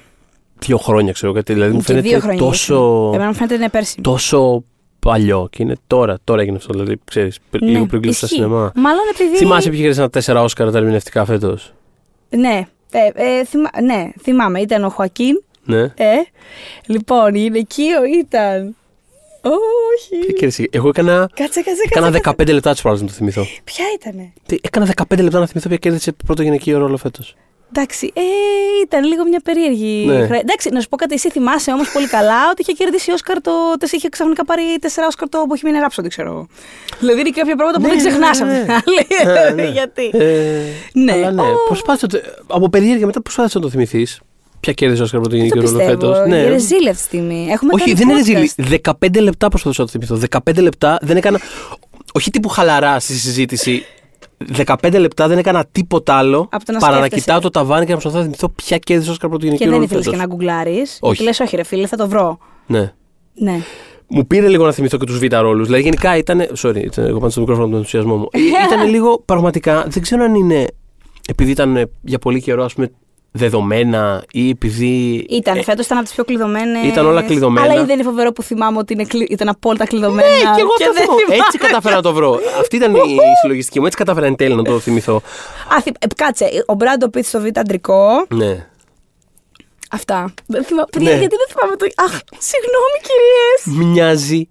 [0.58, 1.52] δύο χρόνια, ξέρω κάτι.
[1.52, 2.74] Δηλαδή μου και δύο φαίνεται χρόνια τόσο.
[2.74, 3.14] ίσως.
[3.14, 4.64] Εμένα μου φαίνεται είναι πέρσι τόσο
[4.98, 6.18] παλιό και είναι τώρα.
[6.24, 6.72] Τώρα έγινε αυτό.
[6.72, 8.38] Δηλαδή, ξέρεις, Ναι, λίγο πριν κλείσει τα ισχύει.
[8.40, 8.72] σινεμά.
[8.74, 9.36] Μάλλον επειδή.
[9.36, 11.72] Θυμάσαι ποιο κέρδισε ένα τέσσερα Όσκαρ τα ερμηνευτικά φέτος;
[12.30, 12.98] Ναι, ε,
[13.38, 13.70] ε, θυμά...
[13.82, 14.60] ναι, θυμάμαι.
[14.60, 15.42] Ήταν ο Χωακίν.
[15.64, 15.80] Ναι.
[15.82, 16.14] Ε.
[16.86, 18.76] Λοιπόν, η γυναικείο ήταν.
[19.42, 20.26] Όχι.
[20.26, 20.68] Τι κέρδισε.
[20.70, 22.44] Εγώ έκανα, Κάτσε, κάτσε, έκανα κάτσε.
[22.44, 23.46] 15 λεπτά τους προάλλου να το θυμηθώ.
[23.64, 27.36] Ποια ήτανε; Τι, Έκανα 15 λεπτά να θυμηθώ ποια κέρδισε πρώτο γυναικείο ρόλο φέτος.
[27.72, 28.20] Εντάξει, ε,
[28.84, 30.04] ήταν λίγο μια περίεργη.
[30.06, 30.14] Ναι.
[30.14, 30.38] χρονιά.
[30.38, 33.50] Εντάξει, να σου πω κάτι, εσύ θυμάσαι όμως πολύ καλά ότι είχε κερδίσει Όσκαρ το.
[33.78, 36.46] τες είχε ξαφνικά πάρει τέσσερα Όσκαρ το Bohemian Rhapsody, ξέρω εγώ.
[36.98, 38.62] Δηλαδή είναι κάποια πράγματα που Ναι, δεν ξεχνά ναι, από ναι.
[38.62, 39.06] την άλλη.
[39.48, 39.64] Ε, ναι.
[39.78, 40.10] Γιατί.
[40.12, 40.60] Ε,
[40.92, 41.12] Ναι.
[41.12, 41.54] Αλλά ναι, Ω.
[41.66, 42.06] προσπάθησε.
[42.12, 44.20] να το- Από περιέργεια μετά προσπάθησε να το θυμηθείς.
[44.60, 46.14] Ποια κέρδισε ο Όσκαρ πρώτο Δεν το γυναικείο ρόλο πιστεύω.
[46.14, 46.26] φέτος.
[46.26, 47.48] Είναι ρεζίλη αυτή τη στιγμή.
[47.50, 48.56] Έχουμε Όχι, κάνει δεν είναι podcast.
[48.56, 48.80] ρεζίλη.
[49.16, 50.26] 15 λεπτά προσπαθούσα να το θυμηθώ.
[50.52, 51.40] 15 λεπτά δεν έκανα.
[52.12, 53.84] Όχι τύπου χαλαρά στη συζήτηση.
[54.66, 57.24] 15 λεπτά δεν έκανα τίποτα άλλο Από το να παρά να σκέφτεσαι.
[57.24, 59.66] κοιτάω το ταβάνι και να προσπαθώ να θυμηθώ ποια κέρδισε ο Όσκαρ πρώτο Και γυναικείο
[59.70, 60.26] δεν ρόλο ήθελες και φέτος.
[60.28, 60.98] να γκουγκλάρεις.
[61.00, 61.22] Όχι.
[61.22, 62.38] Λες, όχι, ρε φίλε, θα το βρω.
[62.66, 62.92] Ναι.
[63.34, 63.60] Ναι.
[64.08, 65.66] Μου πήρε λίγο να θυμηθώ και τους β' ρόλους.
[65.66, 66.40] Δηλαδή, γενικά ήταν.
[66.62, 68.28] Sorry, ήταν εγώ πάνω στο μικρόφωνο από τον ενθουσιασμό μου.
[68.72, 69.84] ήταν λίγο πραγματικά.
[69.88, 70.66] Δεν ξέρω αν είναι
[71.28, 72.90] επειδή ήταν ε, για πολύ καιρό, ας πούμε,
[73.38, 75.26] δεδομένα ή επειδή.
[75.28, 76.84] Ήταν, ε, φέτος ήταν από τις πιο κλειδωμένες.
[76.86, 77.72] ήταν όλα κλειδωμένα.
[77.72, 80.28] Αλλά δεν είναι φοβερό που θυμάμαι ότι είναι, κλει- ήταν απόλυτα κλειδωμένα.
[80.28, 81.20] Ναι, και εγώ αυτό δεν θυμάμαι.
[81.22, 81.42] θυμάμαι.
[81.46, 82.38] Έτσι κατάφερα να το βρω.
[82.60, 83.86] Αυτή ήταν η συλλογιστική μου.
[83.86, 85.16] Έτσι κατάφερα εν τέλει να το θυμηθώ.
[85.76, 88.26] Α, θυ- ε, κάτσε, ο Μπραντ Πιτ στο β' αντρικό.
[88.28, 88.66] Ναι.
[89.90, 90.34] Αυτά.
[90.46, 90.86] Δεν θυμάμαι.
[90.90, 91.18] Παιδιά, Ναι.
[91.18, 91.86] γιατί δεν θυμάμαι το.
[91.96, 93.86] Αχ, συγγνώμη κυρίες.
[93.92, 94.48] Μοιάζει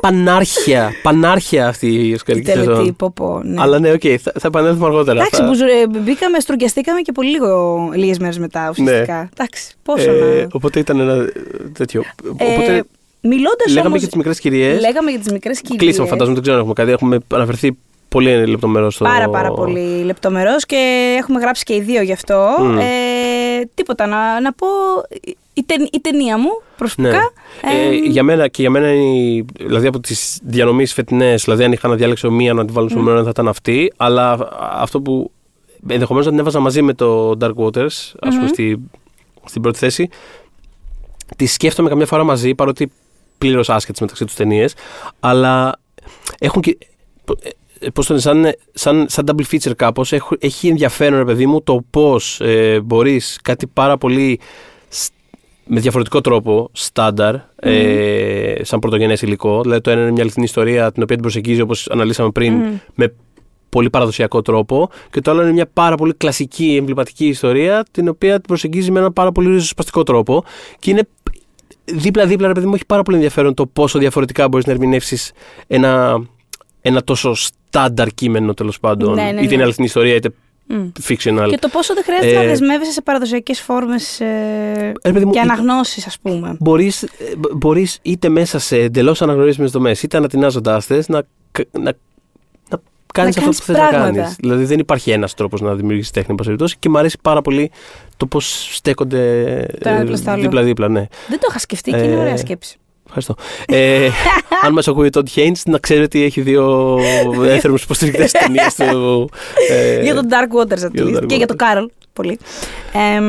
[0.00, 0.90] πανάρχαια.
[1.02, 2.96] Πανάρχαια αυτή η οσκαρική Τελετή, σεζόν.
[2.96, 3.60] πω, πω, ναι.
[3.62, 5.18] Αλλά ναι, οκ, θα, θα επανέλθουμε αργότερα.
[5.20, 9.28] Εντάξει, Θα- που ζου- ε, μπήκαμε, στρογγιαστήκαμε και πολύ λίγο λίγες μέρες μετά ουσιαστικά.
[9.32, 10.16] Εντάξει, πόσο Ναι.
[10.16, 10.46] Ε, να.
[10.52, 11.32] οπότε ήταν ένα ε,
[11.72, 12.02] τέτοιο.
[12.36, 12.84] Ε, Οπότε
[13.20, 13.96] Μιλώντας λέγαμε όμω.
[13.96, 14.80] για τις μικρές κυρίες.
[14.80, 15.78] Λέγαμε για τις μικρές κυρίε.
[15.78, 16.90] Κλείσαμε, φαντάζομαι, δεν ξέρω αν έχουμε κάτι.
[16.92, 17.76] Έχουμε αναφερθεί
[18.08, 19.04] πολύ λεπτομερό στο.
[19.04, 20.76] Πάρα πάρα πολύ λεπτομερός και
[21.18, 22.48] έχουμε γράψει και οι δύο γι' αυτό.
[22.60, 22.78] Μμ.
[22.78, 22.84] Ε,
[23.74, 24.66] τίποτα, να, να πω
[25.58, 27.30] η, ται- η ταινία μου προσωπικά.
[27.62, 29.16] Ε, ε, για μένα και για μένα είναι.
[29.18, 32.88] η- Δηλαδή από τις διανομής φετινές, δηλαδή αν είχα να διάλεξω μία να τη βάλω
[32.88, 33.92] στο μέλλον θα ήταν αυτή.
[33.96, 35.30] Αλλά αυτό που
[35.88, 38.46] ενδεχομένως να την έβαζα μαζί με το Dark Waters, ας πούμε, Μμμ.
[38.46, 38.76] στη,
[39.44, 40.08] στην πρώτη θέση.
[41.36, 42.90] Τη σκέφτομαι καμιά φορά μαζί, παρότι
[43.38, 44.74] πλήρως άσχετε μεταξύ τους ταινίες.
[45.20, 45.78] Αλλά
[46.38, 46.78] έχουν και.
[47.94, 51.84] Πώς το λένε, σαν, σαν, σαν double feature κάπως, έχει ενδιαφέρον, ρε παιδί μου, το
[51.90, 54.75] πώς ε, μπορείς κάτι πάρα πολύ σ-
[55.66, 59.62] με διαφορετικό τρόπο, στάνταρ, ε, σαν πρωτογενές υλικό.
[59.62, 62.78] Δηλαδή, το ένα είναι μια αληθινή ιστορία την οποία την προσεγγίζει όπως αναλύσαμε πριν Μμμ.
[62.94, 63.14] με
[63.68, 64.90] πολύ παραδοσιακό τρόπο.
[65.10, 68.98] Και το άλλο είναι μια πάρα πολύ κλασική, εμβληματική ιστορία την οποία την προσεγγίζει με
[68.98, 70.44] έναν πάρα πολύ ριζοσπαστικό τρόπο.
[70.78, 71.02] Και είναι
[71.84, 75.32] δίπλα-δίπλα, ρε παιδί μου, έχει πάρα πολύ ενδιαφέρον το πόσο διαφορετικά μπορείς να ερμηνεύσεις
[75.66, 76.22] ένα,
[76.80, 79.14] ένα τόσο στάνταρ κείμενο τέλος πάντων.
[79.14, 79.62] Ναι, ναι, είτε είναι ναι.
[79.62, 80.30] αληθινή ιστορία είτε
[80.66, 80.74] μ.
[81.08, 81.46] fictional.
[81.50, 85.32] Και το πόσο δεν χρειάζεται Ε, να δεσμεύεσαι σε παραδοσιακές φόρμες ε, Ρε παιδί μου,
[85.32, 86.56] και είτε- αναγνώσεις, ας πούμε.
[86.60, 87.08] μπορείς, ε,
[87.38, 91.92] μπο- μπορείς είτε μέσα σε εντελώς αναγνωρίσιμες δομές είτε ανατινάζοντάς τες να, κα- να,
[92.70, 92.80] να
[93.12, 94.20] κάνεις Να αυτό κάνεις που θες να πράγματα.
[94.20, 94.36] κάνεις.
[94.36, 97.42] Δηλαδή δεν υπάρχει ένας τρόπος να δημιουργήσεις τέχνη εν πάση περιπτώσει, και μου αρέσει πάρα
[97.42, 97.70] πολύ
[98.16, 99.18] το πώς στέκονται
[99.80, 100.42] Το ένα ε, δίπλα στο άλλο.
[100.42, 100.88] δίπλα-δίπλα.
[100.88, 101.06] Ναι.
[101.28, 102.76] Δεν το είχα σκεφτεί και είναι Ε, ωραία σκέψη.
[103.06, 103.34] Ευχαριστώ.
[103.66, 104.08] ε,
[104.62, 106.98] αν μας ακούει ο Τόντ Χέιντς, να ξέρει ότι έχει δύο
[107.44, 109.28] έθερμους υποστηρικτές ταινίες του.
[109.70, 111.22] ε, για τον Dark Waters at για τον least.
[111.22, 111.88] Dark Και για τον Κάρολ.
[112.12, 112.38] Πολύ.
[112.92, 113.24] Εμ,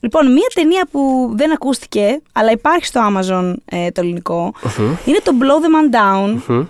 [0.00, 5.18] λοιπόν, μία ταινία που δεν ακούστηκε, αλλά υπάρχει στο Amazon ε, το ελληνικό, μμμ, είναι
[5.22, 6.38] το Blow the Man Down.
[6.46, 6.64] μμμ.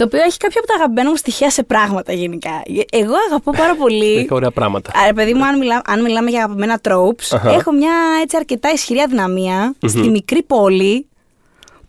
[0.00, 2.62] Το οποίο έχει κάποια από τα αγαπημένα μου στοιχεία σε πράγματα γενικά.
[2.90, 4.16] Εγώ αγαπώ πάρα πολύ.
[4.18, 4.90] Έχει ωραία πράγματα.
[4.94, 7.50] Άρα, παιδί μου, αν, μιλά, αν μιλάμε για αγαπημένα tropes, Αχα.
[7.50, 7.92] έχω μια
[8.22, 11.06] έτσι αρκετά ισχυρή αδυναμία στη μικρή πόλη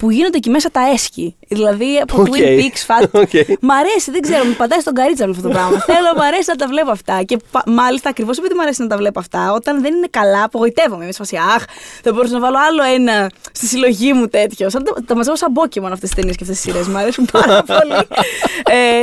[0.01, 1.35] που γίνονται εκεί μέσα τα αίσχη.
[1.47, 2.27] Δηλαδή από Οκ.
[2.27, 3.15] Twin Peaks, φουλ.
[3.23, 3.29] Οκ.
[3.61, 5.79] Μ' αρέσει, δεν ξέρω, μου πατάει στον κάλο αυτό το πράγμα.
[5.91, 7.23] Θέλω, μ' αρέσει να τα βλέπω αυτά.
[7.23, 10.43] Και πα- μάλιστα ακριβώς επειδή μου αρέσει να τα βλέπω αυτά, όταν δεν είναι καλά,
[10.43, 11.03] απογοητεύομαι.
[11.03, 11.63] Είμαι σε φάση, Αχ,
[12.03, 14.69] θα μπορούσα να βάλω άλλο ένα στη συλλογή μου τέτοιο.
[14.69, 16.87] Σαν το, τα μαζεύω σαν Pokemon αυτές τις ταινίες και αυτές τις σειρές.
[16.87, 18.07] Μου αρέσουν πάρα πολύ.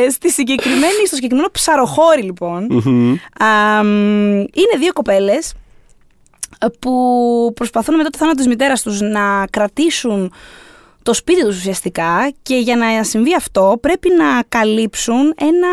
[0.07, 3.15] ε, στη συγκεκριμένη, στο συγκεκριμένο ψαροχώρι, λοιπόν, Μμμ.
[3.39, 3.87] αμ,
[4.39, 5.53] είναι δύο κοπέλες
[6.79, 6.93] που
[7.55, 10.33] προσπαθούν μετά το θάνατος της μητέρας τους να κρατήσουν
[11.09, 15.69] το σπίτι τους ουσιαστικά και για να συμβεί αυτό πρέπει να καλύψουν ένα,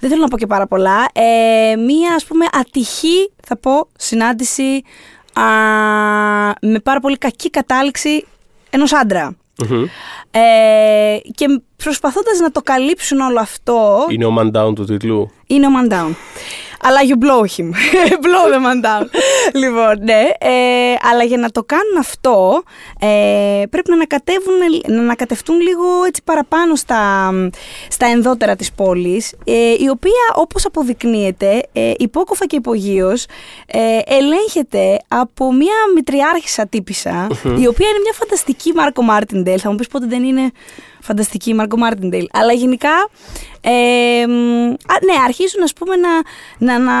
[0.00, 4.82] δεν θέλω να πω και πάρα πολλά, ε, μία ας πούμε ατυχή θα πω συνάντηση
[5.32, 5.42] α,
[6.60, 8.24] με πάρα πολύ κακή κατάληξη
[8.70, 9.36] ενός άντρα.
[9.68, 9.84] Μμμ.
[10.30, 15.66] Ε, και προσπαθώντας να το καλύψουν όλο αυτό Είναι ο man down του τίτλου; είναι
[15.66, 16.10] ο man down.
[16.82, 17.70] Αλλά you blow him.
[18.26, 19.06] blow the man down.
[19.54, 20.22] λοιπόν, ναι.
[20.38, 22.62] Ε, αλλά για να το κάνουν αυτό,
[23.00, 24.54] ε, πρέπει να, ανακατεύουν,
[24.86, 27.32] να ανακατευτούν λίγο έτσι παραπάνω στα,
[27.88, 33.26] στα ενδότερα της πόλης, ε, η οποία, όπως αποδεικνύεται, ε, υπόκοφα και υπογείως,
[33.66, 39.58] ε, ελέγχεται από μια μητριάρχισσα τύπισσα, η οποία είναι μια φανταστική Margo Martindale.
[39.62, 40.50] Θα μου πεις πότε δεν είναι
[41.02, 42.26] φανταστική η Margo Martindale.
[42.32, 43.08] Αλλά γενικά,
[43.60, 43.70] ε,
[44.26, 46.08] μ, α, ναι, αρχίζουν ας πούμε να,
[46.58, 46.92] να, να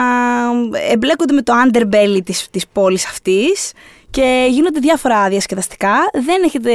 [0.90, 3.72] εμπλέκονται με το underbelly της, της πόλης αυτής
[4.10, 5.94] και γίνονται διάφορα διασκεδαστικά.
[6.12, 6.72] Δεν έχετε.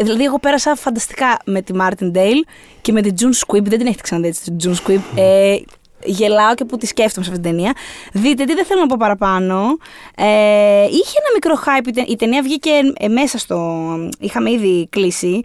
[0.00, 2.42] Δηλαδή, εγώ πέρασα φανταστικά με τη Martindale
[2.80, 3.62] και με την June Squibb.
[3.64, 5.00] Δεν την έχετε ξαναδεί έτσι, την June Squibb.
[5.14, 5.56] Ε,
[6.04, 7.72] γελάω και που τη σκέφτομαι σε αυτήν την ταινία.
[8.12, 9.76] Δείτε τι δεν θέλω να πω παραπάνω.
[10.16, 10.24] Ε,
[10.84, 11.86] είχε ένα μικρό hype.
[11.86, 13.82] η ται- Η ταινία βγήκε ε, μέσα στο.
[14.18, 15.40] Είχαμε ήδη κλείσει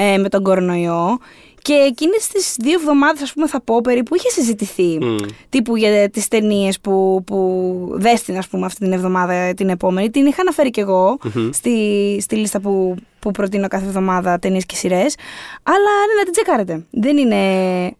[0.00, 1.18] ε, με τον κορονοϊό.
[1.62, 4.98] Και εκείνες τις δύο εβδομάδες, ας πούμε, θα πω περίπου, είχε συζητηθεί.
[5.00, 5.16] Μμ.
[5.48, 10.10] Τύπου για τις ταινίες που, που δέστην, ας πούμε, αυτή την εβδομάδα την επόμενη.
[10.10, 11.18] Την είχα αναφέρει κι εγώ
[11.52, 11.76] στη,
[12.20, 15.14] στη λίστα που, που προτείνω κάθε εβδομάδα ταινίες και σειρές.
[15.62, 16.84] Αλλά ναι, να την τσεκάρετε.
[16.90, 17.36] Δεν είναι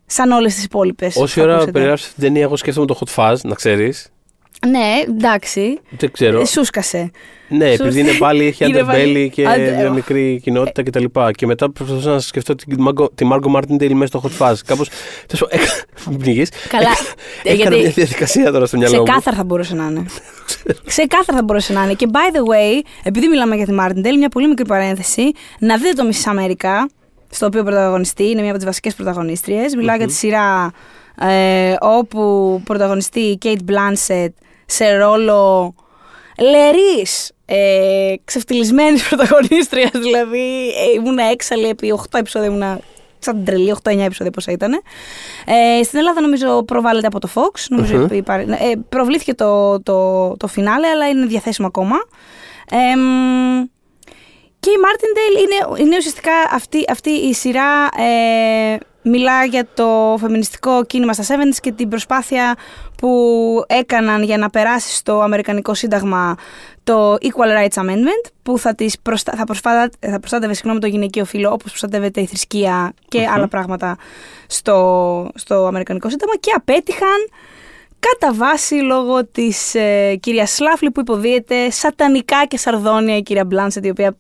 [0.06, 1.16] σαν όλες τις υπόλοιπες.
[1.16, 4.12] Όση ώρα περιγράψεις την ταινία, εγώ σκέφτομαι το Hot Fuzz, να ξέρεις.
[4.68, 5.78] Ναι, εντάξει.
[5.90, 6.40] Δεν ξέρω.
[6.40, 7.10] Ε, Σούσκασε.
[7.48, 7.82] Ναι, Σωστή.
[7.82, 9.94] επειδή είναι πάλι, έχει Είναι πάλι- underbelly και Άντε, μια οχ.
[9.94, 11.04] μικρή κοινότητα κτλ.
[11.04, 14.54] Και, και μετά προσπαθούσα να σκεφτώ τη Margot- τη Margot Martindale μέσα στο Hot Fuzz.
[14.66, 14.88] Κάπως.
[16.10, 16.50] Μην πνιγείς.
[16.68, 16.88] Καλά.
[17.42, 19.02] Ε, Έκανα γιατί μια διαδικασία τώρα στο μυαλό μου.
[19.02, 20.04] Ξεκάθαρα θα μπορούσε να είναι.
[20.86, 21.94] Ξεκάθαρα θα μπορούσε να είναι.
[21.94, 25.22] Και by the way, επειδή μιλάμε για τη Martindale, μια πολύ μικρή παρένθεση,
[25.58, 26.32] να δείτε το Mrs.
[26.38, 26.86] America,
[27.30, 29.74] στο οποίο πρωταγωνιστεί, είναι μια από τις βασικές πρωταγωνίστριες.
[29.74, 30.72] Μιλάω για τη σειρά
[31.20, 34.28] ε, όπου πρωταγωνιστεί η Kate Blanchett
[34.70, 35.74] σε ρόλο
[36.40, 42.80] λερής, ε, ξεφτυλισμένης πρωταγωνίστριας, δηλαδή ε, ήμουνα έξαλλη επί 8 επεισόδια, ήμουνα
[43.18, 44.72] σαν τρελή, 8-9 επεισόδια πόσα ήταν.
[45.46, 48.06] Ε, στην Ελλάδα νομίζω προβάλλεται από το Fox, νομιζω Μμμ.
[48.12, 51.96] υπάρ- ε, προβλήθηκε το, το, το φινάλε, αλλά είναι διαθέσιμο ακόμα.
[52.70, 53.62] Ε, μ,
[54.60, 60.84] και η Martindale είναι, είναι ουσιαστικά αυτή, αυτή η σειρά ε, μιλά για το φεμινιστικό
[60.84, 62.56] κίνημα στα 70s και την προσπάθεια
[62.96, 66.36] που έκαναν για να περάσει στο Αμερικανικό Σύνταγμα
[66.84, 69.32] το Equal Rights Amendment που θα, τις προστα...
[69.36, 69.90] θα, προσφα...
[70.00, 73.96] θα προστάτευε συγγνώμη, το γυναικείο φύλλο όπως προστατεύεται η θρησκεία και άλλα πράγματα
[74.46, 77.28] στο, στο Αμερικανικό Σύνταγμα και απέτυχαν
[77.98, 83.84] κατά βάση λόγω της ε, κυρίας Σλάφλη που υποδύεται σατανικά και σαρδόνια η κυρία Μπλάνσετ
[83.84, 84.16] η οποία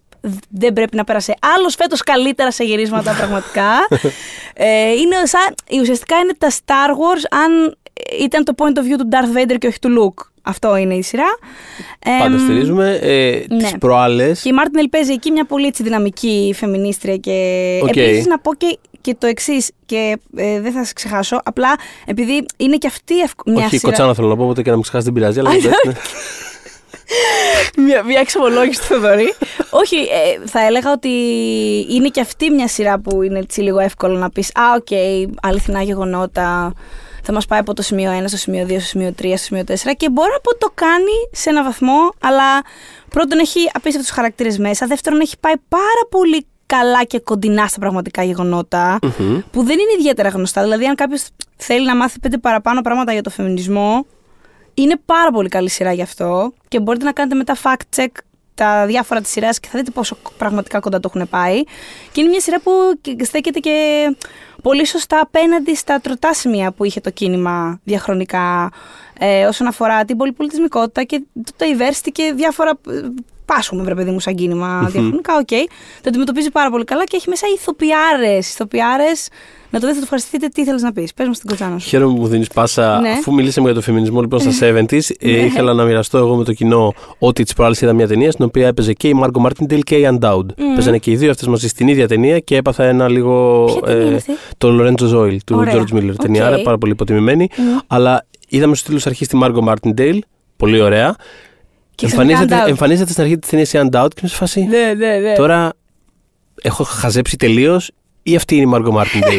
[0.48, 3.70] δεν πρέπει να πέρασε άλλος φέτος καλύτερα σε γυρίσματα πραγματικά.
[4.54, 7.76] ε, είναι σαν, ουσιαστικά είναι τα Star Wars αν
[8.20, 10.24] ήταν το point of view του Darth Vader και όχι του Luke.
[10.42, 11.38] Αυτό είναι η σειρά.
[12.18, 12.98] Πάντα Εμ, στηρίζουμε.
[13.02, 13.70] Ε, ναι.
[13.70, 14.40] Τις προάλλες.
[14.42, 17.96] Και η Martindale παίζει εκεί μια πολύ έτσι, δυναμική φεμινίστρια και Οκ.
[17.96, 22.46] επίσης να πω και, και το εξής και ε, δεν θα σας ξεχάσω, απλά επειδή
[22.56, 23.82] είναι και αυτή ευκ- μια Όχι, σειρά...
[23.82, 25.38] κοτσάνα θέλω να πω, οπότε και να μην ξεχάσεις δεν πειράζει.
[25.38, 25.92] Αλλά Α, δεν πες, ναι.
[27.76, 29.34] Μια, μια εξομολόγηση του Θοδωρή.
[29.70, 31.08] Όχι, ε, θα έλεγα ότι
[31.90, 34.86] είναι και αυτή μια σειρά που είναι έτσι λίγο εύκολο να πεις «Α, οκ,
[35.42, 36.72] αληθινά γεγονότα,
[37.22, 39.62] θα μας πάει από το σημείο 1 στο σημείο 2, στο σημείο 3, στο σημείο
[39.68, 42.62] 4» και μπορώ να πω το κάνει σε ένα βαθμό, αλλά
[43.08, 48.22] πρώτον έχει απίστευτους χαρακτήρες μέσα, δεύτερον έχει πάει πάρα πολύ καλά και κοντινά στα πραγματικά
[48.22, 49.38] γεγονότα, Μμμ.
[49.50, 50.62] που δεν είναι ιδιαίτερα γνωστά.
[50.62, 51.22] Δηλαδή, αν κάποιος
[51.56, 54.06] θέλει να μάθει πέντε παραπάνω πράγματα για το φεμινισμό,
[54.82, 58.08] είναι πάρα πολύ καλή σειρά γι' αυτό και μπορείτε να κάνετε μετά fact check
[58.54, 61.62] τα διάφορα της σειράς και θα δείτε πόσο πραγματικά κοντά το έχουν πάει.
[62.12, 62.70] Και είναι μια σειρά που
[63.00, 64.06] και- στέκεται και
[64.62, 68.72] πολύ σωστά απέναντι στα τρωτά σημεία που είχε το κίνημα διαχρονικά
[69.18, 73.00] ε, όσον αφορά την πολυπολιτισμικότητα και το diversity και διάφορα ε,
[73.54, 75.48] πάσχουμε, βρε παιδί μου, σαν κίνημα διαχρονικά, οκ.
[76.02, 79.28] Το αντιμετωπίζει πάρα πολύ καλά και έχει μέσα ηθοποιάρες, ηθοποιάρες,
[79.70, 81.14] να το δείτε, θα το ευχαριστηθείτε, τι θέλεις να πεις.
[81.14, 81.88] Πες μας την κοτσάνα σου.
[81.88, 83.00] Χαίρομαι που μου δίνεις πάσα.
[83.00, 83.10] Ναι.
[83.10, 86.52] Αφού μιλήσαμε για το φεμινισμό λοιπόν στα 70s, ε, ήθελα να μοιραστώ εγώ με το
[86.52, 89.96] κοινό ότι της προάλλης είδα μια ταινία στην οποία έπαιζε και η Μάργκο Μάρτιντελ και
[89.96, 90.44] η Ann Dowd.
[90.74, 93.64] Παίζανε και οι δύο αυτές μαζί στην ίδια ταινία και έπαθα ένα λίγο.
[93.64, 95.74] Ποια ταινία είναι αυτή; το Lorenzo's Oil του Ωραία.
[95.74, 96.10] George Miller.
[96.10, 96.16] Οκ.
[96.16, 97.48] Ταινία, άρα πάρα πολύ υποτιμημένη.
[97.86, 100.22] Αλλά είδαμε στους τίτλους αρχής τη Μάργκο Μάρτιντελ.
[100.56, 101.16] Πολύ ωραία.
[102.00, 102.68] Και ξαφνικά Εμφανίζεται, Ann Dowd.
[102.68, 104.60] εμφανίζεται στην αρχή της ταινίας η Ann Dowd και είμαι σε φάση.
[104.60, 105.34] Ναι, ναι, ναι.
[105.34, 105.72] Τώρα
[106.62, 107.90] έχω χαζέψει τελείως
[108.22, 109.38] ή αυτή είναι η Μάργκο Μάρτιντελ.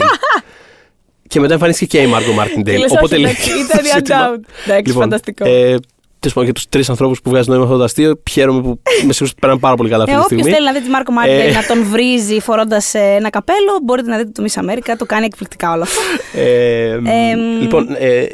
[1.28, 2.80] και μετά εμφανίστηκε και η Μάργκο Και Μάρτιντελ.
[2.80, 4.40] λες, όχι, εντάξει, ήταν η Undoud.
[4.68, 5.46] Εντάξει, φανταστικό.
[5.48, 5.76] Ε,
[6.20, 9.14] Τέλος πάντων, για τους τρεις ανθρώπους που βγάζουν νόημα αυτό το αστείο, χαίρομαι που με
[9.14, 10.58] σίγουρο πέραν πάρα πολύ καλά αυτή Ε, τη Όποιος στιγμή.
[10.58, 11.52] θέλει να δει τη Μάρκο Μάρτιν Ε.
[11.52, 14.96] να τον βρίζει φορώντας ένα καπέλο, μπορείτε να δείτε το Miss America.
[14.98, 16.00] Το κάνει εκπληκτικά όλο αυτό.
[16.34, 17.62] Ε, Εμ.
[17.62, 18.30] λοιπόν, ε, ε,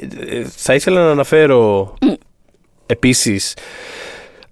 [0.56, 1.94] θα ήθελα να αναφέρω
[2.86, 3.54] επίσης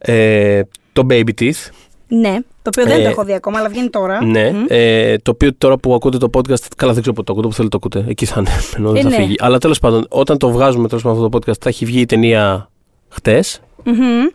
[0.06, 0.61] ε,
[0.94, 1.69] το Baby Teeth.
[2.07, 4.23] ναι, το οποίο δεν Ε, το έχω δει ακόμα, αλλά βγαίνει τώρα.
[4.26, 4.65] Ναι, Μμ.
[4.68, 7.53] ε, το οποίο τώρα που ακούτε το podcast, καλά δεν ξέρω πότε το ακούτε, που
[7.53, 9.15] θέλετε το ακούτε, εκεί θα είναι, ενώ δεν Ε, θα ναι.
[9.15, 9.36] φύγει.
[9.40, 12.06] Αλλά τέλος πάντων, όταν το βγάζουμε τέλος πάντων αυτό το podcast, θα έχει βγει η
[12.06, 12.69] ταινία
[13.10, 13.60] χτες.
[13.84, 14.26] Μμμ.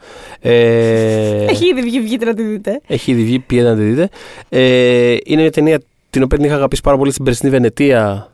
[0.40, 2.80] Ε, Έχει ήδη βγει, βγείτε να τη δείτε.
[2.86, 4.08] έχει ήδη βγει, πήγαινε να τη δείτε.
[4.48, 5.80] Ε, είναι μια ταινία
[6.10, 8.29] την οποία την είχα αγαπήσει πάρα πολύ στην περσινή Βενετία.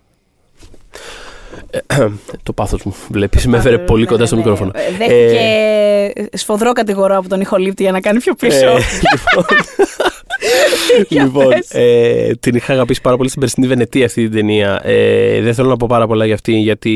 [1.71, 1.79] Ε,
[2.43, 4.51] το πάθος μου, βλέπεις, με έφερε πολύ Ναι, κοντά στο ναι, ναι.
[4.51, 4.73] μικρόφωνο.
[4.75, 8.67] Ε, Δέχτηκε σφοδρό κατηγορό από τον ηχολήπτη για να κάνει πιο πίσω.
[8.67, 8.73] Ε,
[9.13, 9.45] λοιπόν,
[11.09, 11.71] Για λοιπόν πες.
[11.71, 14.81] ε, την είχα αγαπήσει πάρα πολύ στην περσινή Βενετία αυτή την ταινία.
[14.85, 16.93] Ε, δεν θέλω να πω πάρα πολλά για αυτή, γιατί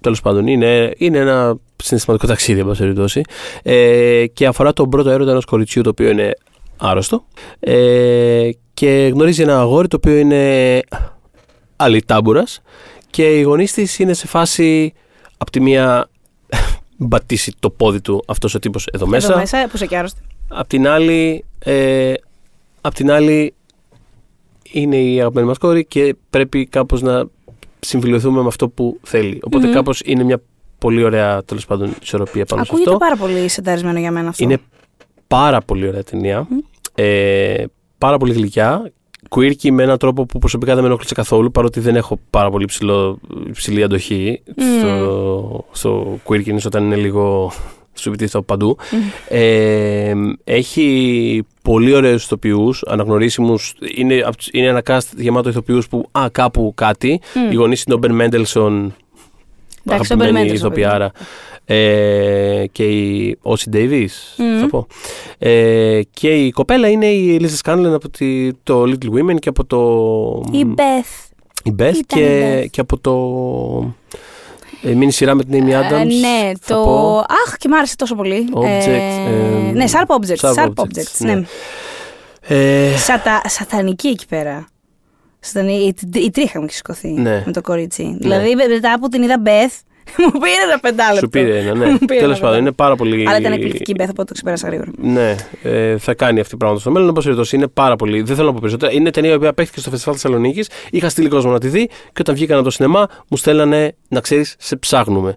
[0.00, 3.20] Τέλος πάντων, είναι, είναι ένα συναισθηματικό ταξίδι, εν πάση περιπτώσει.
[3.62, 6.32] Ε, και αφορά τον πρώτο έρωτα ενός κοριτσιού το οποίο είναι
[6.76, 7.24] άρρωστο.
[7.60, 10.80] Ε, και γνωρίζει ένα αγόρι το οποίο είναι
[11.76, 12.44] αλυτάμπουρα.
[13.10, 14.92] Και οι γονείς της είναι σε φάση
[15.36, 16.08] από τη μία
[16.96, 19.26] μπατήσει το πόδι του αυτός ο τύπος εδώ μέσα.
[19.30, 20.20] Εδώ μέσα, που είσαι και άρρωστη.
[20.48, 22.12] Απ' την άλλη, ε,
[22.80, 23.54] απ' την άλλη
[24.72, 27.24] είναι η αγαπημένη μας κόρη και πρέπει κάπως να
[27.80, 29.40] συμφιλειωθούμε με αυτό που θέλει.
[29.42, 29.72] Οπότε Μμμ.
[29.72, 30.42] κάπως είναι μια
[30.78, 33.04] πολύ ωραία τέλος πάντων ισορροπία πάνω σε Ακούγεται αυτό.
[33.04, 34.44] πάρα πολύ σενταρισμένο για μένα αυτό.
[34.44, 34.58] Είναι
[35.26, 36.48] πάρα πολύ ωραία ταινία.
[36.94, 37.64] Ε,
[37.98, 38.92] πάρα πολύ γλυκιά.
[39.36, 42.64] Quirky με έναν τρόπο που προσωπικά δεν με ενόχλησε καθόλου, παρότι δεν έχω πάρα πολύ
[42.64, 43.18] ψηλό,
[43.52, 44.42] ψηλή αντοχή
[44.78, 47.52] στο, στο quirkiness όταν είναι λίγο
[47.94, 48.76] σου επιτίθεται από παντού.
[49.28, 50.12] Ε,
[50.44, 53.74] έχει πολύ ωραίους ηθοποιούς, αναγνωρίσιμους.
[53.94, 57.20] Είναι, απ' είναι ένα cast γεμάτο ηθοποιούς που α, κάπου κάτι.
[57.34, 57.50] Μμ.
[57.50, 58.90] Οι γονείς είναι ο Ben Mendelssohn,
[59.84, 61.12] Εντάξει, ο Ben αγαπημένη Mendelssohn, ηθοποιάρα.
[61.74, 64.06] Ε, και η Όση Davis,
[64.36, 64.60] Μμμ.
[64.60, 64.86] θα πω.
[65.38, 69.64] Ε, και η κοπέλα είναι η Elisa Scanlon από τη- το Little Women και από
[69.64, 69.78] το...
[70.58, 71.32] Η Beth.
[71.64, 72.66] η Beth Ήταν και, η Beth.
[72.70, 73.14] και από το...
[74.82, 75.92] Ε, μίνι σειρά με την Amy Adams.
[76.00, 76.82] Ε, ναι, θα το.
[76.82, 77.18] πω.
[77.18, 78.48] Αχ, και μ' άρεσε τόσο πολύ.
[78.54, 78.94] Object, Ε,
[79.68, 80.48] ε, ναι, Sharp Objects.
[80.48, 81.34] Sharp Sharp Objects, Objects, ναι.
[81.34, 81.42] ναι.
[82.48, 84.66] Ε, Σατα, σατανική εκεί πέρα.
[85.40, 87.42] Σατανή, η, η τρίχα μου έχει σηκωθεί Ναι.
[87.46, 88.16] με το κορίτσι.
[88.20, 89.78] Δηλαδή μετά που την είδα Beth,
[90.32, 91.20] μου πήρε ένα πεντάλεπτο.
[91.20, 91.86] σου πήρε ένα, ναι.
[91.86, 92.72] Μου πήρε Τέλος ένα πάντων, είναι πεντάλεπτο.
[92.72, 93.28] πάρα πολύ.
[93.28, 94.90] Αλλά ήταν εκπληκτική η Beth, οπότε το ξεπέρασα γρήγορα.
[94.98, 97.08] Ναι, ε, θα κάνει αυτή πράγματα στο μέλλον.
[97.08, 98.22] Όπως περιπτώσει, είναι πάρα πολύ.
[98.22, 98.92] Δεν θέλω να πω περισσότερα.
[98.92, 100.70] Είναι ταινία η οποία παίχτηκε στο Φεστιβάλ Θεσσαλονίκης.
[100.90, 104.20] Είχα στείλει κόσμο να τη δει και όταν βγήκαν από το σινεμά μου στέλνανε να
[104.20, 105.36] ξέρεις, σε ψάχνουμε.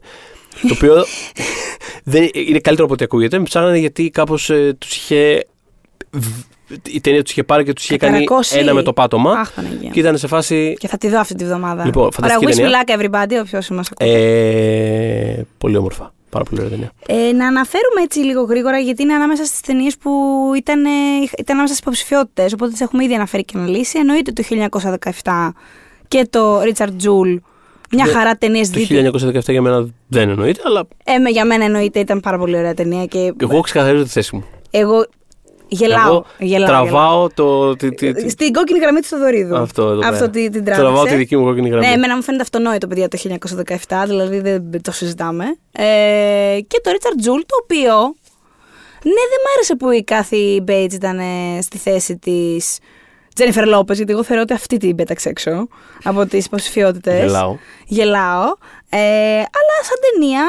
[0.62, 0.94] το οποίο
[2.04, 3.38] δεν, είναι καλύτερο από ό,τι ακούγεται.
[3.38, 5.46] Με ψάχνανε γιατί κάπως ε, τους είχε.
[6.88, 8.58] Η ταινία τους είχε πάρει και τους είχε κάνει Καταρακώσει.
[8.58, 9.32] ένα με το πάτωμα.
[9.32, 9.90] Αχ, Παναγία.
[9.90, 10.76] Και ήταν σε φάση.
[10.80, 11.86] Και θα τη δω αυτή τη βδομάδα.
[11.86, 13.08] Λοιπόν, φανταστική Ωραία, wish me ταινία.
[13.20, 14.14] luck everybody, όποιος μας ακούει.
[14.14, 16.14] Ε, πολύ όμορφα.
[16.30, 16.92] Πάρα πολύ ωραία ταινία.
[17.08, 20.12] Ε, να αναφέρουμε έτσι λίγο γρήγορα, γιατί είναι ανάμεσα στις ταινίες που
[20.58, 20.90] ήταν, ε,
[21.22, 22.54] ήταν ανάμεσα στις υποψηφιότητες.
[22.54, 24.00] Οπότε τις έχουμε ήδη αναφέρει και αναλύσει.
[24.00, 25.54] Εννοείται το 1917
[26.08, 27.38] και το Richard Jewell.
[27.96, 31.64] Μια Ναι, χαρά ταινίες Το 1917 για μένα δεν εννοείται, αλλά Ε, με- για μένα
[31.66, 34.44] εννοείται ήταν πάρα πολύ ωραία ταινία και εγώ ξεκαθαρίζω τη θέση μου.
[34.72, 35.06] εγώ
[35.68, 36.08] γελάω.
[36.12, 37.76] Εγώ γελάω, τραβάω το.
[37.76, 38.22] τη- τη- γελάω.
[38.24, 39.58] τη- Στην κόκκινη γραμμή του Θοδωρίδου.
[39.58, 40.08] Αυτό εδώ πέρα.
[40.08, 40.82] Αυτό την, την τράβηξε.
[40.82, 41.86] Τραβάω τη δική μου κόκκινη γραμμή.
[41.88, 43.18] Ναι, εμένα μου φαίνεται αυτονόητο, παιδιά, το
[43.88, 45.46] 1917, δηλαδή δεν το συζητάμε.
[45.72, 45.84] Ε,
[46.68, 47.94] και το Richard Jewell, το οποίο.
[49.06, 52.78] Ναι, δεν μ' άρεσε που η Κάθη Bates ήταν ε, στη θέση της
[53.36, 55.68] Τζένιφερ Λόπες, γιατί εγώ θεωρώ ότι αυτή την πέταξε έξω
[56.04, 57.20] από τις υποψηφιότητες.
[57.20, 57.58] Γελάω.
[57.86, 58.44] Γελάω.
[58.90, 58.98] Ε,
[59.38, 60.44] αλλά σαν ταινία,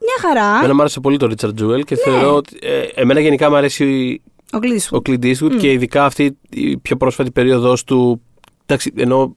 [0.00, 0.56] μια χαρά.
[0.56, 1.80] Εμένα μου άρεσε πολύ το Richard Jewell Ναι.
[1.82, 2.56] και θεωρώ ότι.
[2.60, 4.20] Ε, εμένα γενικά μου αρέσει
[4.52, 5.58] Ο Κλήτης ο Clint Eastwood Mm.
[5.58, 8.22] και ειδικά αυτή η πιο πρόσφατη περίοδος του.
[8.66, 9.36] Εντάξει, ενώ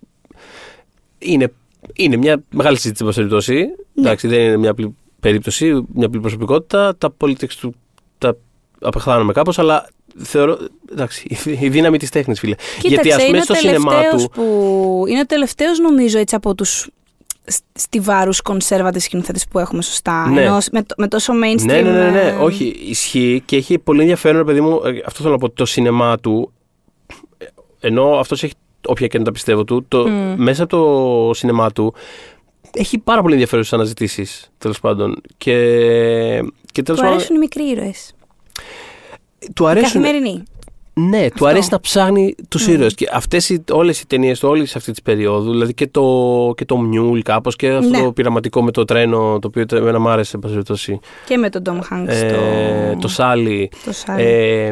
[1.18, 1.52] είναι,
[1.94, 3.54] είναι μια μεγάλη συζήτηση, εν πάση περιπτώσει.
[3.94, 4.02] Ναι.
[4.02, 6.98] Εντάξει, δεν είναι μια απλή περίπτωση, μια απλή προσωπικότητα.
[6.98, 7.74] Τα politics του
[8.18, 8.38] τα
[8.82, 10.58] απεχθάνομαι κάπως, αλλά θεωρώ.
[10.92, 12.56] Εντάξει, η δύναμη της τέχνης, φίλε.
[12.82, 14.30] Γιατί Κοίταξε, ας πούμε είναι στο ο σινεμά τελευταίος του.
[14.30, 15.04] Που...
[15.08, 16.90] Είναι ο τελευταίος, νομίζω, έτσι από τους
[17.74, 20.30] στιβάρου conservative σκηνοθέτε που έχουμε σωστά.
[20.30, 20.42] Ναι.
[20.44, 21.66] Ενώ με, το- με τόσο mainstream.
[21.66, 22.22] Ναι, ναι, ναι, ναι.
[22.22, 24.82] ε, Όχι, ισχύει και έχει πολύ ενδιαφέρον, ρε παιδί μου.
[24.86, 25.50] ε, Αυτό θέλω να πω.
[25.50, 26.52] Το σινεμά του.
[27.38, 27.46] ε,
[27.80, 28.54] Ενώ αυτός έχει
[28.88, 30.34] όποια και να τα πιστεύω του, το, Μμ.
[30.38, 30.76] μέσα από
[31.28, 31.94] το σινεμά του
[32.74, 35.22] έχει πάρα πολύ ενδιαφέρουσες αναζητήσεις, τέλος πάντων.
[35.38, 35.54] Και,
[36.72, 37.12] και τέλος Του πάντων.
[37.14, 38.14] αρέσουν οι μικροί ήρωες.
[39.56, 40.02] Του αρέσουν.
[40.02, 40.44] Καθημερινή.
[41.10, 42.72] Ναι, του αρέσει να ψάχνει τους Μμ.
[42.74, 42.94] ήρωες.
[42.94, 46.78] Και αυτές όλες οι ταινίες του, όλη αυτής της περίοδου, δηλαδή και το, και το
[46.78, 48.02] Μιούλ κάπως και αυτό Ναι.
[48.04, 51.00] το πειραματικό με το τρένο, το οποίο εμένα μου άρεσε, εν πάση περιπτώσει.
[51.26, 52.08] Και με τον Tom Hanks.
[52.08, 52.32] Ε,
[52.94, 53.00] το...
[53.00, 53.72] το Σάλι.
[53.86, 54.24] το Σάλι.
[54.24, 54.72] Ε,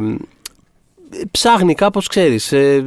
[1.32, 2.84] ψάχνει κάπως, ξέρεις, ε,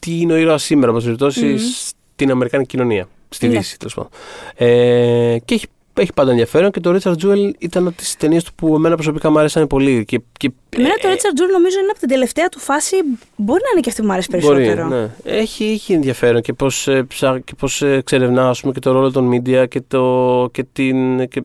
[0.00, 1.56] τι είναι ο ήρωας σήμερα, όπως περιπτώσει, Μμμ.
[1.58, 3.56] στην Αμερικάνικη κοινωνία, στη Ναι.
[3.56, 4.10] Δύση, τέλος πάντων.
[4.54, 8.54] Ε, και έχει, έχει πάντα ενδιαφέρον και το Richard Jewell ήταν από τις ταινίες του
[8.54, 10.04] που εμένα προσωπικά μου άρεσαν πολύ.
[10.04, 12.96] Και, και, Εμένα το ε, Richard Jewell νομίζω είναι από την τελευταία του φάση.
[13.36, 14.88] Μπορεί να είναι και αυτή που μου άρεσε Μπορεί, περισσότερο.
[14.88, 15.10] ναι.
[15.24, 18.92] Έχει, έχει ενδιαφέρον και πώς, ε, ψά, και πώς ε, εξερευνά ας πούμε, και το
[18.92, 21.42] ρόλο των media και, το, και, την, και,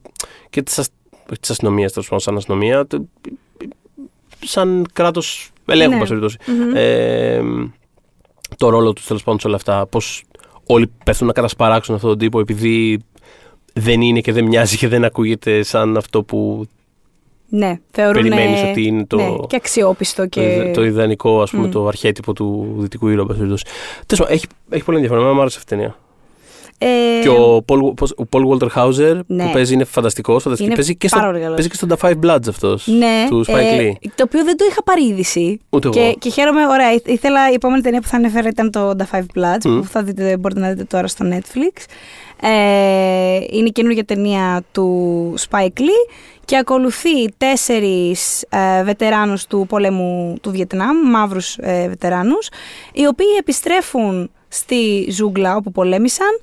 [0.50, 0.92] και της, ασ-
[1.32, 3.06] όχι της αστυνομίας, τέλος πάντων, σαν αστυνομία, το-
[4.46, 5.98] σαν κράτος ελέγχου, Ναι.
[6.00, 6.06] ναι.
[6.06, 6.38] περιπτώσει.
[6.48, 6.72] Μμμ.
[6.76, 7.42] Ε,
[8.58, 9.86] το ρόλο τους τέλος πάντων σε όλα αυτά.
[9.88, 10.24] Πώς
[10.66, 13.00] όλοι πέφτουν να κατασπαράξουν αυτόν τον τύπο επειδή
[13.80, 16.66] δεν είναι και δεν μοιάζει και δεν ακούγεται σαν αυτό που
[17.50, 18.14] Ναι, θεωρούν.
[18.24, 20.42] περιμένεις ότι είναι το- Ναι, και αξιόπιστο το, και.
[20.54, 21.72] ιδε- το ιδανικό, ας πούμε, Μμ.
[21.72, 23.22] το αρχέτυπο του δυτικού ήρωα.
[23.22, 23.66] εν πάση περιπτώσει.
[24.06, 25.24] Τέλος πάντων, έχει, έχει πολύ ενδιαφέρον.
[25.24, 25.96] Εμένα μου άρεσε αυτή η ταινία.
[26.82, 29.44] Ε, Και ο Paul, πώς- ο Paul Walter Hauser Ναι.
[29.46, 30.44] που παίζει είναι φανταστικός.
[30.44, 30.60] φανταστικός.
[30.60, 31.56] Είναι παίζει, και στο, πάρα πολύ καλός.
[31.56, 32.88] παίζει και στο The Five Bloods αυτός.
[32.88, 34.08] ναι, Του Spike ε, Lee.
[34.16, 35.60] το οποίο δεν το είχα πάρει είδηση.
[35.70, 36.14] Ούτε και, εγώ.
[36.20, 36.94] και χαίρομαι, ωραία.
[36.94, 39.80] Ή- Ήθελα, η επόμενη ταινία που θα ανέφερα ήταν το The Five Bloods, Μμ.
[39.80, 41.84] που θα δείτε, μπορείτε να δείτε τώρα στο Netflix.
[42.42, 46.12] Ε, είναι η καινούργια ταινία του Spike Lee
[46.46, 52.50] και ακολουθεί τέσσερις ε, βετεράνους του πολέμου του Βιετνάμ, μαύρους ε, βετεράνους,
[52.94, 56.40] οι οποίοι επιστρέφουν στη ζούγκλα όπου πολέμησαν,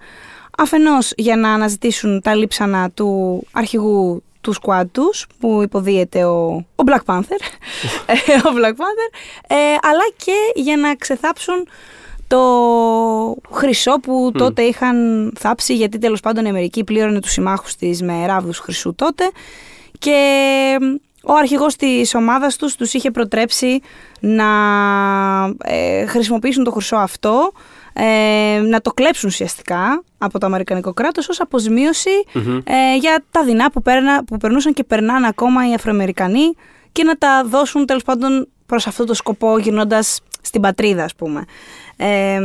[0.59, 6.83] αφενός για να αναζητήσουν τα λείψανα του αρχηγού του squad τους, που υποδίεται ο, ο
[6.87, 7.41] Black Panther,
[8.07, 9.11] Ε, ο Black Panther,
[9.49, 11.69] ε, αλλά και για να ξεθάψουν
[12.27, 12.41] το
[13.51, 18.27] χρυσό που τότε είχαν θάψει, γιατί τέλος πάντων η Αμερική πλήρωνε τους συμμάχους της με
[18.27, 19.31] ράβδους χρυσού τότε
[19.99, 20.19] και
[21.29, 23.81] ο αρχηγός της ομάδας τους τους είχε προτρέψει
[24.21, 24.47] να
[25.63, 27.53] ε, χρησιμοποιήσουν το χρυσό αυτό,
[27.93, 32.57] ε, να το κλέψουν ουσιαστικά από το Αμερικανικό κράτος ως αποζημίωση Μμμ.
[32.65, 36.55] ε, για τα δεινά που, παίρνα, που περνούσαν και περνάνε ακόμα οι Αφροαμερικανοί
[36.93, 41.45] και να τα δώσουν τέλος πάντων προς αυτό το σκοπό γυρνώντας στην πατρίδα ας πούμε.
[41.97, 42.41] Ε,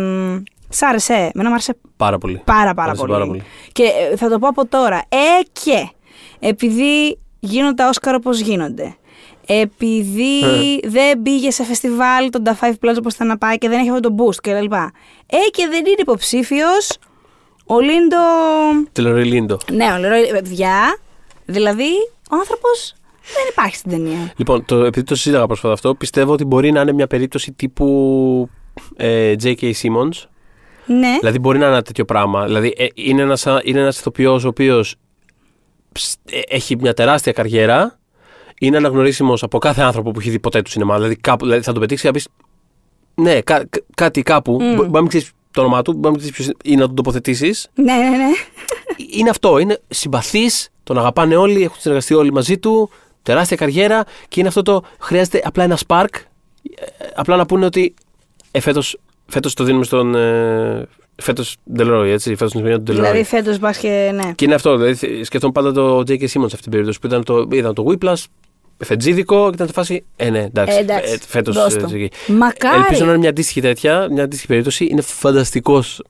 [0.69, 2.41] σ' άρεσε, εμένα μου άρεσε Πάρα πολύ.
[2.45, 3.11] πάρα πάρα Άρεσε πολύ.
[3.14, 3.44] πάρα πολύ.
[3.72, 4.98] Και ε, θα το πω από τώρα.
[5.10, 5.90] Ε, και
[6.40, 8.95] επειδή γίνονται τα Όσκαρ όπως γίνονται.
[9.45, 10.40] Επειδή
[10.84, 10.90] Ε.
[10.90, 13.90] δεν πήγε σε φεστιβάλ τον Da Five Plus όπως ήταν να πάει και δεν έχει
[13.90, 14.73] αυτό το boost κλπ.
[14.73, 16.98] Ε, και δεν είναι υποψήφιος
[17.65, 18.18] ο Λίντο.
[18.91, 19.57] Τελορί Λίντο.
[19.72, 20.98] Ναι, ο Λερόι, παιδιά.
[21.45, 21.90] Δηλαδή,
[22.32, 24.32] ο άνθρωπος δεν υπάρχει στην ταινία.
[24.36, 28.49] Λοιπόν, το, επειδή το συζήταγα πρόσφατα αυτό, πιστεύω ότι μπορεί να είναι μια περίπτωση τύπου
[28.98, 29.62] ε, J.K.
[29.82, 30.26] Simmons.
[30.86, 31.18] Ναι.
[31.20, 32.45] Δηλαδή μπορεί να είναι ένα τέτοιο πράγμα.
[32.45, 34.95] Δηλαδή ε, είναι ένας, είναι ένας ηθοποιός ο οποίος
[35.91, 37.99] ψ, ε, έχει μια τεράστια καριέρα,
[38.60, 40.95] είναι αναγνωρίσιμος από κάθε άνθρωπο που έχει δει ποτέ του σινεμά.
[40.95, 42.28] Δηλαδή, κάπου, δηλαδή θα τον πετύξει να πεις
[43.16, 44.70] ναι, κά- κά- κάτι κάπου, Μμ.
[44.70, 46.76] μπο- μπορεί να μην ξέρεις το όνομά του, μπορεί να μην ξέρεις ποιος είναι, ή
[46.76, 47.70] να τον τοποθετήσεις.
[47.74, 48.30] Ναι, ναι, ναι.
[49.14, 49.58] είναι αυτό.
[49.58, 52.90] Είναι συμπαθής, τον αγαπάνε όλοι, έχουν συνεργαστεί όλοι μαζί του,
[53.22, 56.06] τεράστια καριέρα και είναι αυτό το χρειάζεται απλά ένα spark.
[56.76, 56.86] ε,
[57.16, 57.94] Απλά να πούνε ότι
[58.52, 58.98] ε, φέτος,
[59.28, 60.15] φέτος το δίνουμε στον.
[60.15, 62.36] Ε, φέτος Delroy, έτσι.
[62.36, 62.95] Φέτος στην του Delroy.
[62.95, 64.32] Δηλαδή φέτος μπας και ναι.
[64.36, 64.78] Και είναι αυτό.
[64.78, 66.22] Δηλαδή, σκεφτόμουν πάντα το J.K.
[66.22, 68.23] Simmons σε αυτή την περίπτωση που ήταν το, ήταν το Whiplash,
[68.78, 70.03] φετζίδικο και ήταν σε φάση.
[70.15, 70.78] Ε, ναι, εντάξει.
[70.78, 71.90] Ε, εντάξει, φέτος, δώσ' ε, το.
[71.91, 72.07] J.K.
[72.28, 72.78] Μακάρι.
[72.82, 74.86] Ελπίζω να είναι μια αντίστοιχη τέτοια, μια αντίστοιχη περίπτωση.
[74.86, 76.02] Είναι φανταστικός.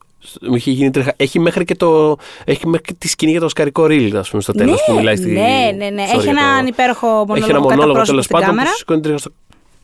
[0.48, 1.12] Μου έχει γίνει τρέχα.
[1.16, 4.42] Έχει μέχρι και, το, έχει μέχρι και τη σκηνή για το οσκαρικό ρίλ, ας πούμε,
[4.42, 5.30] στο τέλος ναι, που μιλάει στη.
[5.30, 6.04] ναι, ναι, ναι.
[6.12, 8.70] sorry, Έχει το- έναν υπέροχο μονόλογο, Έχει ένα κατά μονόλογο πρόσωπο τέλος στην πάντων κάμερα.
[8.70, 9.30] που σηκώνει τρίχα στο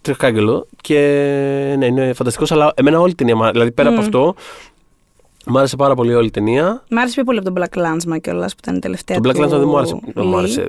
[0.02, 0.66] τριχάκελο.
[0.80, 0.94] Και
[1.78, 2.52] ναι, είναι φανταστικός.
[2.52, 3.44] Αλλά εμένα όλη την ταινία.
[3.44, 4.00] μου- Δηλαδή πέρα από Μμ.
[4.00, 4.34] αυτό,
[5.46, 6.84] μου άρεσε πάρα πολύ όλη η ταινία.
[6.90, 9.20] Μ' άρεσε πιο πολύ από τον Black Landsman κιόλας που ήταν η τελευταία.
[9.20, 9.98] Το Black του Lantern δεν μου άρεσε.
[10.14, 10.38] Δεν μου Lee.
[10.38, 10.60] άρεσε,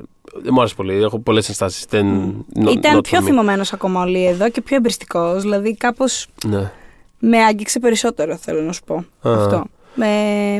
[0.41, 0.93] δεν μου άρεσε πολύ.
[1.03, 1.81] Έχω πολλές ενστάσεις.
[1.83, 5.41] Ήταν πιο θυμωμένος ακόμα ο Lee εδώ και πιο εμπριστικός.
[5.41, 6.71] Δηλαδή κάπως Ναι.
[7.19, 8.95] με άγγιξε περισσότερο, θέλω να σου πω.
[8.95, 9.33] Α.
[9.33, 9.63] Αυτό.
[9.95, 10.05] Με...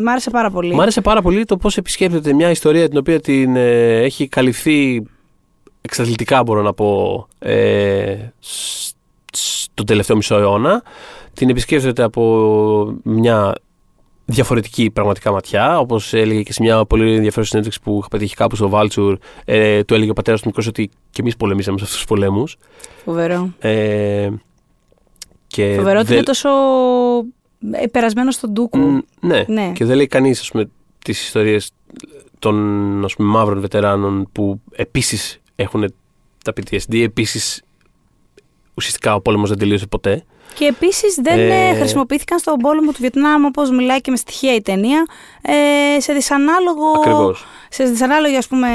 [0.04, 0.76] Μ' άρεσε πάρα πολύ.
[0.76, 5.04] Μ' άρεσε πάρα πολύ το πώς επισκέπτεται μια ιστορία την οποία την ε, έχει καλυφθεί
[5.82, 8.94] εξαθλητικά, μπορώ να πω, ε, σ-
[9.32, 10.84] στον τελευταίο μισό αιώνα.
[11.34, 13.56] Την επισκέπτεται από μια
[14.26, 15.80] διαφορετική πραγματικά ματιά.
[15.80, 19.84] Όπως έλεγε και σε μια πολύ ενδιαφέρουσα συνέντευξη που είχα πετύχει κάπου στο Βάλτσουρ, ε,
[19.84, 22.58] του έλεγε ο πατέρας του μικρό ότι και εμείς πολεμήσαμε σε αυτούς τους πολέμους.
[23.06, 23.50] Φοβερό.
[23.60, 24.30] Ε,
[25.48, 26.50] και Φοβερό ότι δεν- είναι τόσο
[27.72, 28.78] ε, περασμένο στον Ντούκου.
[28.78, 29.44] Μ, ναι.
[29.48, 29.72] Ναι.
[29.76, 30.52] Και δεν λέει κανείς
[31.04, 31.72] τις ιστορίες
[32.40, 32.56] των
[33.06, 35.94] ας πούμε, μαύρων βετεράνων που επίσης έχουν
[36.44, 37.02] τα PTSD.
[37.04, 37.62] Επίσης,
[38.74, 40.24] ουσιαστικά ο πόλεμος δεν τελείωσε ποτέ.
[40.54, 44.56] Και επίσης δεν Ε, ε, χρησιμοποιήθηκαν στον πόλεμο του Βιετνάμ, όπως μιλάει και με στοιχεία
[44.56, 45.06] η ταινία,
[45.42, 46.92] ε, σε δυσανάλογο.
[46.98, 47.46] Ακριβώς.
[47.70, 48.68] Σε δυσανάλογη, ας πούμε.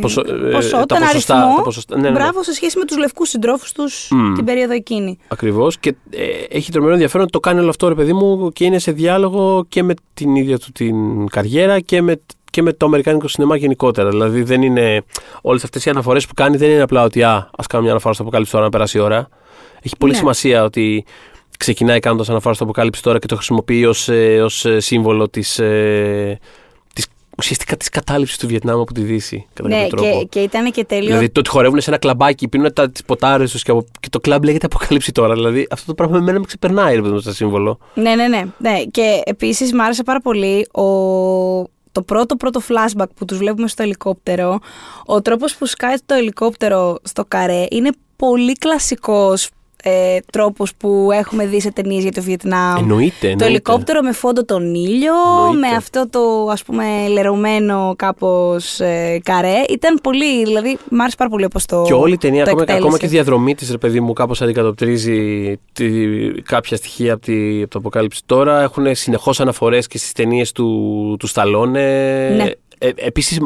[0.00, 1.56] Ποσο- ε, ποσότητα, τα ποσοστά- αριθμό.
[1.56, 2.14] τα ποσοστά- ναι, ναι, ναι.
[2.18, 4.34] Μπράβο, σε σχέση με τους λευκούς συντρόφους τους Μμ.
[4.34, 5.18] την περίοδο εκείνη.
[5.28, 5.78] Ακριβώς.
[5.78, 8.78] Και ε, έχει τρομερό ενδιαφέρον ότι το κάνει όλο αυτό, ρε παιδί μου, και είναι
[8.78, 12.20] σε διάλογο και με την ίδια του την καριέρα και με,
[12.56, 14.08] και με το αμερικάνικο σινεμά γενικότερα.
[14.08, 15.02] Δηλαδή δεν είναι.
[15.42, 18.14] Όλες αυτές οι αναφορές που κάνει δεν είναι απλά ότι α ας κάνω μια αναφορά
[18.14, 19.28] στο αποκάλυψη τώρα να περάσει η ώρα.
[19.82, 20.18] Έχει πολύ Ναι.
[20.18, 21.04] σημασία ότι
[21.58, 24.08] ξεκινάει κάνοντας αναφορά στο αποκάλυψη τώρα και το χρησιμοποιεί ως
[24.44, 25.58] ως ε, σύμβολο της.
[25.58, 26.38] Ε,
[26.94, 27.06] της,
[27.38, 29.46] ουσιαστικά της κατάληψης του Βιετνάμ από τη Δύση.
[29.52, 30.18] Κατά Ναι, κάποιο τρόπο.
[30.18, 31.06] και, και ήταν και τέλειο.
[31.06, 34.08] Δηλαδή το ότι χορεύουν σε ένα κλαμπάκι, πίνουν τα τις ποτάρες τους και, από- και
[34.10, 35.34] το κλαμπ λέγεται Αποκάλυψη τώρα.
[35.34, 37.78] Δηλαδή αυτό το πράγμα με μένα με ξεπερνάει ρε παιδί μου, σαν σύμβολο.
[37.94, 38.82] Ναι, ναι, ναι, ναι.
[38.90, 40.82] Και επίσης μου άρεσε πάρα πολύ ο...
[41.96, 44.58] το πρώτο πρώτο flashback που τους βλέπουμε στο ελικόπτερο.
[45.06, 49.48] Ο τρόπος που σκάει το ελικόπτερο στο καρέ είναι πολύ κλασικός
[49.88, 52.76] ε, τρόπο που έχουμε δει σε ταινίες για το Βιετνάμ.
[52.76, 53.44] Εννοείται, Το εννοείται.
[53.46, 55.58] ελικόπτερο με φόντο τον ήλιο, Εννοείται.
[55.68, 59.62] με αυτό το ας πούμε λερωμένο κάπως ε, καρέ.
[59.68, 62.62] Ήταν πολύ, δηλαδή μ' άρεσε πάρα πολύ όπως το Και όλη η ταινία, το ακόμα,
[62.62, 62.84] εκτέλεσε.
[62.86, 65.88] ακόμα και η διαδρομή της, ρε παιδί μου, κάπως αντικατοπτρίζει τη,
[66.42, 68.62] κάποια στοιχεία από, τη, από το αποκάλυψη τώρα.
[68.62, 71.80] Έχουν συνεχώς αναφορές και στις ταινίες του, του Σταλόνε.
[72.36, 72.50] Ναι.
[72.78, 73.38] Ε, Επίσης,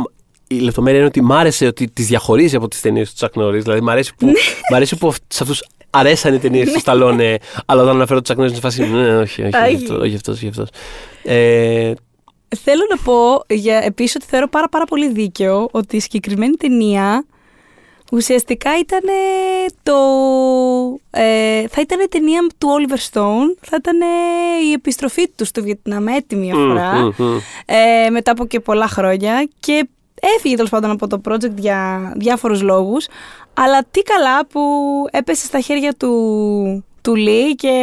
[0.47, 3.61] η λεπτομέρεια είναι ότι μ' άρεσε ότι τις διαχωρίζει από τις ταινίες του Τσακ Νόρι.
[3.61, 4.33] Δηλαδή, μ' αρέσει που, Ναι.
[4.73, 8.29] μ' αρέσει που αυ- σε αυτούς αρέσαν οι ταινίες του Σταλόνε, αλλά όταν αναφέρω τους
[8.29, 8.83] Τσακ Νόρι, είναι φάση.
[8.87, 9.75] Ναι, όχι, όχι, Όχι.
[9.75, 10.69] όχι, αυτό, όχι αυτός, όχι αυτός».
[11.25, 11.93] Ε,
[12.63, 17.25] Θέλω να πω για, επίσης ότι θεωρώ πάρα πάρα πολύ δίκαιο ότι η συγκεκριμένη ταινία
[18.13, 19.01] ουσιαστικά ήταν
[19.83, 19.95] το...
[21.11, 24.01] Ε, θα ήταν ταινία του Oliver Stone, θα ήταν
[24.69, 27.37] η επιστροφή του στο Βιετνάμ έτοιμη μια φορά, μ, μ, μ.
[27.67, 29.89] ε, μετά από και πολλά χρόνια και
[30.37, 33.07] έφυγε τέλος πάντων από το project για διάφορους λόγους,
[33.55, 34.61] αλλά τι καλά που
[35.11, 37.75] έπεσε στα χέρια του, του Lee και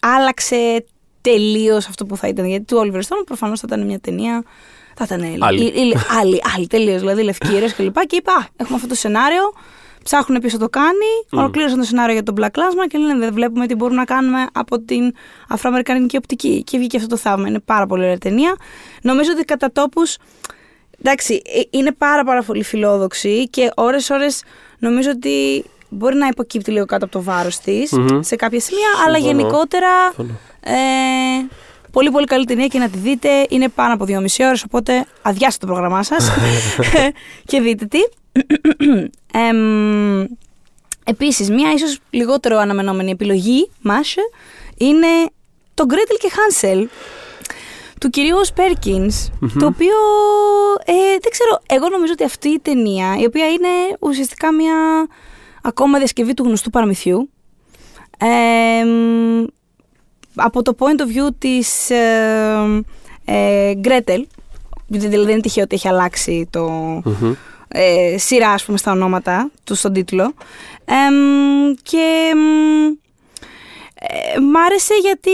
[0.00, 0.84] άλλαξε
[1.20, 2.44] τελείως αυτό που θα ήταν.
[2.46, 4.42] Γιατί του Oliver Stone προφανώς θα ήταν μια ταινία.
[4.96, 5.62] Θα ήταν Άλλη.
[5.64, 7.00] η- η- άλλη, άλλη τελείως.
[7.00, 8.04] Δηλαδή λευκή ήρωες και λοιπά.
[8.04, 9.52] Και είπα, «Α, έχουμε αυτό το σενάριο.
[10.04, 11.10] Ψάχνουν πίσω το κάνει.
[11.30, 14.46] Ολοκλήρωσαν το σενάριο για τον Black Plasma και λένε δεν βλέπουμε τι μπορούμε να κάνουμε
[14.52, 15.12] από την
[15.48, 16.62] αφροαμερικανική οπτική.
[16.66, 17.48] Και βγήκε αυτό το θαύμα.
[17.48, 18.56] Είναι πάρα πολύ ωραία ταινία.
[19.02, 20.16] Νομίζω ότι κατά τόπους.
[21.00, 24.42] Εντάξει, ε, είναι πάρα πάρα πολύ φιλόδοξη και ώρες-ώρες
[24.82, 28.20] νομίζω ότι μπορεί να υποκύπτει λίγο κάτω από το βάρος της Μμμ.
[28.22, 29.40] σε κάποια σημεία, αλλά Συμφωνώ.
[29.40, 30.38] γενικότερα Συμφωνώ.
[30.60, 30.74] ε,
[31.90, 33.28] πολύ πολύ καλή ταινία και να τη δείτε.
[33.48, 36.30] Είναι πάνω από δύο μισή ώρες, οπότε αδειάστε το πρόγραμμά σας
[37.50, 37.98] και δείτε τι.
[39.48, 40.24] Εμ,
[41.04, 44.14] επίσης, μία ίσως λιγότερο αναμενόμενη επιλογή μας
[44.76, 45.06] είναι
[45.74, 46.86] το Gretel και Hansel
[48.02, 49.96] του κυρίου Ως Πέρκινς, το οποίο
[50.84, 53.68] ε, δεν ξέρω, εγώ νομίζω ότι αυτή η ταινία, η οποία είναι
[54.00, 54.74] ουσιαστικά μια
[55.62, 57.30] ακόμα διασκευή του γνωστού παραμυθιού,
[58.18, 59.44] ε, μ,
[60.34, 62.82] από το point of view της ε,
[63.24, 64.26] ε, Γκρέτελ,
[64.86, 66.68] δηλαδή δεν είναι τυχαίο ότι έχει αλλάξει το
[67.04, 67.34] Μμμ.
[67.68, 70.34] ε, σειρά ας πούμε στα ονόματα του στον τίτλο
[70.84, 72.86] Εμ, και μ,
[73.94, 75.30] ε, μ' άρεσε γιατί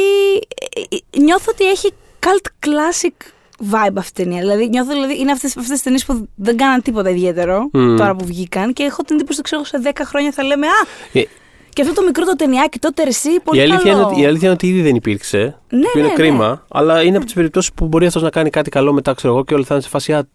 [0.75, 3.27] ε, ε, νιώθω ότι έχει cult classic
[3.71, 4.41] vibe αυτή η ταινία.
[4.41, 7.97] Δηλαδή, νιώθω, δηλαδή, είναι αυτές, αυτές τις ταινίες που δεν κάναν τίποτα ιδιαίτερο Μμ.
[7.97, 10.71] τώρα που βγήκαν και έχω την εντύπωση ότι ξέρω σε 10 χρόνια θα λέμε «Α,
[11.13, 11.23] Ε,
[11.69, 13.97] και αυτό το μικρό το ταινιάκι τότε ρεσί, πολύ η, αλήθεια καλό».
[13.97, 15.39] είναι ότι, η αλήθεια είναι ότι ήδη δεν υπήρξε.
[15.69, 16.15] Ναι, που είναι ναι, ναι.
[16.15, 16.65] κρίμα.
[16.71, 19.45] Αλλά είναι από τις περιπτώσεις που μπορεί αυτός να κάνει κάτι καλό μετά, ξέρω εγώ,
[19.45, 20.13] και όλοι θα είναι σε φάση.
[20.13, 20.29] «Α,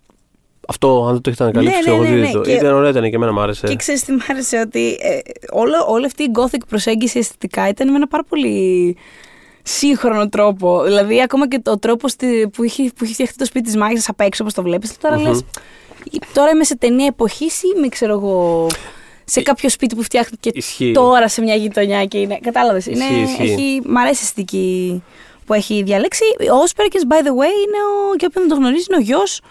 [0.68, 2.34] Αυτό, αν δεν το έχετε ανακαλύψει, Ναι, ξέρω εγώ, ναι, ναι, δείτε ναι.
[2.34, 2.42] το.
[2.42, 3.68] Και- Ήταν ωραία, ήταν και εμένα μου άρεσε.
[3.68, 5.18] Και ξέρεις τι μ' άρεσε, ότι ε,
[5.52, 8.98] όλο, όλη αυτή η gothic προσέγγιση αισθητικά ήταν με ένα πάρα πολύ
[9.64, 10.84] σύγχρονο τρόπο.
[10.84, 14.10] Δηλαδή, ακόμα και το τρόπο στη, που, είχε, που είχε φτιαχτεί το σπίτι της μάγισσας
[14.10, 14.98] απ' έξω, όπως το βλέπεις.
[14.98, 15.28] Τώρα Μμμ.
[15.28, 15.44] λες,
[16.34, 18.68] τώρα είμαι σε ταινία εποχής ή είμαι, ξέρω εγώ,
[19.26, 20.92] σε κάποιο σπίτι που φτιάχτηκε Ισχύει.
[20.92, 22.40] τώρα σε μια γειτονιά και είναι.
[22.42, 22.86] Κατάλαβες.
[22.86, 23.42] Ισχύει, ισχύει.
[23.42, 25.04] Έχει, μ' αρέσει η αισθητική
[25.46, 26.24] που έχει διαλέξει.
[26.52, 27.80] Ο Όσπερκες, by the way, είναι
[28.12, 29.42] ο, και όποιον δεν το γνωρίζει, είναι ο γιος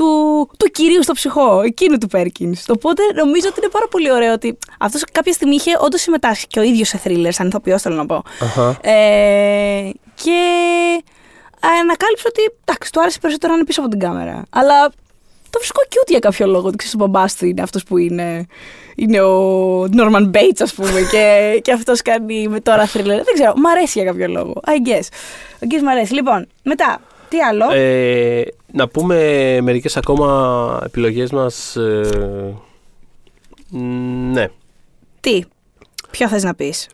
[0.00, 2.68] του, του κυρίου στο ψυχό, εκείνου του Πέρκινς.
[2.68, 6.58] Οπότε νομίζω ότι είναι πάρα πολύ ωραίο ότι αυτός κάποια στιγμή είχε όντως συμμετάσχει και
[6.58, 8.22] ο ίδιος σε thriller, σαν ηθοποιός, θέλω να πω.
[8.40, 8.78] Αχα.
[8.80, 10.40] Ε, και
[11.80, 14.42] ανακάλυψε ότι εντάξει, του άρεσε περισσότερο να είναι πίσω από την κάμερα.
[14.50, 14.88] Αλλά
[15.50, 16.66] το βρίσκω cute για κάποιο λόγο.
[16.66, 18.46] Ότι ξέρεις, ο μπαμπάς του είναι αυτός που είναι.
[18.94, 21.24] Είναι ο Norman Bates, ας πούμε, και,
[21.64, 23.04] και αυτός κάνει με τώρα thriller.
[23.04, 24.60] Δεν ξέρω, μ' αρέσει για κάποιο λόγο.
[24.66, 25.06] I guess.
[25.64, 26.14] I guess μ' αρέσει.
[26.14, 27.00] Λοιπόν, μετά,
[27.30, 28.42] τι άλλο; Ε,
[28.72, 29.16] να πούμε
[29.62, 31.76] μερικές ακόμα επιλογές μας.
[31.76, 32.54] ε,
[33.70, 34.48] μ, ναι.
[35.20, 35.40] Τι,
[36.10, 36.88] ποιο θες να πεις;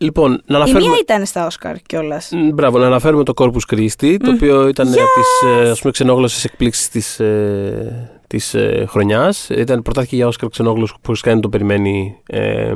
[0.00, 0.88] Λοιπόν, να Η αναφέρουμε...
[0.88, 2.30] μία ήταν στα Όσκαρ κιόλας.
[2.32, 4.90] Μ, Μπράβο, να αναφέρουμε το Corpus Christi, το οποίο ήταν yes!
[4.92, 9.48] τις ε, ας πούμε, ξενόγλωσσες εκπλήξεις της, ε, της ε, χρονιάς.
[9.48, 12.16] Ήταν πρωτάθηκε για Όσκαρ ξενόγλωσσος που κανένα το περιμένει.
[12.26, 12.72] Ε,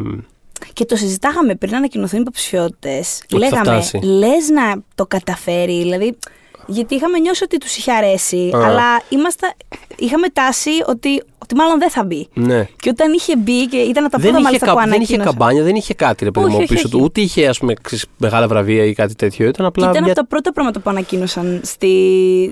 [0.72, 3.02] Και το συζητάγαμε πριν ανακοινωθούν οι υποψηφιότητε.
[3.28, 3.98] θα Λέγαμε, φτάσει.
[4.02, 5.78] λες να το καταφέρει.
[5.82, 6.18] Δηλαδή,
[6.66, 8.66] γιατί είχαμε νιώσει ότι τους είχε αρέσει, Α.
[8.66, 9.54] αλλά είμαστε,
[9.96, 12.28] είχαμε τάση ότι, ότι μάλλον δεν θα μπει.
[12.34, 12.68] ναι.
[12.80, 14.88] Και όταν είχε μπει, και ήταν από τα Δεν πρώτα είχε, μάλιστα κα, που δεν
[14.88, 15.28] είχε ανακοίνωσε.
[15.28, 16.94] καμπάνια, δεν είχε κάτι ρε παιδί Όχι, μου όχι, πίσω του.
[16.96, 17.04] όχι.
[17.04, 19.44] Ούτε είχε ας πούμε, ξέρεις, μεγάλα βραβεία ή κάτι τέτοιο.
[19.48, 21.92] Ήταν Και απλά ήταν μια από τα πρώτα πράγματα που ανακοίνωσαν στη...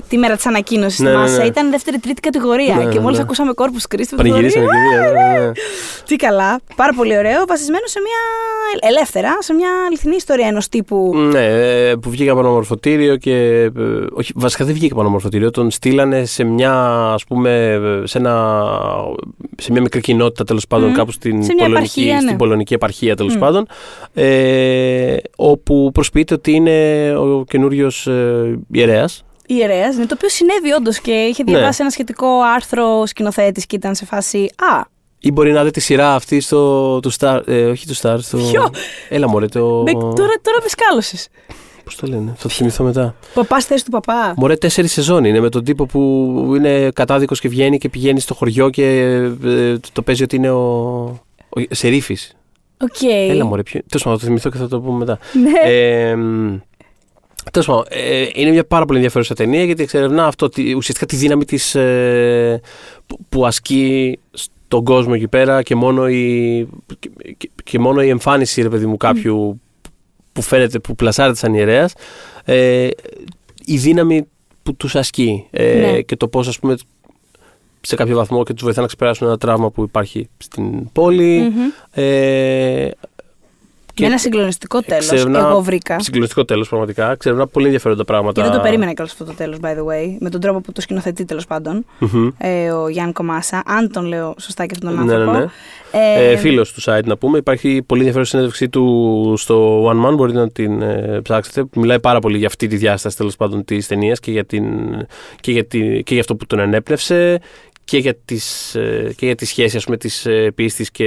[0.09, 1.37] τη μέρα της ανακοίνωσης Ναι, στη ναι, Μάσα.
[1.37, 1.45] ναι.
[1.45, 2.75] Ήταν δεύτερη-τρίτη κατηγορία.
[2.75, 3.23] Ναι, και ναι, μόλις ναι.
[3.25, 4.13] ακούσαμε Corpus Christi.
[4.17, 5.01] πανηγυρίσαμε και δύο.
[5.13, 5.53] ναι, ναι, ναι.
[6.09, 6.61] Τι καλά.
[6.77, 7.45] Πάρα πολύ ωραίο.
[7.49, 8.89] Βασισμένο σε μια.
[8.91, 11.13] ελεύθερα, σε μια αληθινή ιστορία ενός τύπου.
[11.17, 13.33] Ναι, ε, που βγήκε από ένα μορφωτήριο και.
[13.63, 13.71] ε,
[14.13, 15.51] Όχι, βασικά δεν βγήκε από ένα μορφωτήριο.
[15.51, 16.73] Τον στείλανε σε μια,
[17.15, 17.51] ας πούμε,
[18.03, 18.35] ε, σε, ένα,
[19.57, 20.93] σε μια μικρή κοινότητα τέλος πάντων, Μμ.
[20.93, 22.21] κάπου στην, Σε μια πολωνική, επαρχία, ναι.
[22.21, 23.39] στην πολωνική επαρχία τέλος Μμ.
[23.39, 23.67] πάντων.
[24.15, 29.25] Ε, όπου προσποιείται ότι είναι ο καινούριος ε, ιερέας.
[29.47, 31.53] ιερέας, ναι, το οποίο συνέβη όντως και είχε Ναι.
[31.53, 35.81] διαβάσει ένα σχετικό άρθρο σκηνοθέτης και ήταν σε φάση Α, Ή μπορεί να δει τη
[35.81, 37.01] σειρά αυτή στο.
[37.01, 38.17] Του Star, ε, όχι του Star.
[38.21, 38.37] Στο...
[38.37, 38.71] Ποιο;
[39.09, 39.83] Έλα μωρέ, το.
[39.85, 40.13] Με, τώρα
[40.43, 41.29] τώρα με σκάλωσες.
[41.85, 43.15] Πώς το λένε, θα το θυμηθώ μετά.
[43.35, 44.35] Παπάς θέση του παπά.
[44.37, 48.35] Μωρέ, τέσσερις σεζόν είναι με τον τύπο που είναι κατάδικος και βγαίνει και πηγαίνει στο
[48.35, 48.85] χωριό και
[49.45, 50.61] ε, το παίζει ότι είναι ο.
[51.49, 52.35] ο Σερίφης.
[52.83, 53.03] Οκ.
[53.29, 53.81] Έλα μωρέ, ποιο.
[53.89, 55.19] Τέλος πάντων, θα το θυμηθώ και θα το πούμε μετά.
[55.43, 55.71] Ναι.
[55.73, 56.17] Ε,
[57.53, 61.17] Τέλος πάντων, ε, είναι μια πάρα πολύ ενδιαφέρουσα ταινία γιατί εξερευνά αυτό, τη- ουσιαστικά τη
[61.17, 62.61] δύναμη της, ε,
[63.07, 68.09] που, που ασκεί στον κόσμο εκεί πέρα και μόνο η, και, και- και μόνο η
[68.09, 69.61] εμφάνιση, ρε παιδί μου, κάποιου
[70.33, 71.95] που φαίνεται, που πλασάρεται σαν ιερέας,
[72.45, 72.89] ε,
[73.65, 74.27] η δύναμη
[74.63, 76.01] που τους ασκεί ε, Ναι.
[76.01, 76.77] και το πώς, ας πούμε,
[77.81, 81.41] σε κάποιο βαθμό και τους βοηθά να ξεπεράσουν ένα τραύμα που υπάρχει στην πόλη.
[81.41, 82.03] Μμμ.
[82.03, 82.91] Ε,
[84.01, 85.11] Με ένα συγκλονιστικό τέλος.
[85.11, 86.01] εξερευνά- Εγώ βρήκα.
[86.01, 87.15] Συγκλονιστικό τέλος, πραγματικά.
[87.17, 88.41] Ξερευνά πολύ ενδιαφέροντα πράγματα.
[88.43, 90.17] Και δεν το περίμενα κιόλας αυτό το τέλος, by the way.
[90.21, 91.85] Με τον τρόπο που το σκηνοθετεί τέλος πάντων.
[91.99, 92.29] Μμμ.
[92.39, 93.63] Ε, ο Γιάννη Κομάσα.
[93.67, 95.39] Αν τον λέω σωστά και αυτόν τον Ναι, ναι, άνθρωπο.
[95.39, 95.45] ναι.
[95.93, 97.39] Ε, Ε, Φίλος του site να πούμε.
[97.39, 100.15] Υπάρχει πολύ ενδιαφέρουσα συνέντευξή του στο One Man.
[100.17, 101.65] Μπορείτε να την ε, ψάξετε.
[101.77, 104.65] Μιλάει πάρα πολύ για αυτή τη διάσταση τέλος πάντων της ταινίας και, για την,
[105.41, 107.41] και, για τη, και για αυτό που τον ενέπνευσε
[107.85, 111.07] και για, τις, ε, και για τη σχέση ας πούμε, της ε, πίστης και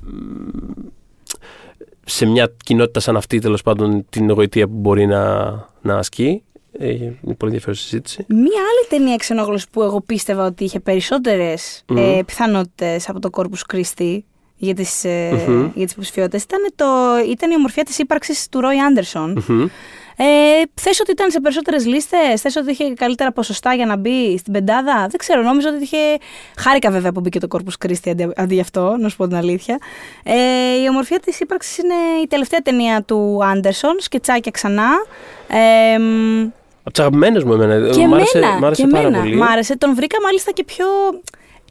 [0.00, 0.10] μ,
[2.08, 5.44] σε μια κοινότητα σαν αυτή τέλος πάντων την εγωιτεία που μπορεί να,
[5.82, 6.42] να ασκεί.
[6.78, 8.24] Ε, είναι πολύ ενδιαφέρουσα συζήτηση.
[8.28, 11.96] Μία άλλη ταινία ξενόγλωση που εγώ πίστευα ότι είχε περισσότερες Μμμ.
[11.96, 14.18] ε, πιθανότητες από το Corpus Christi
[14.56, 15.70] για τις ε, Μμμ.
[15.74, 16.86] για τις υποψηφιότητες ήταν, το,
[17.30, 19.44] ήταν η ομορφιά της ύπαρξης του Ρόι Άντερσον.
[19.48, 19.66] Μμμ.
[20.18, 20.24] Ε,
[20.74, 24.52] θες ότι ήταν σε περισσότερες λίστες, θες ότι είχε καλύτερα ποσοστά για να μπει στην
[24.52, 25.96] πεντάδα; Δεν ξέρω, νόμιζα ότι είχε.
[26.58, 29.36] Χάρηκα βέβαια που μπήκε το Corpus Christi αντί, αντί γι' αυτό, να σου πω την
[29.36, 29.78] αλήθεια.
[30.24, 30.34] Ε,
[30.84, 34.88] η ομορφιά της ύπαρξης είναι η τελευταία ταινία του Άντερσον, σκετσάκια ξανά.
[35.48, 36.40] Ε, μ,
[36.80, 37.90] Από τις αγαπημένες μου εμένα.
[37.90, 39.22] και μ' άρεσε, εμένα, μ' άρεσε και πάρα εμένα.
[39.22, 39.36] πολύ.
[39.36, 39.76] Μ' άρεσε.
[39.76, 40.86] Τον βρήκα μάλιστα και πιο.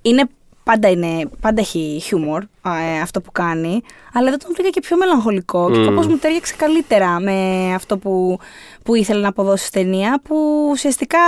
[0.01, 0.23] Είναι,
[0.65, 3.81] πάντα, είναι, πάντα έχει χιούμορ ε, αυτό που κάνει,
[4.13, 5.85] αλλά εδώ τον βρήκα και πιο μελαγχολικό και Μμ.
[5.85, 8.39] κάπως μου τέριαξε καλύτερα με αυτό που,
[8.83, 11.19] που ήθελε να αποδώσει στη ταινία, που ουσιαστικά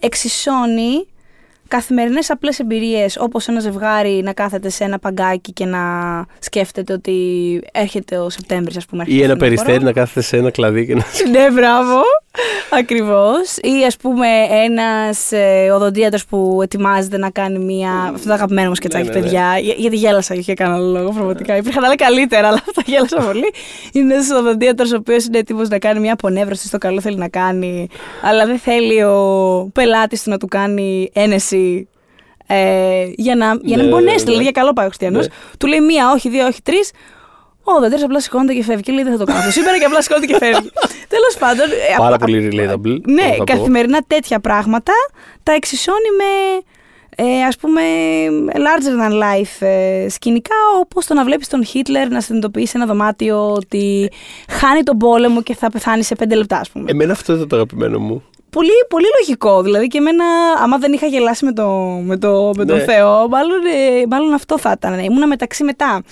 [0.00, 1.06] εξισώνει
[1.68, 5.78] καθημερινές απλές εμπειρίες όπως ένα ζευγάρι να κάθεται σε ένα παγκάκι και να
[6.38, 7.14] σκέφτεται ότι
[7.72, 9.04] έρχεται ο Σεπτέμβρης ας πούμε.
[9.06, 9.64] Ή έρχεται ένα το φθινόπωρο.
[9.66, 11.02] περιστέρι να κάθεται σε ένα κλαδί και να.
[11.40, 12.00] Ναι, μπράβο.
[12.70, 13.56] Ακριβώς.
[13.56, 14.26] Ή ας πούμε
[14.64, 17.90] ένας ε, οδοντίατρος που ετοιμάζεται να κάνει μία.
[18.14, 19.22] Αυτό το αγαπημένο μου σκετσάκι, Ναι, ναι, ναι.
[19.24, 19.58] παιδιά.
[19.58, 21.56] Για- γιατί γέλασα και είχε κανένα λόγο, πραγματικά.
[21.56, 23.52] Υπήρχαν άλλα καλύτερα, αλλά αυτά γέλασα πολύ.
[23.92, 27.28] Είναι ένας οδοντίατρος ο οποίος είναι έτοιμος να κάνει μία απονεύρωση στο καλό θέλει να
[27.28, 27.88] κάνει,
[28.22, 31.57] αλλά δεν θέλει ο πελάτης του να του κάνει ένεση.
[32.50, 34.22] Ε, για να, για να Ναι, μην ναι, πονέσει, ναι.
[34.24, 35.26] δηλαδή για καλό πάει ο Χριστιανός.
[35.26, 35.32] Ναι.
[35.58, 36.90] Του λέει μία, όχι δύο, όχι τρεις.
[37.62, 38.82] Ο Δεντρέ απλά σηκώνεται και φεύγει.
[38.82, 40.70] Και λέει: Δεν θα το κάνω αυτό σήμερα και απλά σηκώνεται και φεύγει.
[41.14, 41.66] Τέλος πάντων.
[41.70, 43.44] ε, Πάρα απ- πολύ απ- relatable, Ναι, θα πω.
[43.44, 44.92] καθημερινά τέτοια πράγματα
[45.42, 46.62] τα εξισώνει με.
[47.20, 47.80] Ε, ας πούμε
[48.54, 52.86] larger than life ε, σκηνικά όπως το να βλέπεις τον Χίτλερ να συνειδητοποιεί σε ένα
[52.86, 54.10] δωμάτιο ότι
[54.50, 56.90] χάνει τον πόλεμο και θα πεθάνει σε πέντε λεπτά ας πούμε.
[56.90, 58.22] Εμένα αυτό ήταν το αγαπημένο μου.
[58.50, 59.62] Πολύ, πολύ λογικό.
[59.62, 60.24] Δηλαδή και εμένα,
[60.62, 61.68] άμα δεν είχα γελάσει με, το,
[62.02, 62.82] με, το, με τον Ναι.
[62.82, 64.98] Θεό, μάλλον, ε, μάλλον αυτό θα ήταν.
[64.98, 66.02] Ήμουνα μεταξύ μετά.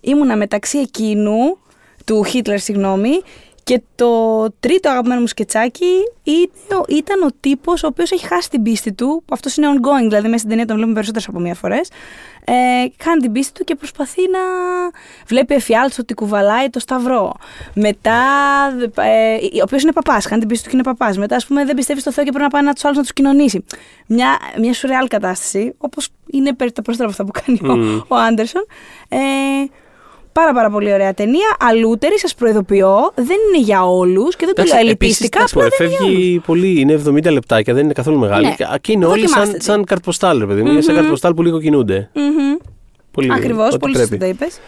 [0.00, 1.58] Ήμουνα μεταξύ εκείνου,
[2.04, 3.22] του Χίτλερ, συγγνώμη,
[3.64, 5.86] και το τρίτο αγαπημένο μου σκετσάκι
[6.22, 6.48] είναι
[6.80, 9.06] ο- ήταν ο τύπος ο οποίος έχει χάσει την πίστη του.
[9.26, 11.88] που Αυτός είναι ongoing, δηλαδή μέσα στην ταινία τον βλέπουμε περισσότερες από μία φορές.
[12.46, 12.52] Ε,
[13.02, 14.38] χάνει την πίστη του και προσπαθεί να
[15.26, 17.32] βλέπει εφιάλτης ότι κουβαλάει το σταυρό.
[17.74, 18.20] Μετά,
[18.96, 21.16] ε, ο οποίος είναι παπάς, χάνει την πίστη του και είναι παπάς.
[21.18, 23.02] Μετά, ας πούμε, δεν πιστεύει στο Θεό και πρέπει να πάει να τους άλλους να
[23.02, 23.64] τους κοινωνήσει.
[24.06, 27.96] Μια, μια σουρεάλ κατάσταση, όπως είναι περί τα περισσότερα από αυτά που κάνει Μμμ.
[27.98, 28.66] ο, ο Άντερσον.
[29.08, 29.18] Ε,
[30.34, 31.56] Πάρα πάρα πολύ ωραία ταινία.
[31.60, 35.38] Αλλούτερη, σας προειδοποιώ, δεν είναι για όλους και δεν το λέω ελιτίστικα.
[35.38, 36.18] επίσης, Απλά εντάξει, δεν είναι για όλους.
[36.22, 38.46] φεύγει πολύ, είναι 70 λεπτάκια, δεν είναι καθόλου μεγάλη.
[38.46, 38.54] Ναι.
[38.54, 39.64] Και, και είναι όλοι σαν, Δοκιμάστε τη.
[39.64, 40.70] σαν καρτποστάλ, ρε παιδί μου.
[40.70, 41.00] Είναι σαν Μμμ.
[41.00, 42.10] καρτποστάλ που λίγο κινούνται.
[42.14, 42.56] Μμμ.
[43.10, 44.08] Πολύ, Ακριβώς, ό,τι πολύ πρέπει.
[44.08, 44.60] σωστά το είπες.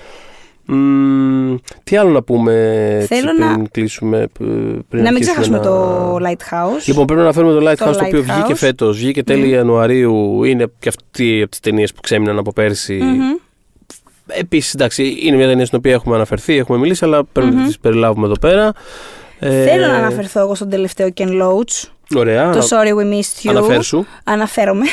[0.69, 2.53] Μμμ, τι άλλο να πούμε
[3.01, 4.19] έτσι, Θέλω πριν να- κλείσουμε.
[4.19, 4.43] ε, Πριν
[4.91, 6.85] Να μην αρχίσουμε ξεχάσουμε να- το Lighthouse.
[6.87, 8.35] Λοιπόν, πρέπει να αναφέρουμε το Lighthouse, το, Το οποίο Lighthouse.
[8.35, 8.99] βγήκε φέτος.
[8.99, 10.45] Βγήκε τέλη Ιανουαρίου.
[10.45, 12.99] Είναι και αυτή από τις ταινίες που ξέμειναν από πέρσι.
[13.03, 13.21] Μμμ.
[14.27, 17.66] Επίσης, εντάξει, είναι μια ταινία στην οποία έχουμε αναφερθεί, έχουμε μιλήσει, αλλά πρέπει να Μμμ.
[17.66, 18.73] τις περιλάβουμε εδώ πέρα.
[19.39, 21.89] Ε, Θέλω να αναφερθώ εγώ στον τελευταίο Ken Loach.
[22.16, 22.53] Ωραία.
[22.53, 23.51] Το Sorry We Missed You.
[23.51, 24.05] Αναφέρσου.
[24.24, 24.85] Αναφέρομαι.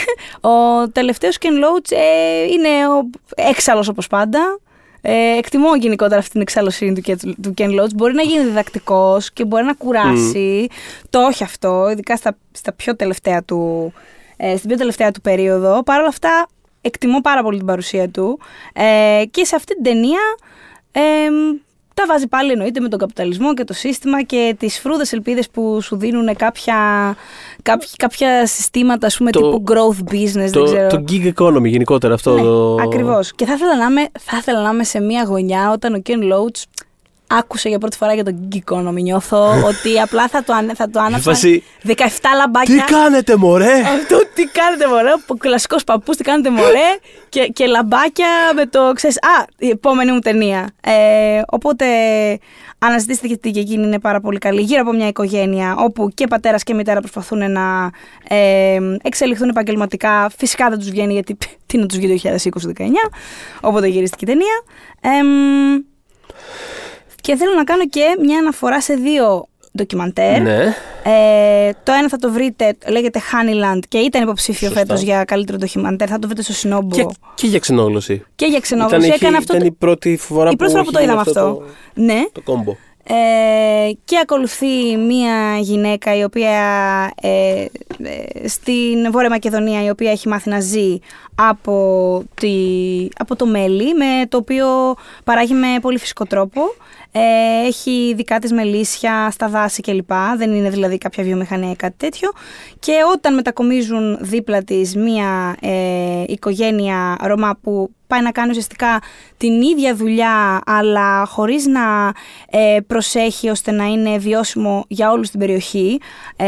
[0.42, 4.60] Ο τελευταίος Ken Loach ε, είναι ο έξαλλος όπως πάντα.
[5.02, 7.94] Ε, εκτιμώ γενικότερα αυτή την εξάλλωσή του, Ken- του Ken Loach.
[7.96, 10.68] Μπορεί να γίνει διδακτικός και μπορεί να κουράσει.
[11.10, 13.94] Το όχι αυτό, ειδικά στα, στα πιο τελευταία του,
[14.38, 15.84] ε, στην πιο τελευταία του περίοδο.
[15.84, 16.48] Παρ' όλα αυτά,
[16.84, 18.40] εκτιμώ πάρα πολύ την παρουσία του.
[18.74, 20.20] Ε, και σε αυτή την ταινία
[20.92, 21.02] ε,
[21.94, 25.82] τα βάζει πάλι εννοείται με τον καπιταλισμό και το σύστημα και τις φρούδες ελπίδες που
[25.82, 26.76] σου δίνουν κάποια,
[27.62, 30.88] κάποια, κάποια συστήματα ας πούμε, Το- τύπου growth business, δεν Το, ξέρω.
[30.88, 32.34] το gig economy γενικότερα αυτό.
[32.34, 32.76] Ναι, το...
[32.76, 33.34] ακριβώς.
[33.36, 36.34] Και θα ήθελα, να είμαι, θα ήθελα να είμαι σε μια γωνιά όταν ο Ken
[36.34, 36.64] Loach
[37.38, 39.02] άκουσε για πρώτη φορά για τον gig economy.
[39.02, 41.92] Νιώθω ότι απλά θα το, ανε- θα το άναψα φάση, 17
[42.38, 42.76] λαμπάκια.
[42.76, 43.80] Τι κάνετε, μωρέ!
[43.80, 46.90] Αυτό τι κάνετε μωρέ, ο κλασικός παππούς, τι κάνετε μωρέ;
[47.30, 50.70] Και, και λαμπάκια με το, ξέρεις, α, η επόμενη μου ταινία.
[50.82, 51.86] Ε, οπότε
[52.80, 56.64] αναζητήστε γιατί και εκείνη είναι πάρα πολύ καλή, γύρω από μια οικογένεια όπου και πατέρας
[56.64, 57.92] και μητέρα προσπαθούν να
[58.28, 60.32] ε, εξελιχθούν επαγγελματικά.
[60.38, 61.38] Φυσικά δεν τους βγαίνει γιατί
[61.68, 62.40] τι να τους βγει το
[62.78, 62.82] 2020-19,
[63.62, 64.64] οπότε γυρίστηκε η ταινία.
[65.20, 65.84] Εμ,
[67.24, 69.48] και θέλω να κάνω και μια αναφορά σε δύο
[69.78, 70.42] ντοκιμαντέρ.
[70.42, 70.58] Ναι.
[71.04, 74.80] Ε, το ένα θα το βρείτε, λέγεται Honeyland και ήταν υποψήφιο Σωστά.
[74.86, 76.08] φέτος για καλύτερο ντοκιμαντέρ.
[76.10, 78.24] Θα το βρείτε στο Σινόμπο Και, και, και για ξενόγλωση.
[78.36, 78.96] για ξενόγλωση.
[78.96, 79.56] Ήταν, είχε- Έκανε αυτό.
[79.56, 81.64] ήταν το- η πρώτη φορά η πρώτη φορά που το έχει είδαμε γίνει αυτό.
[81.94, 82.22] Ναι.
[82.24, 82.76] Το, το κόμπο.
[83.08, 86.52] Ε, και ακολουθεί μία γυναίκα η οποία
[87.22, 87.30] ε,
[87.60, 90.98] ε, στην Βόρεια Μακεδονία η οποία έχει μάθει να ζει
[91.36, 92.50] από, τη,
[93.18, 94.68] από το μέλι με το οποίο
[95.24, 96.62] παράγει με πολύ φυσικό τρόπο.
[97.16, 100.12] Ε, έχει δικά της μελίσια στα δάση κλπ.
[100.38, 102.32] Δεν είναι δηλαδή κάποια βιομηχανία ή κάτι τέτοιο.
[102.80, 109.02] Και όταν μετακομίζουν δίπλα της μία ε, οικογένεια Ρωμά που πάει να κάνει ουσιαστικά
[109.38, 112.14] την ίδια δουλειά αλλά χωρίς να
[112.50, 116.00] ε, προσέχει ώστε να είναι βιώσιμο για όλους στην περιοχή,
[116.36, 116.46] ε,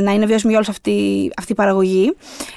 [0.00, 2.16] να είναι βιώσιμο για όλους αυτή, αυτή η παραγωγή.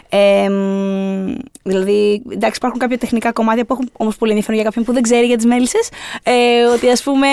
[0.09, 4.85] Ε, μ, δηλαδή, εντάξει, υπάρχουν κάποια τεχνικά κομμάτια που έχουν όμως πολύ ενδιαφέρον για κάποιον
[4.85, 5.89] που δεν ξέρει για τις μέλισσες,
[6.23, 7.27] ε, ότι ας πούμε...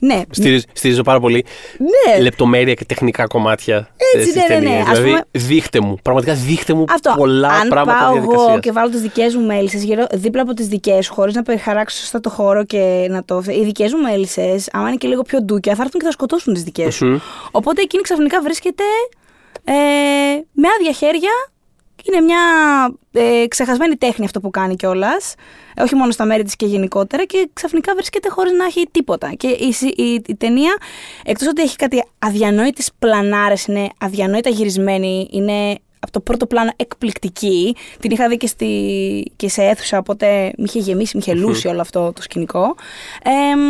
[0.00, 1.44] ε, ναι, Στηρίζω, στηρίζω πάρα πολύ
[1.78, 2.20] ναι.
[2.22, 4.64] λεπτομέρεια και τεχνικά κομμάτια Έτσι, στις ναι, ναι, ναι.
[4.64, 4.80] ταινίες.
[4.80, 5.96] Ας Δηλαδή, πούμε- δείχτε μου.
[6.02, 7.14] Πραγματικά δείχτε μου Αυτό.
[7.16, 8.48] πολλά Αν πράγματα πάω διαδικασίας.
[8.48, 9.78] εγώ και βάλω τις δικές μου μέλισσε
[10.12, 13.42] δίπλα από τις δικές σου, χωρίς να περιχαράξω σωστά το χώρο και να το.
[13.48, 16.54] Οι δικές μου μέλισσε, άμα είναι και λίγο πιο ντούκια, θα έρθουν και θα σκοτώσουν
[16.54, 17.06] τις δικές σου.
[17.06, 17.18] Μμμ.
[17.50, 18.82] Οπότε εκείνη ξαφνικά βρίσκεται
[19.64, 19.72] ε,
[20.52, 21.30] με άδεια χέρια.
[22.08, 22.38] Είναι μια
[23.12, 25.34] ε, ξεχασμένη τέχνη αυτό που κάνει κιόλας.
[25.82, 27.24] Όχι μόνο στα μέρη της και γενικότερα.
[27.24, 29.32] Και ξαφνικά βρίσκεται χωρίς να έχει τίποτα.
[29.36, 30.76] Και η, συ- η, η ταινία,
[31.24, 37.76] εκτός ότι έχει κάτι αδιανόητες πλανάρες, είναι αδιανόητα γυρισμένη, είναι από το πρώτο πλάνο εκπληκτική.
[38.00, 41.68] Την είχα δει και, στη, και σε αίθουσα, οπότε με είχε γεμίσει, με είχε λούσει
[41.68, 42.74] όλο αυτό το σκηνικό.
[43.22, 43.60] Εμ,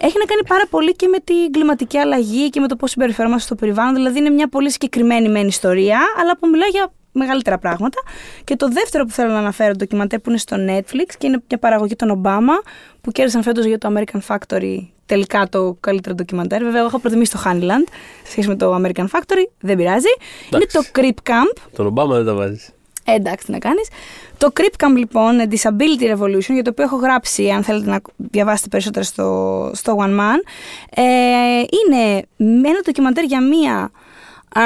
[0.00, 3.44] έχει να κάνει πάρα πολύ και με την κλιματική αλλαγή και με το πώς συμπεριφερόμαστε
[3.46, 3.94] στο περιβάλλον.
[3.94, 8.02] Δηλαδή είναι μια πολύ συγκεκριμένη μεν ιστορία, αλλά που μιλάει για μεγαλύτερα πράγματα.
[8.44, 11.42] Και το δεύτερο που θέλω να αναφέρω, το ντοκιμαντέρ που είναι στο Netflix και είναι
[11.48, 12.54] μια παραγωγή των Ομπάμα
[13.00, 16.62] που κέρδισαν φέτος για το American Factory τελικά το καλύτερο ντοκιμαντέρ.
[16.62, 17.88] Βέβαια, εγώ έχω προτιμήσει το Honeyland
[18.24, 19.46] σε σχέση με το American Factory.
[19.60, 20.08] Δεν πειράζει.
[20.52, 21.62] Είναι το Creep Camp.
[21.76, 22.70] Τον Ομπάμα δεν τα βάζεις.
[23.06, 23.88] Ε, εντάξει, τι να κάνεις.
[24.38, 28.68] Το Creep Camp, λοιπόν, Disability Revolution, για το οποίο έχω γράψει, αν θέλετε να διαβάσετε
[28.68, 30.38] περισσότερα στο, στο One Man,
[30.90, 31.02] ε,
[31.60, 32.22] είναι
[32.68, 33.90] ένα ντοκιμαντέρ για μία
[34.54, 34.62] α,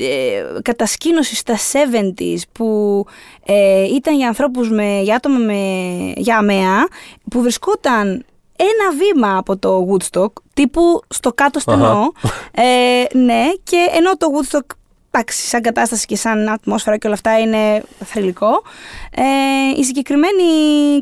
[0.00, 3.04] ε, κατασκήνωση στα 70s που
[3.44, 5.52] ε, ήταν για ανθρώπους με, για άτομα με,
[6.16, 6.88] για αμαία
[7.30, 8.24] που βρισκόταν
[8.56, 12.12] ένα βήμα από το Woodstock τύπου στο κάτω στενό.
[12.52, 14.76] Ε, ναι και ενώ το Woodstock
[15.10, 18.62] εντάξει, σαν κατάσταση και σαν ατμόσφαιρα και όλα αυτά είναι θρηλυκό.
[19.10, 19.22] Ε,
[19.80, 20.42] η συγκεκριμένη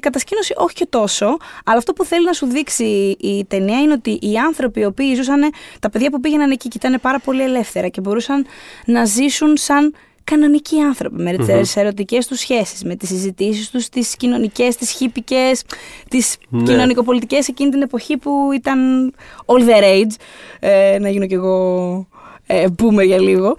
[0.00, 1.26] κατασκήνωση όχι και τόσο,
[1.64, 5.14] αλλά αυτό που θέλει να σου δείξει η ταινία είναι ότι οι άνθρωποι οι οποίοι
[5.14, 5.40] ζούσαν,
[5.80, 8.46] τα παιδιά που πήγαιναν εκεί και ήταν πάρα πολύ ελεύθερα και μπορούσαν
[8.84, 9.94] να ζήσουν σαν
[10.24, 15.62] κανονικοί άνθρωποι με τις ερωτικές τους σχέσεις, με τις συζητήσεις τους, τις κοινωνικές, τις χύπικες,
[16.08, 16.62] τις Ναι.
[16.62, 19.12] κοινωνικοπολιτικές εκείνη την εποχή που ήταν
[19.46, 20.14] all the rage.
[20.60, 22.06] Ε, να γίνω κι εγώ
[22.50, 23.56] ε, boomer για λίγο.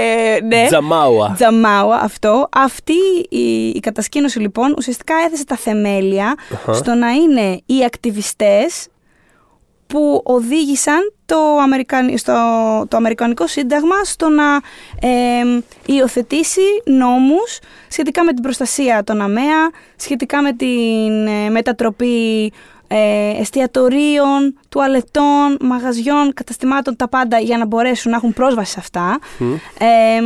[0.00, 0.66] ε, ναι.
[0.66, 1.32] Τζαμάουα.
[1.36, 2.48] Τζαμάουα, αυτό.
[2.52, 2.96] Αυτή
[3.28, 6.72] η, η κατασκήνωση λοιπόν ουσιαστικά έθεσε τα θεμέλια Αχα.
[6.72, 8.88] στο να είναι οι ακτιβιστές
[9.86, 12.18] που οδήγησαν το, Αμερικαν...
[12.18, 12.32] στο...
[12.88, 14.54] το Αμερικανικό Σύνταγμα στο να
[15.08, 17.58] ε, υιοθετήσει νόμους
[17.88, 22.52] σχετικά με την προστασία των ΑΜΕΑ, σχετικά με την ε, μετατροπή
[22.92, 29.18] ε, εστιατορίων, τουαλετών, μαγαζιών, καταστημάτων, τα πάντα για να μπορέσουν να έχουν πρόσβαση σε αυτά.
[29.78, 30.20] Ε,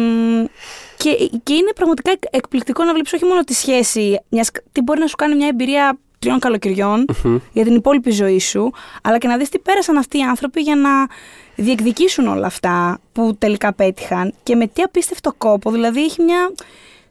[0.97, 5.01] και, και είναι πραγματικά εκ- εκπληκτικό να βλέπεις όχι μόνο τη σχέση, μιας, τι μπορεί
[5.01, 7.05] να σου κάνει μια εμπειρία τριών καλοκαιριών
[7.53, 8.71] για την υπόλοιπη ζωή σου,
[9.03, 10.91] αλλά και να δεις τι πέρασαν αυτοί οι άνθρωποι για να
[11.57, 16.53] διεκδικήσουν όλα αυτά που τελικά πέτυχαν και με τι απίστευτο κόπο, δηλαδή έχει μια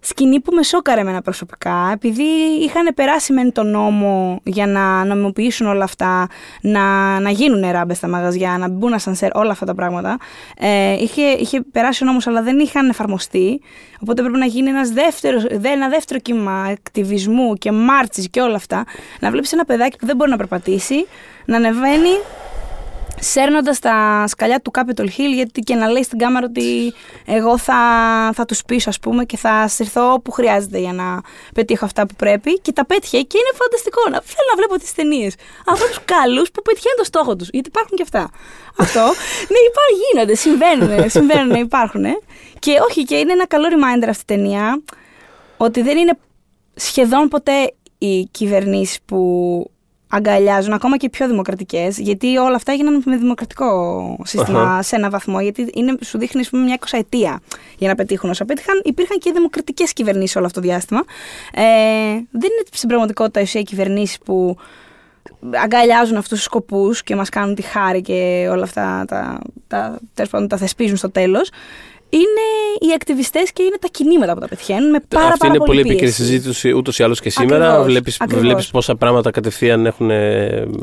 [0.05, 2.23] σκηνή που με σόκαρε εμένα προσωπικά, επειδή
[2.61, 6.27] είχαν περάσει μεν τον νόμο για να νομιμοποιήσουν όλα αυτά,
[6.61, 10.17] να, να γίνουν ράμπες στα μαγαζιά, να μπουν ασανσέρ, όλα αυτά τα πράγματα.
[10.57, 13.61] Ε, είχε, είχε περάσει ο νόμος αλλά δεν είχαν εφαρμοστεί.
[13.99, 18.85] Οπότε πρέπει να γίνει ένας δεύτερος, ένα δεύτερο κύμα ακτιβισμού και μάρτσης και όλα αυτά.
[19.19, 21.05] Να βλέπεις ένα παιδάκι που δεν μπορεί να περπατήσει,
[21.45, 22.09] να ανεβαίνει
[23.23, 26.93] σέρνοντας τα σκαλιά του Capitol Hill, γιατί και να λέει στην κάμερα ότι
[27.25, 27.79] εγώ θα,
[28.33, 31.21] θα τους πείσω, ας πούμε, και θα συρθώ όπου χρειάζεται για να
[31.53, 32.59] πετύχω αυτά που πρέπει.
[32.59, 34.01] Και τα πέτυχε και είναι φανταστικό.
[34.09, 35.35] Να, θέλω να βλέπω τις ταινίες.
[35.65, 37.49] Ανθρώπους καλούς που πετυχαίνουν το στόχο τους.
[37.49, 38.29] Γιατί υπάρχουν και αυτά.
[38.77, 38.99] Αυτό.
[39.53, 42.05] ναι, υπάρχουν, γίνονται, συμβαίνουν, συμβαίνουν, υπάρχουν.
[42.59, 44.81] Και όχι, και είναι ένα καλό reminder αυτή η ταινία
[45.57, 46.17] ότι δεν είναι
[46.75, 49.19] σχεδόν ποτέ οι κυβερνήσεις που
[50.15, 54.17] αγκαλιάζουν ακόμα και πιο δημοκρατικές, γιατί όλα αυτά έγιναν με δημοκρατικό
[54.79, 55.41] σε ένα βαθμό.
[55.41, 57.41] Γιατί είναι, σου δείχνει πούμε, μια εικοσαετία
[57.77, 58.81] για να πετύχουν όσα πέτυχαν.
[58.83, 61.03] Υπήρχαν και δημοκρατικές κυβερνήσεις όλο αυτό το διάστημα.
[61.53, 61.63] Ε,
[62.31, 64.57] δεν είναι στην πραγματικότητα οι κυβερνήσεις που
[65.63, 70.47] αγκαλιάζουν αυτούς τους σκοπούς και μας κάνουν τη χάρη και όλα αυτά τα, τα, τα,
[70.47, 71.49] τα θεσπίζουν στο τέλος
[72.13, 72.45] είναι
[72.79, 75.79] οι ακτιβιστές και είναι τα κινήματα που τα πετυχαίνουν με πάρα, Αυτή πάρα είναι πολύ
[75.79, 77.81] επίκαιρη συζήτηση ούτως ή άλλως και σήμερα.
[77.81, 80.11] Βλέπει βλέπεις πόσα πράγματα κατευθείαν έχουν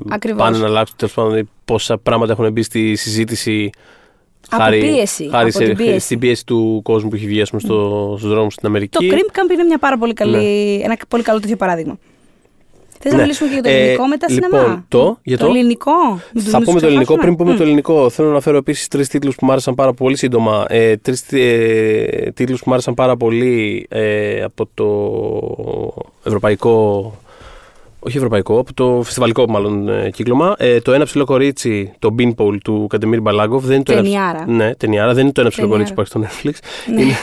[0.08, 0.42] ακριβώς.
[0.42, 0.96] πάνε να αλλάξουν.
[0.96, 3.70] Τέλος πάντων, πόσα πράγματα έχουν μπει στη συζήτηση.
[4.48, 5.98] Από χάρη, πίεση, χάρη από σε, την πίεση.
[5.98, 7.58] στην πίεση του κόσμου που έχει βγει στο,
[8.18, 9.08] στους δρόμους στην Αμερική.
[9.08, 10.84] Το Cream Camp είναι μια πάρα πολύ καλή, ναι.
[10.84, 11.98] ένα πολύ καλό τέτοιο παράδειγμα.
[13.02, 13.18] Θες ναι.
[13.18, 15.92] να μιλήσουμε και για το ελληνικό ε, μετά λοιπόν, σινεμά; Το, για το, το ελληνικό.
[16.34, 17.16] Θα πούμε το ελληνικό.
[17.16, 17.56] Πριν πούμε mm.
[17.56, 20.64] το ελληνικό, θέλω να αναφέρω επίσης τρεις τίτλους που μου άρεσαν πάρα πολύ σύντομα.
[20.68, 24.88] Ε, τρεις ε, τίτλους που μου άρεσαν πάρα πολύ ε, από το
[26.24, 27.14] ευρωπαϊκό.
[28.02, 30.54] Όχι ευρωπαϊκό, από το φεστιβαλικό μάλλον ε, κύκλωμα.
[30.58, 33.64] Ε, το ένα ψηλό κορίτσι, το Beanpole του Καντεμίρ Μπαλάγκοφ.
[33.64, 34.44] Δεν είναι το ταινιάρα.
[34.48, 35.14] Ένα, ναι, ταινιάρα.
[35.14, 36.54] Δεν είναι το ένα ψηλό κορίτσι που υπάρχει στο Netflix.
[36.94, 37.02] Ναι.
[37.02, 37.14] Είναι,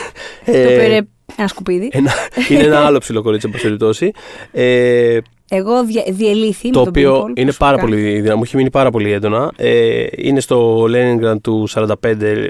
[0.46, 1.00] το πήρε
[1.36, 1.90] ένα σκουπίδι.
[1.92, 2.12] Ένα,
[2.50, 4.12] είναι ένα άλλο ψηλό κορίτσι, εν περιπτώσει.
[4.52, 5.18] Ε,
[5.50, 8.92] εγώ δια, διελήθη το με οποίο τον είναι πάρα πολύ δυνατό, μου έχει μείνει πάρα
[8.92, 9.52] πολύ έντονα.
[9.56, 11.94] Ε, είναι στο Leningrad του 1945,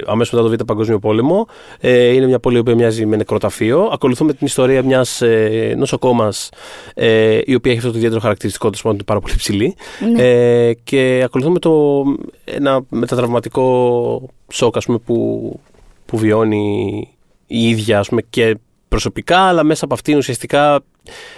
[0.06, 1.48] αμέσως μετά το Β' Παγκόσμιο Πόλεμο.
[1.80, 3.90] Ε, είναι μια πόλη που μοιάζει με νεκροταφείο.
[3.94, 6.49] Ακολουθούμε την ιστορία μιας ε, νοσοκόμας,
[6.94, 9.76] ε, η οποία έχει αυτό το ιδιαίτερο χαρακτηριστικό του, είναι πάρα πολύ ψηλή.
[10.11, 10.24] Ναι.
[10.24, 12.03] Ε, και ακολουθούμε το,
[12.44, 15.60] ένα μετατραυματικό σοκ ας πούμε, που,
[16.06, 17.07] που βιώνει
[17.48, 18.57] η ίδια ας πούμε, και
[18.88, 20.84] προσωπικά, αλλά μέσα από αυτήν ουσιαστικά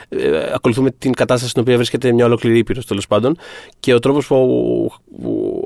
[0.10, 3.38] ε, ακολουθούμε την κατάσταση στην οποία βρίσκεται μια ολόκληρη ήπειρος τέλος πάντων.
[3.80, 5.64] Και ο τρόπος που, που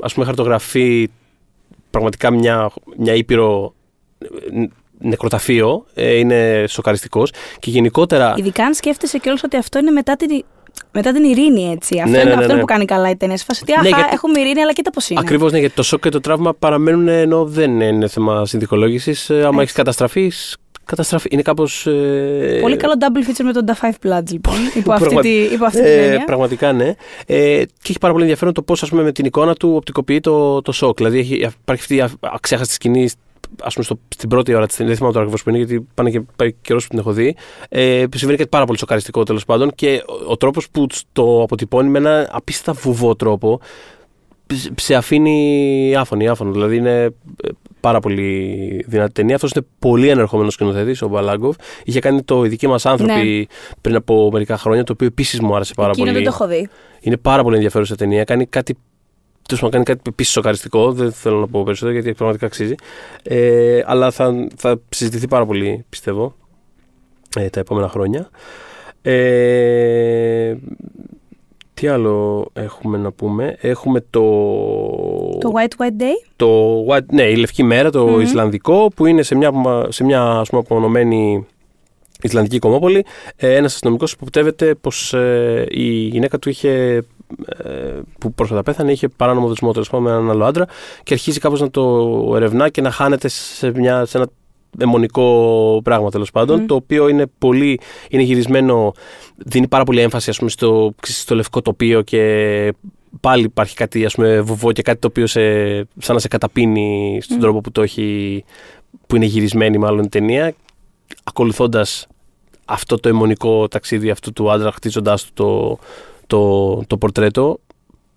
[0.00, 1.10] ας πούμε χαρτογραφεί
[1.90, 3.74] πραγματικά μια, μια ήπειρο
[4.18, 4.26] ε,
[4.98, 7.32] νεκροταφείο ε, είναι σοκαριστικός.
[7.58, 8.34] Και γενικότερα.
[8.36, 10.44] Ειδικά αν σκέφτεσαι κιόλας ότι αυτό είναι μετά την,
[10.92, 11.98] μετά την ειρήνη, έτσι.
[11.98, 12.60] Αυτό, ναι, είναι, ναι, ναι, αυτό ναι.
[12.60, 13.36] που κάνει καλά η ταινία.
[13.36, 15.20] Σε φάση ότι αχα, Ναι, γιατί- έχουμε ειρήνη, αλλά κοίτα πώς είναι.
[15.20, 19.30] Ακριβώς, ναι, γιατί το σοκ και το τραύμα παραμένουν ενώ δεν είναι θέμα συνδικολόγησης.
[19.30, 19.60] Άμα Έτσι.
[19.60, 21.28] έχεις καταστραφείς, καταστραφεί.
[21.32, 21.82] Είναι κάπως.
[22.60, 24.54] Πολύ καλό double feature με τον Da Five Bloods, λοιπόν.
[24.74, 26.24] υπό αυτή, Πραγμα- τη, υπό αυτή την Ε, έννοια.
[26.24, 26.94] πραγματικά ναι.
[27.26, 30.72] Ε, και έχει πάρα πολύ ενδιαφέρον το πώς με την εικόνα του οπτικοποιεί το, το
[30.72, 30.96] σοκ.
[30.96, 33.08] Δηλαδή έχει, υπάρχει αυτή η α- αξέχαστη σκηνή
[33.62, 35.86] ας πούμε, στο, στην πρώτη ώρα της ταινίας, δεν θυμάμαι τώρα ακριβώς που είναι, γιατί
[35.94, 37.36] πάνε και πάει καιρός που την έχω δει.
[37.68, 41.42] Ε, που συμβαίνει κάτι πάρα πολύ σοκαριστικό τέλος πάντων και ο, ο τρόπος που το
[41.42, 43.60] αποτυπώνει με ένα απίστευτα βουβό τρόπο
[44.46, 46.52] ψ- σε αφήνει άφωνη, άφωνο.
[46.52, 47.10] Δηλαδή είναι ε,
[47.80, 49.34] πάρα πολύ δυνατή ταινία.
[49.34, 51.56] Αυτός είναι πολύ ενερχόμενος σκηνοθέτης, ο Μπαλάγκοφ.
[51.84, 53.48] Είχε κάνει το Οι δικοί μας άνθρωποι
[53.80, 55.92] πριν από μερικά χρόνια, το οποίο επίσης μου άρεσε πάρα Ναι.
[55.92, 56.24] Εκείνο πολύ.
[56.24, 56.68] δεν το έχω δει.
[57.00, 58.24] Είναι πάρα πολύ ενδιαφέρουσα ταινία.
[58.24, 58.76] Κάνει κάτι.
[59.42, 60.92] Τέλος πάντων, κάνει κάτι επίσης σοκαριστικό.
[60.92, 62.74] Δεν θέλω να πω περισσότερο γιατί πραγματικά αξίζει.
[63.22, 66.36] Ε, αλλά θα, θα συζητηθεί πάρα πολύ, πιστεύω,
[67.36, 68.30] ε, τα επόμενα χρόνια.
[69.02, 70.54] Ε,
[71.80, 74.20] τι άλλο έχουμε να πούμε; Έχουμε το.
[75.40, 76.30] Το White White Day.
[76.36, 78.20] το White- ναι, η Λευκή Μέρα, το Μμμ.
[78.20, 79.52] Ισλανδικό, που είναι σε μια,
[79.88, 81.46] σε μια ας πούμε, απομονωμένη
[82.22, 83.04] Ισλανδική κομμόπολη.
[83.36, 86.70] Ε, ένας αστυνομικός υποπτεύεται πως ε, η γυναίκα του είχε,
[87.46, 90.66] ε, που πρόσφατα πέθανε, είχε παράνομο δεσμό τέλος πάντων, με έναν άλλο άντρα
[91.02, 94.26] και αρχίζει κάπως να το ερευνά και να χάνεται σε, μια, σε ένα
[94.78, 96.66] αιμονικό πράγμα τέλος πάντων, Μμ.
[96.66, 97.80] το οποίο είναι πολύ,
[98.10, 98.92] είναι γυρισμένο,
[99.36, 102.74] δίνει πάρα πολύ έμφαση ας πούμε, στο, στο λευκό τοπίο και
[103.20, 105.40] πάλι υπάρχει κάτι ας πούμε, βουβό και κάτι το οποίο σε,
[105.98, 107.40] σαν να σε καταπίνει στον Μμ.
[107.40, 108.44] τρόπο που το έχει,
[109.06, 110.54] που είναι γυρισμένη μάλλον η ταινία,
[111.24, 112.06] ακολουθώντας
[112.64, 115.78] αυτό το αιμονικό ταξίδι αυτού του άντρα, χτίζοντάς του το,
[116.26, 117.60] το, το πορτρέτο.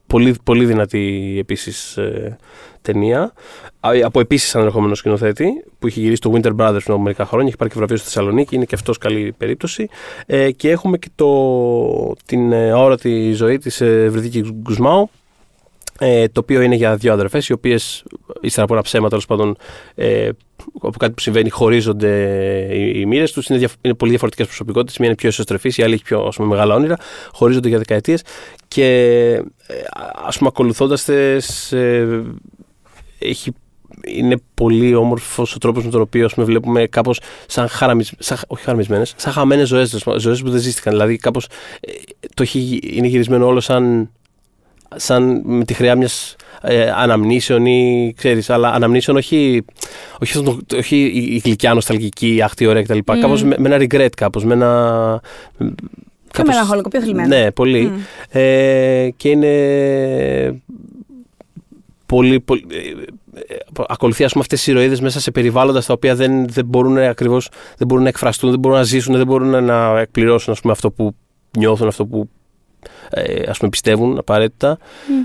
[0.07, 2.38] Πολύ, πολύ δυνατή επίσης ε,
[2.84, 3.34] ταινία.
[3.80, 5.45] Α, Από επίσης ανερχόμενο σκηνοθέτη
[5.80, 7.47] που είχε γυρίσει το Winter Brothers πριν από μερικά χρόνια.
[7.47, 8.55] Έχει πάρει και βραβείο στη Θεσσαλονίκη.
[8.55, 9.88] Είναι και αυτός καλή περίπτωση.
[10.26, 15.10] Ε, και έχουμε και το, την ε, αόρατη ζωή της ε, Βρυδίκη Γκουσμάου.
[15.99, 18.03] Ε, το οποίο είναι για δύο αδερφές, οι οποίες
[18.41, 19.57] ύστερα από ένα ψέμα τέλος πάντων
[19.95, 20.30] ε,
[20.81, 22.11] από κάτι που συμβαίνει χωρίζονται
[22.72, 23.47] οι, οι μοίρες τους.
[23.47, 24.97] Είναι, διαφ- είναι πολύ διαφορετικές προσωπικότητες.
[24.97, 26.97] Μία είναι πιο εσωστρεφής, η άλλη έχει πιο ας πούμε, μεγάλα όνειρα.
[27.31, 28.23] Χωρίζονται για δεκαετίες.
[28.68, 28.85] Και
[29.68, 29.76] ε,
[30.26, 31.73] ας πούμε, ακολουθώντας τες.
[33.23, 33.51] Ε, έχει
[34.07, 38.13] είναι πολύ όμορφος ο τρόπος με τον οποίο ας πούμε, βλέπουμε κάπως σαν, χαραμισ...
[38.19, 40.03] σαν όχι χαραμισμένες, σαν χαμένες ζωές.
[40.17, 40.93] Ζωές που δεν ζήστηκαν.
[40.93, 41.47] Δηλαδή, κάπως
[42.33, 44.09] το έχει, είναι γυρισμένο όλο σαν,
[44.95, 49.65] σαν με τη χρειά μιας ε, αναμνήσεων ή ξέρεις, αλλά αναμνήσεων όχι,
[50.21, 52.97] όχι, αυτό το- όχι η, η γλυκιά νοσταλγική, αχτή ωραία κτλ.
[53.05, 53.17] Mm.
[53.21, 54.43] Κάπως με, με ένα regret, κάπως.
[54.45, 55.21] Με ένα.
[56.31, 57.27] Πιο μελαγχολικό, πιο θλιμμένο.
[57.27, 57.81] Ναι, πολύ.
[57.85, 57.99] Μμ.
[58.29, 60.61] Ε, και είναι
[62.15, 63.57] πολύ, πολύ ε, ε,
[63.88, 67.49] ακολουθεί ας πούμε αυτές τις ηρωίδες μέσα σε περιβάλλοντα τα οποία δεν, δεν μπορούν ακριβώς
[67.77, 70.91] δεν μπορούν να εκφραστούν, δεν μπορούν να ζήσουν, δεν μπορούν να εκπληρώσουν ας πούμε, αυτό
[70.91, 71.15] που
[71.57, 72.30] νιώθουν, αυτό που
[73.10, 74.77] ε, ας πούμε πιστεύουν απαραίτητα.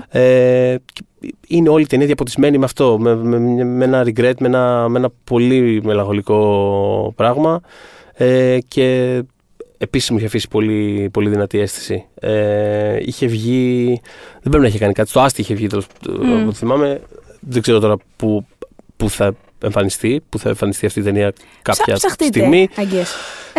[0.09, 4.47] Ε, και είναι όλη η ταινία διαποτισμένη με αυτό, με, με, με ένα regret, με
[4.47, 7.61] ένα, με ένα πολύ μελαγχολικό πράγμα
[8.13, 9.21] ε, και
[9.81, 12.05] επίσης μου είχε αφήσει πολύ, πολύ δυνατή αίσθηση.
[12.19, 13.85] Ε, είχε βγει,
[14.33, 15.85] δεν πρέπει να είχε κάνει κάτι, στο Άστι είχε βγει τέλος,
[16.21, 16.45] Μμ.
[16.45, 17.01] το θυμάμαι,
[17.39, 18.45] δεν ξέρω τώρα που,
[18.97, 19.33] που θα
[19.63, 22.69] εμφανιστεί, που θα εμφανιστεί αυτή η ταινία κάποια Ψα- ψαχτείτε, στιγμή.
[22.75, 23.07] I guess.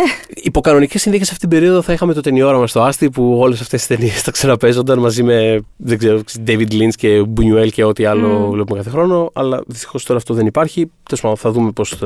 [0.43, 3.61] Υπό κανονικέ συνθήκε αυτή την περίοδο θα είχαμε το ταινιόρα μα στο Άστι που όλες
[3.61, 8.05] αυτές τι ταινίες θα ξαναπέζονταν μαζί με δεν ξέρω, David Lynch και Buñuel και ό,τι
[8.05, 8.49] άλλο Μμ.
[8.51, 9.29] βλέπουμε κάθε χρόνο.
[9.33, 10.91] Αλλά δυστυχώς τώρα αυτό δεν υπάρχει.
[11.03, 11.97] Τέλος πάντων, θα δούμε πώς,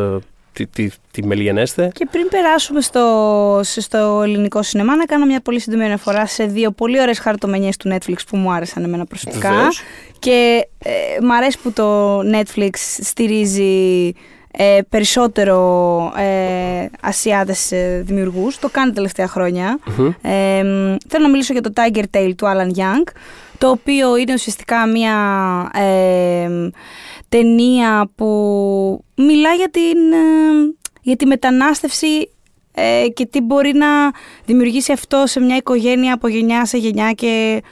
[0.59, 1.91] ε, τι, τι, τι μελιγενέστε.
[1.93, 6.71] Και πριν περάσουμε στο, στο ελληνικό σινεμά, να κάνω μια πολύ σύντομη αναφορά σε δύο
[6.71, 9.49] πολύ ωραίες χαρτομενιές του Netflix που μου άρεσαν εμένα προσωπικά.
[9.49, 9.81] Βεβαίως.
[10.19, 10.91] Και ε,
[11.25, 12.69] μ' αρέσει που το Netflix
[13.01, 14.13] στηρίζει
[14.57, 18.59] ε, περισσότερο ε, Ασιάτες ε, δημιουργούς.
[18.59, 19.79] Το κάνει τα τελευταία χρόνια.
[19.97, 20.11] Μμμ.
[20.21, 23.11] Ε, μ, θέλω να μιλήσω για το Tiger Tail του Alan Young,
[23.57, 25.15] το οποίο είναι ουσιαστικά μια
[25.73, 26.67] ε, μ,
[27.35, 28.25] ταινία που
[29.15, 32.29] μιλά για την, ε, για τη μετανάστευση
[32.73, 33.87] ε, και τι μπορεί να
[34.45, 37.63] δημιουργήσει αυτό σε μια οικογένεια από γενιά σε γενιά και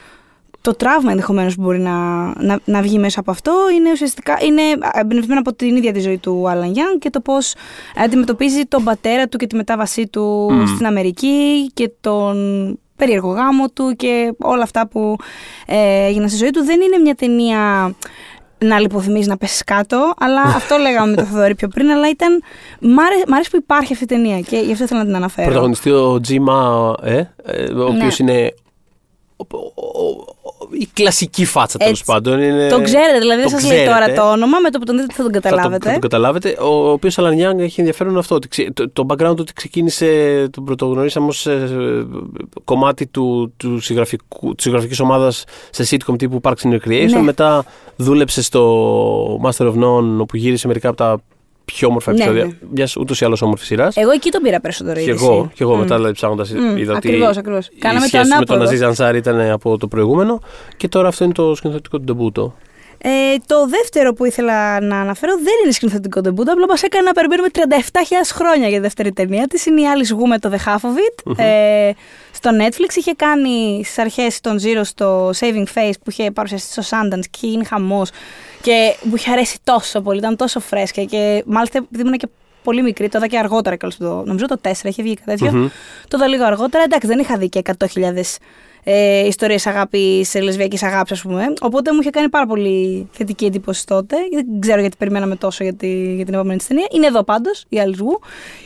[0.60, 4.62] το τραύμα ενδεχομένως που μπορεί να, να, να βγει μέσα από αυτό είναι ουσιαστικά είναι
[4.92, 7.54] εμπνευσμένο από την ίδια τη ζωή του Άλαν Young και το πώς
[7.96, 10.66] αντιμετωπίζει τον πατέρα του και τη μετάβασή του Μμμ.
[10.66, 12.36] στην Αμερική και τον
[12.96, 15.16] περίεργο γάμο του και όλα αυτά που
[15.66, 16.64] ε, έγιναν στη ζωή του.
[16.64, 17.94] Δεν είναι μια ταινία
[18.64, 22.42] να λιποθυμείς να πέσεις κάτω, αλλά αυτό λέγαμε με το Θοδωρή πιο πριν, αλλά ήταν.
[22.80, 25.16] Μ' άρε- μ' αρέσει που υπάρχει αυτή η ταινία και γι' αυτό ήθελα να την
[25.16, 25.46] αναφέρω.
[25.46, 28.32] Πρωταγωνιστεί ο Τζίμα, ε, ε, ο οποίος Ναι.
[28.32, 28.54] είναι.
[29.36, 30.12] Ο- ο-
[30.42, 32.04] ο- η κλασική φάτσα τέλος Έτσι.
[32.12, 32.40] πάντων.
[32.42, 34.20] Είναι, Το ξέρετε, δηλαδή δεν το σας λέει τώρα ξέρετε.
[34.20, 35.86] το όνομα, με το που τον δείτε θα τον Θα το, καταλάβετε.
[35.86, 36.56] θα τον καταλάβετε.
[36.60, 38.34] Ο οποίος Αλαν Young έχει ενδιαφέρον αυτό.
[38.34, 42.06] Ότι ξε- το, το background του ότι ξεκίνησε, τον πρωτογνωρίσαμε ως ε,
[42.64, 47.08] κομμάτι του, του συγγραφικού, της συγγραφικής ομάδας σε sitcom τύπου Parks and Recreation.
[47.10, 47.20] Ναι.
[47.22, 47.64] Μετά
[47.96, 51.20] δούλεψε στο Master of None όπου γύρισε μερικά από τα
[51.64, 52.52] πιο όμορφα Ναι, επεισόδια ναι.
[52.74, 53.96] μιας ούτως ή άλλως όμορφης σειράς.
[53.96, 55.24] Εγώ εκεί τον πήρα περισσότερο Και είδηση.
[55.24, 55.78] εγώ, και εγώ Μμ.
[55.80, 57.66] μετά δηλαδή ψάχνοντας Μμ, είδα ότι ακριβώς, ακριβώς.
[57.66, 58.62] η Κάναμε το σχέση με τον ανάποδο.
[58.62, 60.40] Αζίζ Ανσάρ ήταν από το προηγούμενο
[60.76, 62.54] και τώρα αυτό είναι το σκηνοθετικό του ντεμπούτο.
[63.06, 67.12] Ε, το δεύτερο που ήθελα να αναφέρω δεν είναι σκηνοθετικό ντεμπούτο, απλά μας έκανε να
[67.12, 67.60] περιμένουμε 37.000
[68.32, 69.66] χρόνια για τη δεύτερη ταινία της.
[69.66, 71.44] Είναι η Alice Wu με το The Half of It.
[71.44, 71.90] ε,
[72.32, 76.96] στο Netflix είχε κάνει στις αρχές των Zero στο Saving Face που είχε παρουσιαστεί στο
[76.96, 78.10] Sundance και είναι χαμός.
[78.60, 81.04] Και μου είχε αρέσει τόσο πολύ, ήταν τόσο φρέσκια.
[81.04, 82.28] Και μάλιστα επειδή ήμουν και
[82.62, 85.58] πολύ μικρή, το είδα και αργότερα κιόλας, το, νομίζω το 4 είχε βγει κάτι τέτοιο.
[85.58, 85.68] Μμμ.
[86.08, 86.84] Το είδα λίγο αργότερα.
[86.84, 88.36] Εντάξει, δεν είχα δει και 100.000
[88.84, 91.52] ε, ιστορίες αγάπης, λεσβιακής αγάπης, ας πούμε.
[91.60, 94.16] Οπότε μου είχε κάνει πάρα πολύ θετική εντύπωση τότε.
[94.32, 96.86] Δεν ξέρω γιατί περιμέναμε τόσο για, τη, για την επόμενη της ταινία.
[96.90, 98.18] Είναι εδώ πάντως, η Alice Wu.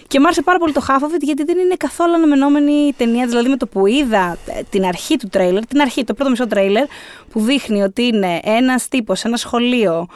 [0.06, 3.26] Και μου άρεσε πάρα πολύ το Half of It γιατί δεν είναι καθόλου αναμενόμενη ταινία.
[3.26, 6.46] Δηλαδή με το που είδα ε, την αρχή του τρέιλερ, την αρχή, το πρώτο μισό
[6.46, 6.84] τρέιλερ,
[7.30, 10.06] που δείχνει ότι είναι ένας τύπος σε ένα σχολείο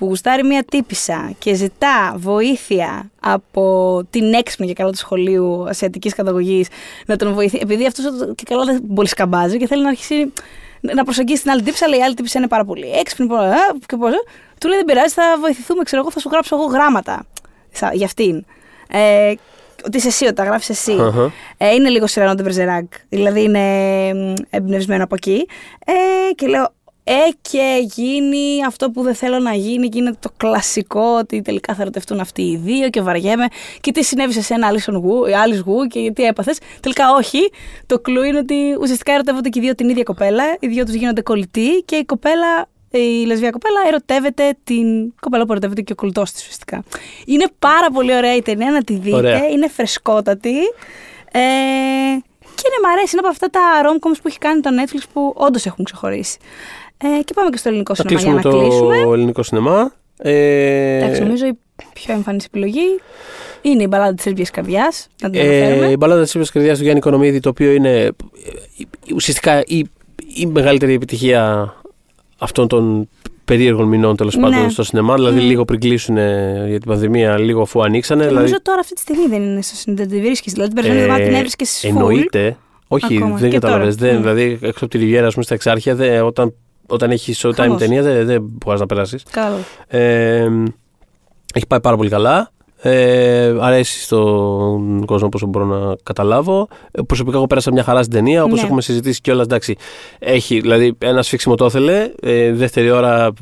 [0.00, 6.14] που γουστάρει μια τύπησα και ζητά βοήθεια από την έξυπνη και καλά του σχολείου ασιατικής
[6.14, 6.68] καταγωγής
[7.06, 7.62] να τον βοηθήσει.
[7.62, 8.04] Επειδή αυτός
[8.34, 10.32] και καλά δεν πολύ σκαμπάζει και θέλει να αρχίσει
[10.80, 13.26] να προσεγγίσει την άλλη τύπησα, αλλά η άλλη τύπησα είναι πάρα πολύ έξυπνη.
[13.26, 13.56] πολύ, «Α,
[13.86, 14.16] Και πώς, ε;»
[14.60, 17.26] του λέει δεν πειράζει, θα βοηθηθούμε, ξέρω εγώ, θα σου γράψω εγώ γράμματα
[17.72, 18.44] σα- για αυτήν.
[18.90, 19.32] Ε,
[19.86, 20.92] ότι είσαι εσύ, ότι τα γράφεις εσύ.
[21.00, 21.32] Αχα.
[21.56, 23.60] Ε, είναι λίγο Σιρανό de Bergerac, δηλαδή είναι
[24.14, 25.46] μ, εμπνευσμένο από εκεί.
[25.86, 25.92] Ε,
[26.34, 26.72] και λέω,
[27.12, 31.74] ε, και γίνει αυτό που δεν θέλω να γίνει και είναι το κλασικό ότι τελικά
[31.74, 33.46] θα ερωτευτούν αυτοί οι δύο και βαριέμαι
[33.80, 36.58] και τι συνέβη σε ένα Alison Wu, Alice Wu και τι έπαθες.
[36.80, 37.50] Τελικά όχι.
[37.86, 40.94] Το κλου είναι ότι ουσιαστικά ερωτεύονται και οι δύο την ίδια κοπέλα, οι δύο τους
[40.94, 45.94] γίνονται κολλητοί και η κοπέλα η λεσβία κοπέλα ερωτεύεται την κοπέλα που ερωτεύεται και ο
[45.94, 46.84] κολλητός της ουσιαστικά.
[47.26, 49.16] Είναι πάρα πολύ ωραία η ταινία να τη δείτε.
[49.16, 49.48] Ωραία.
[49.48, 50.56] Είναι φρεσκότατη.
[51.32, 51.40] Ε,
[52.54, 53.10] και ναι, μ' αρέσει.
[53.16, 56.38] Είναι από αυτά τα rom-coms που έχει κάνει το Netflix που όντως έχουν ξεχωρίσει.
[57.02, 59.12] Ε, και πάμε και στο ελληνικό Θα σινεμά για κλείσουμε να το κλείσουμε.
[59.14, 59.92] ελληνικό σινεμά.
[60.22, 61.58] Ε, Εντάξει, νομίζω η
[61.92, 63.00] πιο εμφανής επιλογή
[63.62, 65.08] είναι η μπαλάδα της Σέρβιας Καρδιάς.
[65.22, 65.90] Να την ε, αναφέρουμε.
[65.90, 68.12] η μπαλάδα της Ήπειας Καρδιάς του Γιάννη Οικονομίδη, το οποίο είναι ε, ε,
[69.14, 69.86] ουσιαστικά η,
[70.34, 71.74] η μεγαλύτερη επιτυχία
[72.38, 73.08] αυτών των
[73.44, 74.42] περίεργων μηνών τέλος Ναι.
[74.42, 75.14] πάντων στο σινεμά.
[75.14, 75.42] Δηλαδή, Mm.
[75.44, 78.20] λίγο πριν κλείσουν ε, για την πανδημία, λίγο αφού ανοίξανε.
[78.22, 80.52] Και δηλαδή, νομίζω τώρα αυτή τη στιγμή δεν είναι στο σινεμά, δεν τη βρίσκεις.
[80.52, 81.86] Δηλαδή την περσμένη εβδομάδα την έβρισκες στις full.
[81.86, 82.56] Ε, Εννοείται.
[82.88, 83.36] Όχι, Ακόμα.
[83.36, 83.96] δεν Και κατάλαβες.
[83.96, 84.12] τώρα.
[84.16, 84.20] Mm.
[84.20, 86.54] Δηλαδή, έξω από τη Ριβιέρα, ας πούμε, στα εξάρχεια, δεν- όταν,
[86.90, 87.78] όταν έχεις showtime Χαμός.
[87.78, 89.22] ταινία, δεν, δεν μπορείς να περάσεις.
[89.30, 89.62] Κατάλαβα.
[89.86, 90.48] Ε,
[91.54, 92.50] έχει πάει πάρα πολύ καλά.
[92.82, 96.68] Ε, αρέσει στον κόσμο όσο μπορώ να καταλάβω.
[96.90, 98.44] Ε, Προσωπικά, εγώ πέρασα μια χαρά στην ταινία.
[98.44, 98.64] Όπως Ναι.
[98.66, 99.76] έχουμε συζητήσει κιόλας, εντάξει.
[100.18, 102.10] Έχει, δηλαδή, ένας σφίξιμο το ήθελε.
[102.22, 103.32] Ε, δεύτερη ώρα.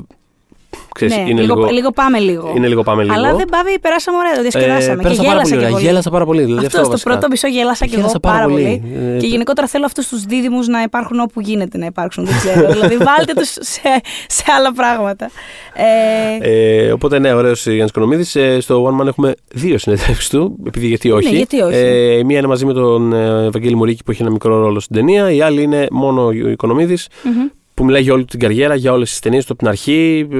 [0.93, 2.53] Ξέρεις, ναι, είναι, λίγο, λίγο, λίγο πάμε λίγο.
[2.55, 3.13] είναι λίγο πάμε λίγο.
[3.13, 4.95] Αλλά δεν πάβει, περάσαμε ωραία, το διασκεδάσαμε.
[4.95, 5.69] και πέρασα πάρα γέλασα πολύ και ωραία.
[5.71, 5.85] πολύ.
[5.85, 6.43] Γέλασα πάρα πολύ.
[6.43, 7.09] Δηλαδή, Αυτός, αυτό στο βασικά.
[7.11, 8.83] πρώτο μισό γέλασα και εγώ Γέλασα πάρα πολύ.
[9.15, 12.25] Ε, Και γενικότερα θέλω αυτούς τους δίδυμους να υπάρχουν όπου γίνεται να υπάρξουν.
[12.25, 12.67] Δεν ξέρω.
[12.73, 13.81] δηλαδή, βάλτε τους σε,
[14.27, 15.29] σε άλλα πράγματα.
[15.73, 18.35] Ε, Ε, οπότε ναι, ωραίος Γιάννης Κονομίδης.
[18.35, 20.55] Ε, στο One Man έχουμε δύο συνεντεύξεις του.
[20.67, 21.29] Επειδή γιατί όχι.
[21.31, 21.75] Ναι, γιατί όχι.
[21.77, 24.79] Ε, η μία είναι μαζί με τον ε, Ευαγγέλη Μουρίκη που έχει ένα μικρό ρόλο
[24.79, 25.31] στην ταινία.
[25.31, 27.47] Η άλλη είναι μόνο ο Οικονομίδη μμμ.
[27.79, 30.27] Που μιλάει για όλη την καριέρα, για όλες τις ταινίες του από την αρχή.
[30.31, 30.37] ε,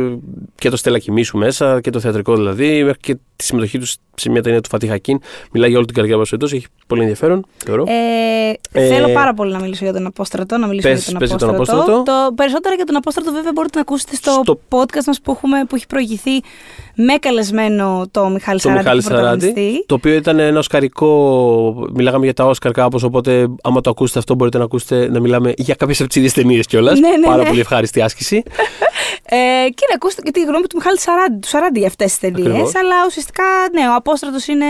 [0.55, 2.83] Και το Στέλλα Κοιμήσου μέσα και το θεατρικό δηλαδή.
[2.83, 5.19] Μέχρι και τη συμμετοχή τους σε μια ταινία του Φατί Χακίν.
[5.51, 6.45] Μιλάει για όλη την καριέρα μα εντό.
[6.45, 7.83] Έχει πολύ ενδιαφέρον, θεωρώ.
[7.87, 10.57] Ε, Ε, θέλω πάρα πολύ να μιλήσω για τον Απόστρατο.
[10.57, 11.81] Να μιλήσω πες- για τον πες για τον Απόστρατο.
[11.81, 12.27] Απόστρατο.
[12.27, 15.63] Το, περισσότερα για τον Απόστρατο, βέβαια, μπορείτε να ακούσετε στο, Στο- podcast μας που, έχουμε,
[15.67, 16.31] που έχει προηγηθεί
[17.01, 18.83] με καλεσμένο το Μιχάλη Το Σαράντη.
[18.83, 19.45] Μιχάλη τον Σαράντη.
[19.45, 19.85] πρωταγωνιστή.
[19.85, 21.87] Το οποίο ήταν ένα οσκαρικό.
[21.93, 23.03] Μιλάγαμε για τα Όσκαρ κάπως.
[23.03, 26.33] Οπότε, άμα το ακούσετε αυτό, μπορείτε να ακούσετε να μιλάμε για κάποιες από τις ίδιες
[26.33, 26.99] ταινίες κιόλας.
[26.99, 27.47] Ναι, ναι, Πάρα ναι.
[27.47, 28.43] πολύ ευχάριστη άσκηση.
[29.31, 32.19] Ε, και να ακούσετε και τη γνώμη του Μιχάλη Σαράντη, του Σαράντη για αυτές τις
[32.19, 32.47] ταινίες.
[32.47, 32.75] Ακριβώς.
[32.75, 33.43] Αλλά ουσιαστικά,
[33.73, 34.65] ναι, ο Απόστρατος είναι,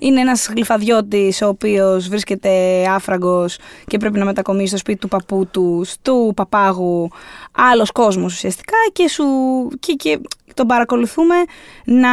[0.00, 2.50] είναι ένας γλυφαδιώτης ο οποίος βρίσκεται
[2.88, 7.08] άφραγκος και πρέπει να μετακομίσει στο σπίτι του παππού του, του παπάγου,
[7.52, 9.24] άλλος κόσμος ουσιαστικά και, σου,
[9.80, 10.20] και, και
[10.54, 11.34] τον παρακολουθούμε
[11.84, 12.10] να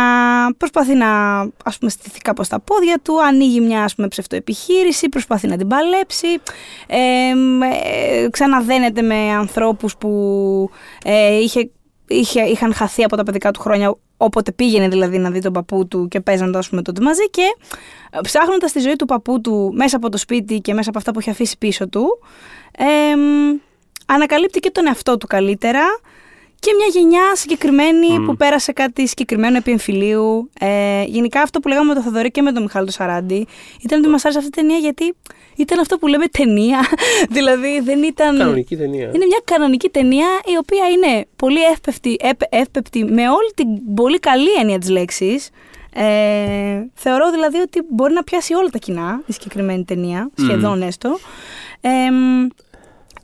[0.57, 5.47] προσπαθεί να ας πούμε στηθεί κάπως στα πόδια του, ανοίγει μια ας πούμε ψευτοεπιχείρηση, προσπαθεί
[5.47, 6.27] να την παλέψει,
[6.87, 10.09] ε, μ, ε, ξαναδένεται με ανθρώπους που
[11.03, 11.69] ε, είχε,
[12.07, 15.87] είχε, είχαν χαθεί από τα παιδικά του χρόνια, όποτε πήγαινε δηλαδή να δει τον παππού
[15.87, 17.55] του και παίζαν το ας πούμε τότε μαζί και
[18.11, 21.11] ε, ψάχνοντας τη ζωή του παππού του μέσα από το σπίτι και μέσα από αυτά
[21.11, 22.19] που έχει αφήσει πίσω του,
[22.77, 23.59] ε, μ,
[24.05, 25.83] ανακαλύπτει και τον εαυτό του καλύτερα
[26.59, 28.25] και μια γενιά συγκεκριμένη Μμ.
[28.25, 30.49] που πέρασε κάτι συγκεκριμένο επί εμφυλίου.
[30.59, 33.47] Ε, γενικά αυτό που λέγαμε με τον Θοδωρή και με τον Μιχάλη το Σαράντη
[33.81, 35.15] ήταν ότι μας άρεσε αυτή η ταινία γιατί
[35.55, 36.79] ήταν αυτό που λέμε ταινία.
[37.35, 38.37] δηλαδή δεν ήταν...
[38.37, 39.03] Κανονική ταινία.
[39.03, 44.19] Είναι μια κανονική ταινία η οποία είναι πολύ εύπεπτη, επ- εύπεπτη με όλη την πολύ
[44.19, 45.49] καλή έννοια της λέξης.
[45.93, 51.17] Ε, θεωρώ δηλαδή ότι μπορεί να πιάσει όλα τα κοινά η συγκεκριμένη ταινία, σχεδόν έστω.
[51.81, 52.47] Ε, μ,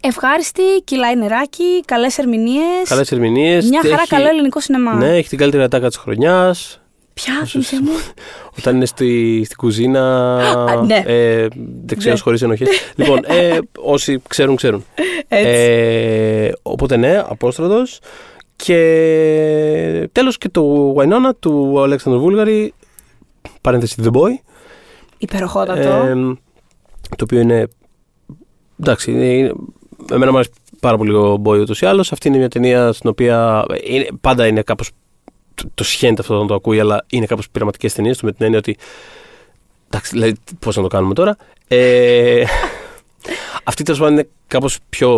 [0.02, 2.90] ευχάριστη, κυλάει νεράκι, καλές ερμηνείες.
[2.90, 3.70] Καλές ερμηνείες.
[3.70, 4.94] Μια χαρά καλό ελληνικό σινεμά.
[4.94, 6.80] Ναι, έχει την καλύτερη ατάκα της χρονιάς.
[7.14, 7.92] Ποια, θύμισε μου.
[8.60, 10.36] Όταν είναι στη, στην κουζίνα.
[10.40, 11.04] Α, ναι.
[11.06, 11.48] ε,
[11.86, 12.20] Δεξιό Ναι.
[12.20, 12.68] χωρίς ενοχές.
[12.96, 14.86] λοιπόν, ε, όσοι ξέρουν, ξέρουν.
[15.28, 15.50] Έτσι.
[15.50, 18.00] Ε, οπότε ναι, Απόστρατος.
[18.56, 22.74] Και τέλος και το Βαϊνόνα του Αλέξανδρου Βούλγαρη.
[23.62, 24.32] Παρένθεση The Boy.
[25.18, 25.90] Υπεροχότατο.
[25.90, 26.14] Ε,
[27.16, 27.68] το οποίο είναι.
[28.80, 29.54] Εντάξει, είναι, είναι-
[30.12, 32.12] εμένα μου αρέσει πάρα πολύ ο Boy ούτως ή άλλως.
[32.12, 34.92] Αυτή είναι μια ταινία στην οποία είναι, πάντα είναι κάπως.
[35.56, 38.46] Το, το σχένεται αυτό όταν το ακούει, αλλά είναι κάπως πειραματικές ταινίες του με την
[38.46, 38.78] έννοια ότι.
[39.88, 41.38] Εντάξει, δηλαδή, πώς να το κάνουμε τώρα.
[41.68, 42.44] Ε,
[43.64, 45.10] αυτή τέλος πάντων είναι κάπως πιο.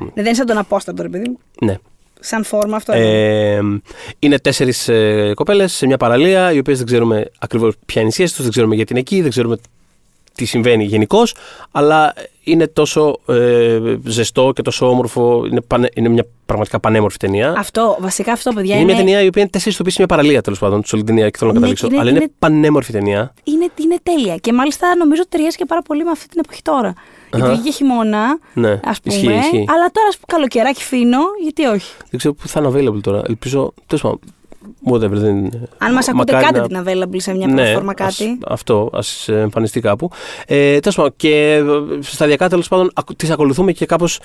[0.00, 1.38] Ναι, δεν είναι σαν τον Απόστατο, ρε παιδί μου.
[1.60, 1.78] Ναι.
[2.20, 2.96] Σαν φόρμα αυτό.
[2.96, 3.54] είναι.
[3.54, 3.60] Ε,
[4.18, 8.12] είναι τέσσερις ε, κοπέλες σε μια παραλία, οι οποίες δεν ξέρουμε ακριβώς ποια είναι η
[8.12, 9.58] σχέση τους, δεν ξέρουμε γιατί είναι εκεί, δεν ξέρουμε
[10.34, 11.34] τι συμβαίνει γενικώς,
[11.70, 15.44] αλλά είναι τόσο ε, ζεστό και τόσο όμορφο.
[15.50, 17.54] Είναι, πανε- είναι μια πραγματικά πανέμορφη ταινία.
[17.58, 20.08] Αυτό, βασικά αυτό, παιδιά, είναι, είναι, μια ταινία η οποία είναι τέσσερις τοπίε σε μια
[20.08, 21.86] παραλία τέλος πάντων, σε όλη την ταινία και θέλω να Ναι, καταλήξω.
[21.86, 23.34] και είναι- αλλά είναι, είναι- πανέμορφη ταινία.
[23.44, 24.36] είναι, είναι τέλεια.
[24.36, 26.92] Και μάλιστα νομίζω ταιριάζει και πάρα πολύ με αυτή την εποχή τώρα.
[27.32, 27.54] Γιατί Αχα.
[27.54, 29.14] βγήκε χειμώνα, Ναι, ας πούμε.
[29.14, 29.64] ισχύει, ισχύει.
[29.68, 31.92] Αλλά τώρα, ας πούμε, καλοκαιράκι φίνο, γιατί όχι.
[32.10, 33.22] Δεν ξέρω πού θα είναι available τώρα.
[33.28, 33.72] Ελπίζω.
[33.86, 34.20] Τέλος πάντων.
[34.90, 35.68] Whatever, δεν είναι.
[35.78, 38.38] Αν μας ακούτε, Μακάρι κάντε να- την available σε μια Ναι, πλατφόρμα ας- κάτι.
[38.46, 40.10] αυτό, ας εμφανιστεί κάπου.
[40.46, 41.62] Ε, τέλος πάντων, και ε,
[42.00, 44.20] σταδιακά τέλος πάντων τις ακολουθούμε και κάπως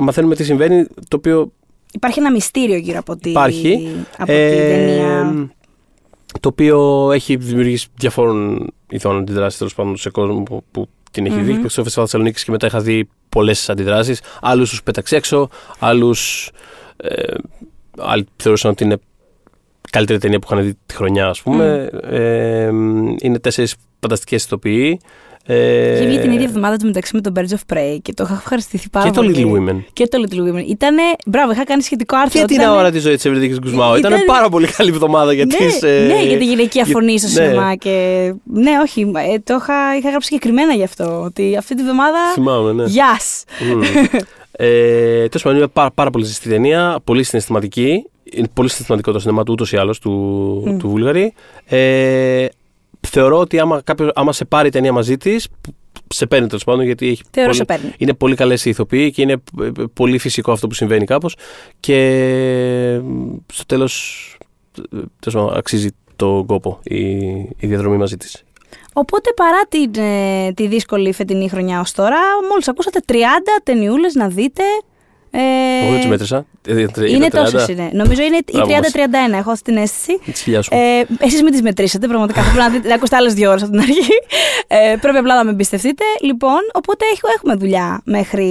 [0.00, 0.84] μαθαίνουμε τι συμβαίνει.
[1.08, 1.52] Το οποίο
[1.92, 3.90] Υπάρχει ένα μυστήριο γύρω από, τη, Υπάρχει.
[4.18, 5.50] από ε, την ταινία.
[6.40, 11.34] το οποίο έχει δημιουργήσει διαφόρων ειδών αντιδράσεις τέλος πάντων σε κόσμο που, που την έχει
[11.36, 11.44] Μμμ.
[11.44, 11.52] δει.
[11.52, 14.20] Παίξει στο Φεστιβάλ Θεσσαλονίκης και μετά είχα δει πολλές αντιδράσεις.
[14.40, 15.48] Άλλους τους πέταξε έξω,
[15.78, 16.50] άλλους.
[16.96, 17.34] Ε,
[17.98, 18.96] άλλοι θεωρούσαν ότι είναι
[19.90, 21.90] καλύτερη ταινία που είχαν δει τη χρονιά, ας πούμε.
[22.10, 22.66] Ε,
[23.20, 25.00] είναι τέσσερις φανταστικές ηθοποιοί.
[25.46, 28.24] Ε, Είχε βγει την ίδια εβδομάδα του μεταξύ με τον Birds of Prey και το
[28.24, 29.34] είχα ευχαριστηθεί πάρα και το πολύ.
[29.36, 29.82] Little Women.
[29.92, 30.64] Και το Little Women.
[30.68, 31.02] Ήτανε.
[31.26, 32.40] Μπράβο, είχα κάνει σχετικό άρθρο.
[32.40, 33.94] Και την Ήτανε- ώρα της ζωής της Ευρυδίκη Γκουσμάου.
[33.96, 36.92] Ήταν Ήταν- πάρα πολύ καλή εβδομάδα για ναι, τις, ε, ναι, για τη γυναικεία για-
[36.94, 37.32] φωνή στο ναι.
[37.46, 37.74] σινεμά.
[37.74, 37.94] Και...
[38.44, 41.22] Ναι, όχι, ε, το είχα, είχα γράψει συγκεκριμένα γι' αυτό.
[41.24, 42.18] Ότι αυτή τη βδομάδα.
[42.34, 42.84] Θυμάμαι, ναι.
[42.84, 43.18] Γεια!
[43.74, 43.82] Μμμ.
[44.52, 44.68] ε,
[45.28, 48.04] Τέλος πάντων, είναι πάρα, πάρα πολύ ζεστή ταινία, πολύ συναισθηματική.
[48.32, 51.32] Είναι πολύ συναισθηματικό το σινεμά του ούτως ή άλλως του, του Βούλγαρη.
[51.64, 52.46] Ε,
[53.00, 55.48] θεωρώ ότι άμα, κάποιος, άμα σε πάρει η ταινία μαζί της,
[56.08, 57.92] σε παίρνει τέλος πάντων γιατί έχει Θεωρώ πολύ, σε παίρνει.
[57.98, 61.36] είναι πολύ καλές οι ηθοποιοί και είναι ε, ε, πολύ φυσικό αυτό που συμβαίνει κάπως.
[61.80, 63.00] Και ε,
[63.52, 64.38] στο τέλος
[65.52, 67.08] αξίζει τον κόπο η,
[67.38, 68.44] η διαδρομή μαζί της.
[68.92, 73.14] Οπότε παρά την, ε, τη δύσκολη φετινή χρονιά ως τώρα, μόλις ακούσατε 30
[73.62, 74.62] ταινιούλες να δείτε.
[75.32, 75.38] Ε,
[75.82, 77.90] Εγώ δεν τι μέτρησα; Ε, είναι τόσες είναι.
[77.92, 78.92] Νομίζω είναι η Μπράβο μας.
[79.32, 80.18] 30-31, έχω αυτή την αίσθηση.
[80.24, 80.70] Τι χιλιά σου.
[80.74, 82.42] Ε, Εσείς μην τις μετρήσετε, πραγματικά.
[82.42, 84.00] Θα πρέπει να, δείτε, να ακούσετε άλλες δύο ώρες από την αρχή.
[84.66, 86.04] Ε, πρέπει απλά να με εμπιστευτείτε.
[86.20, 88.44] Λοιπόν, οπότε έχ- έχουμε δουλειά μέχρι.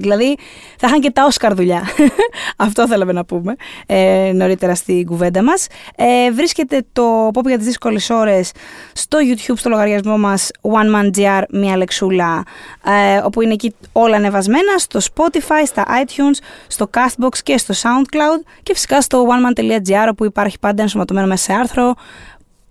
[0.00, 0.36] Δηλαδή,
[0.78, 1.82] θα είχαν και τα Όσκαρ δουλειά.
[2.56, 3.54] Αυτό θέλαμε να πούμε
[3.86, 5.66] ε, νωρίτερα στην κουβέντα μας.
[5.96, 8.50] Ε, βρίσκεται το Pop για τις δύσκολες ώρες
[8.92, 12.42] στο YouTube, στο λογαριασμό μας One Man GR, μία λεξούλα,
[12.84, 16.14] ε, όπου είναι εκεί όλα ανεβασμένα, στο Spotify, στα iTunes,
[16.66, 21.52] στο Castbox και στο SoundCloud και φυσικά στο oneman.gr όπου υπάρχει πάντα ενσωματωμένο μέσα σε
[21.52, 21.94] άρθρο.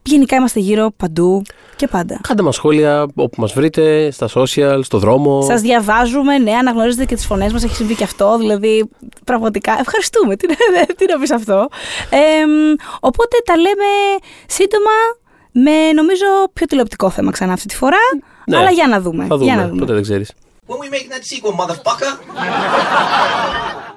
[0.07, 1.41] Γενικά είμαστε γύρω παντού
[1.75, 2.19] και πάντα.
[2.27, 5.41] Κάντε μας σχόλια όπου μας βρείτε, στα social, στο δρόμο.
[5.41, 7.63] Σας διαβάζουμε, ναι, αναγνωρίζετε και τις φωνές μας.
[7.63, 8.37] Έχει συμβεί και αυτό.
[8.37, 8.89] Δηλαδή,
[9.23, 10.35] πραγματικά ευχαριστούμε.
[10.35, 11.67] Τι, να- τι να πεις αυτό.
[12.09, 12.17] Ε,
[12.99, 13.85] οπότε τα λέμε
[14.47, 14.91] σύντομα
[15.51, 17.97] με νομίζω πιο τηλεοπτικό θέμα ξανά αυτή τη φορά.
[18.47, 18.57] Ναι.
[18.57, 19.25] Αλλά για να δούμε.
[19.25, 19.79] Θα Για να δούμε, δούμε.
[19.79, 20.31] ποτέ δεν ξέρεις.
[20.67, 22.19] When we making that sequel, motherfucker?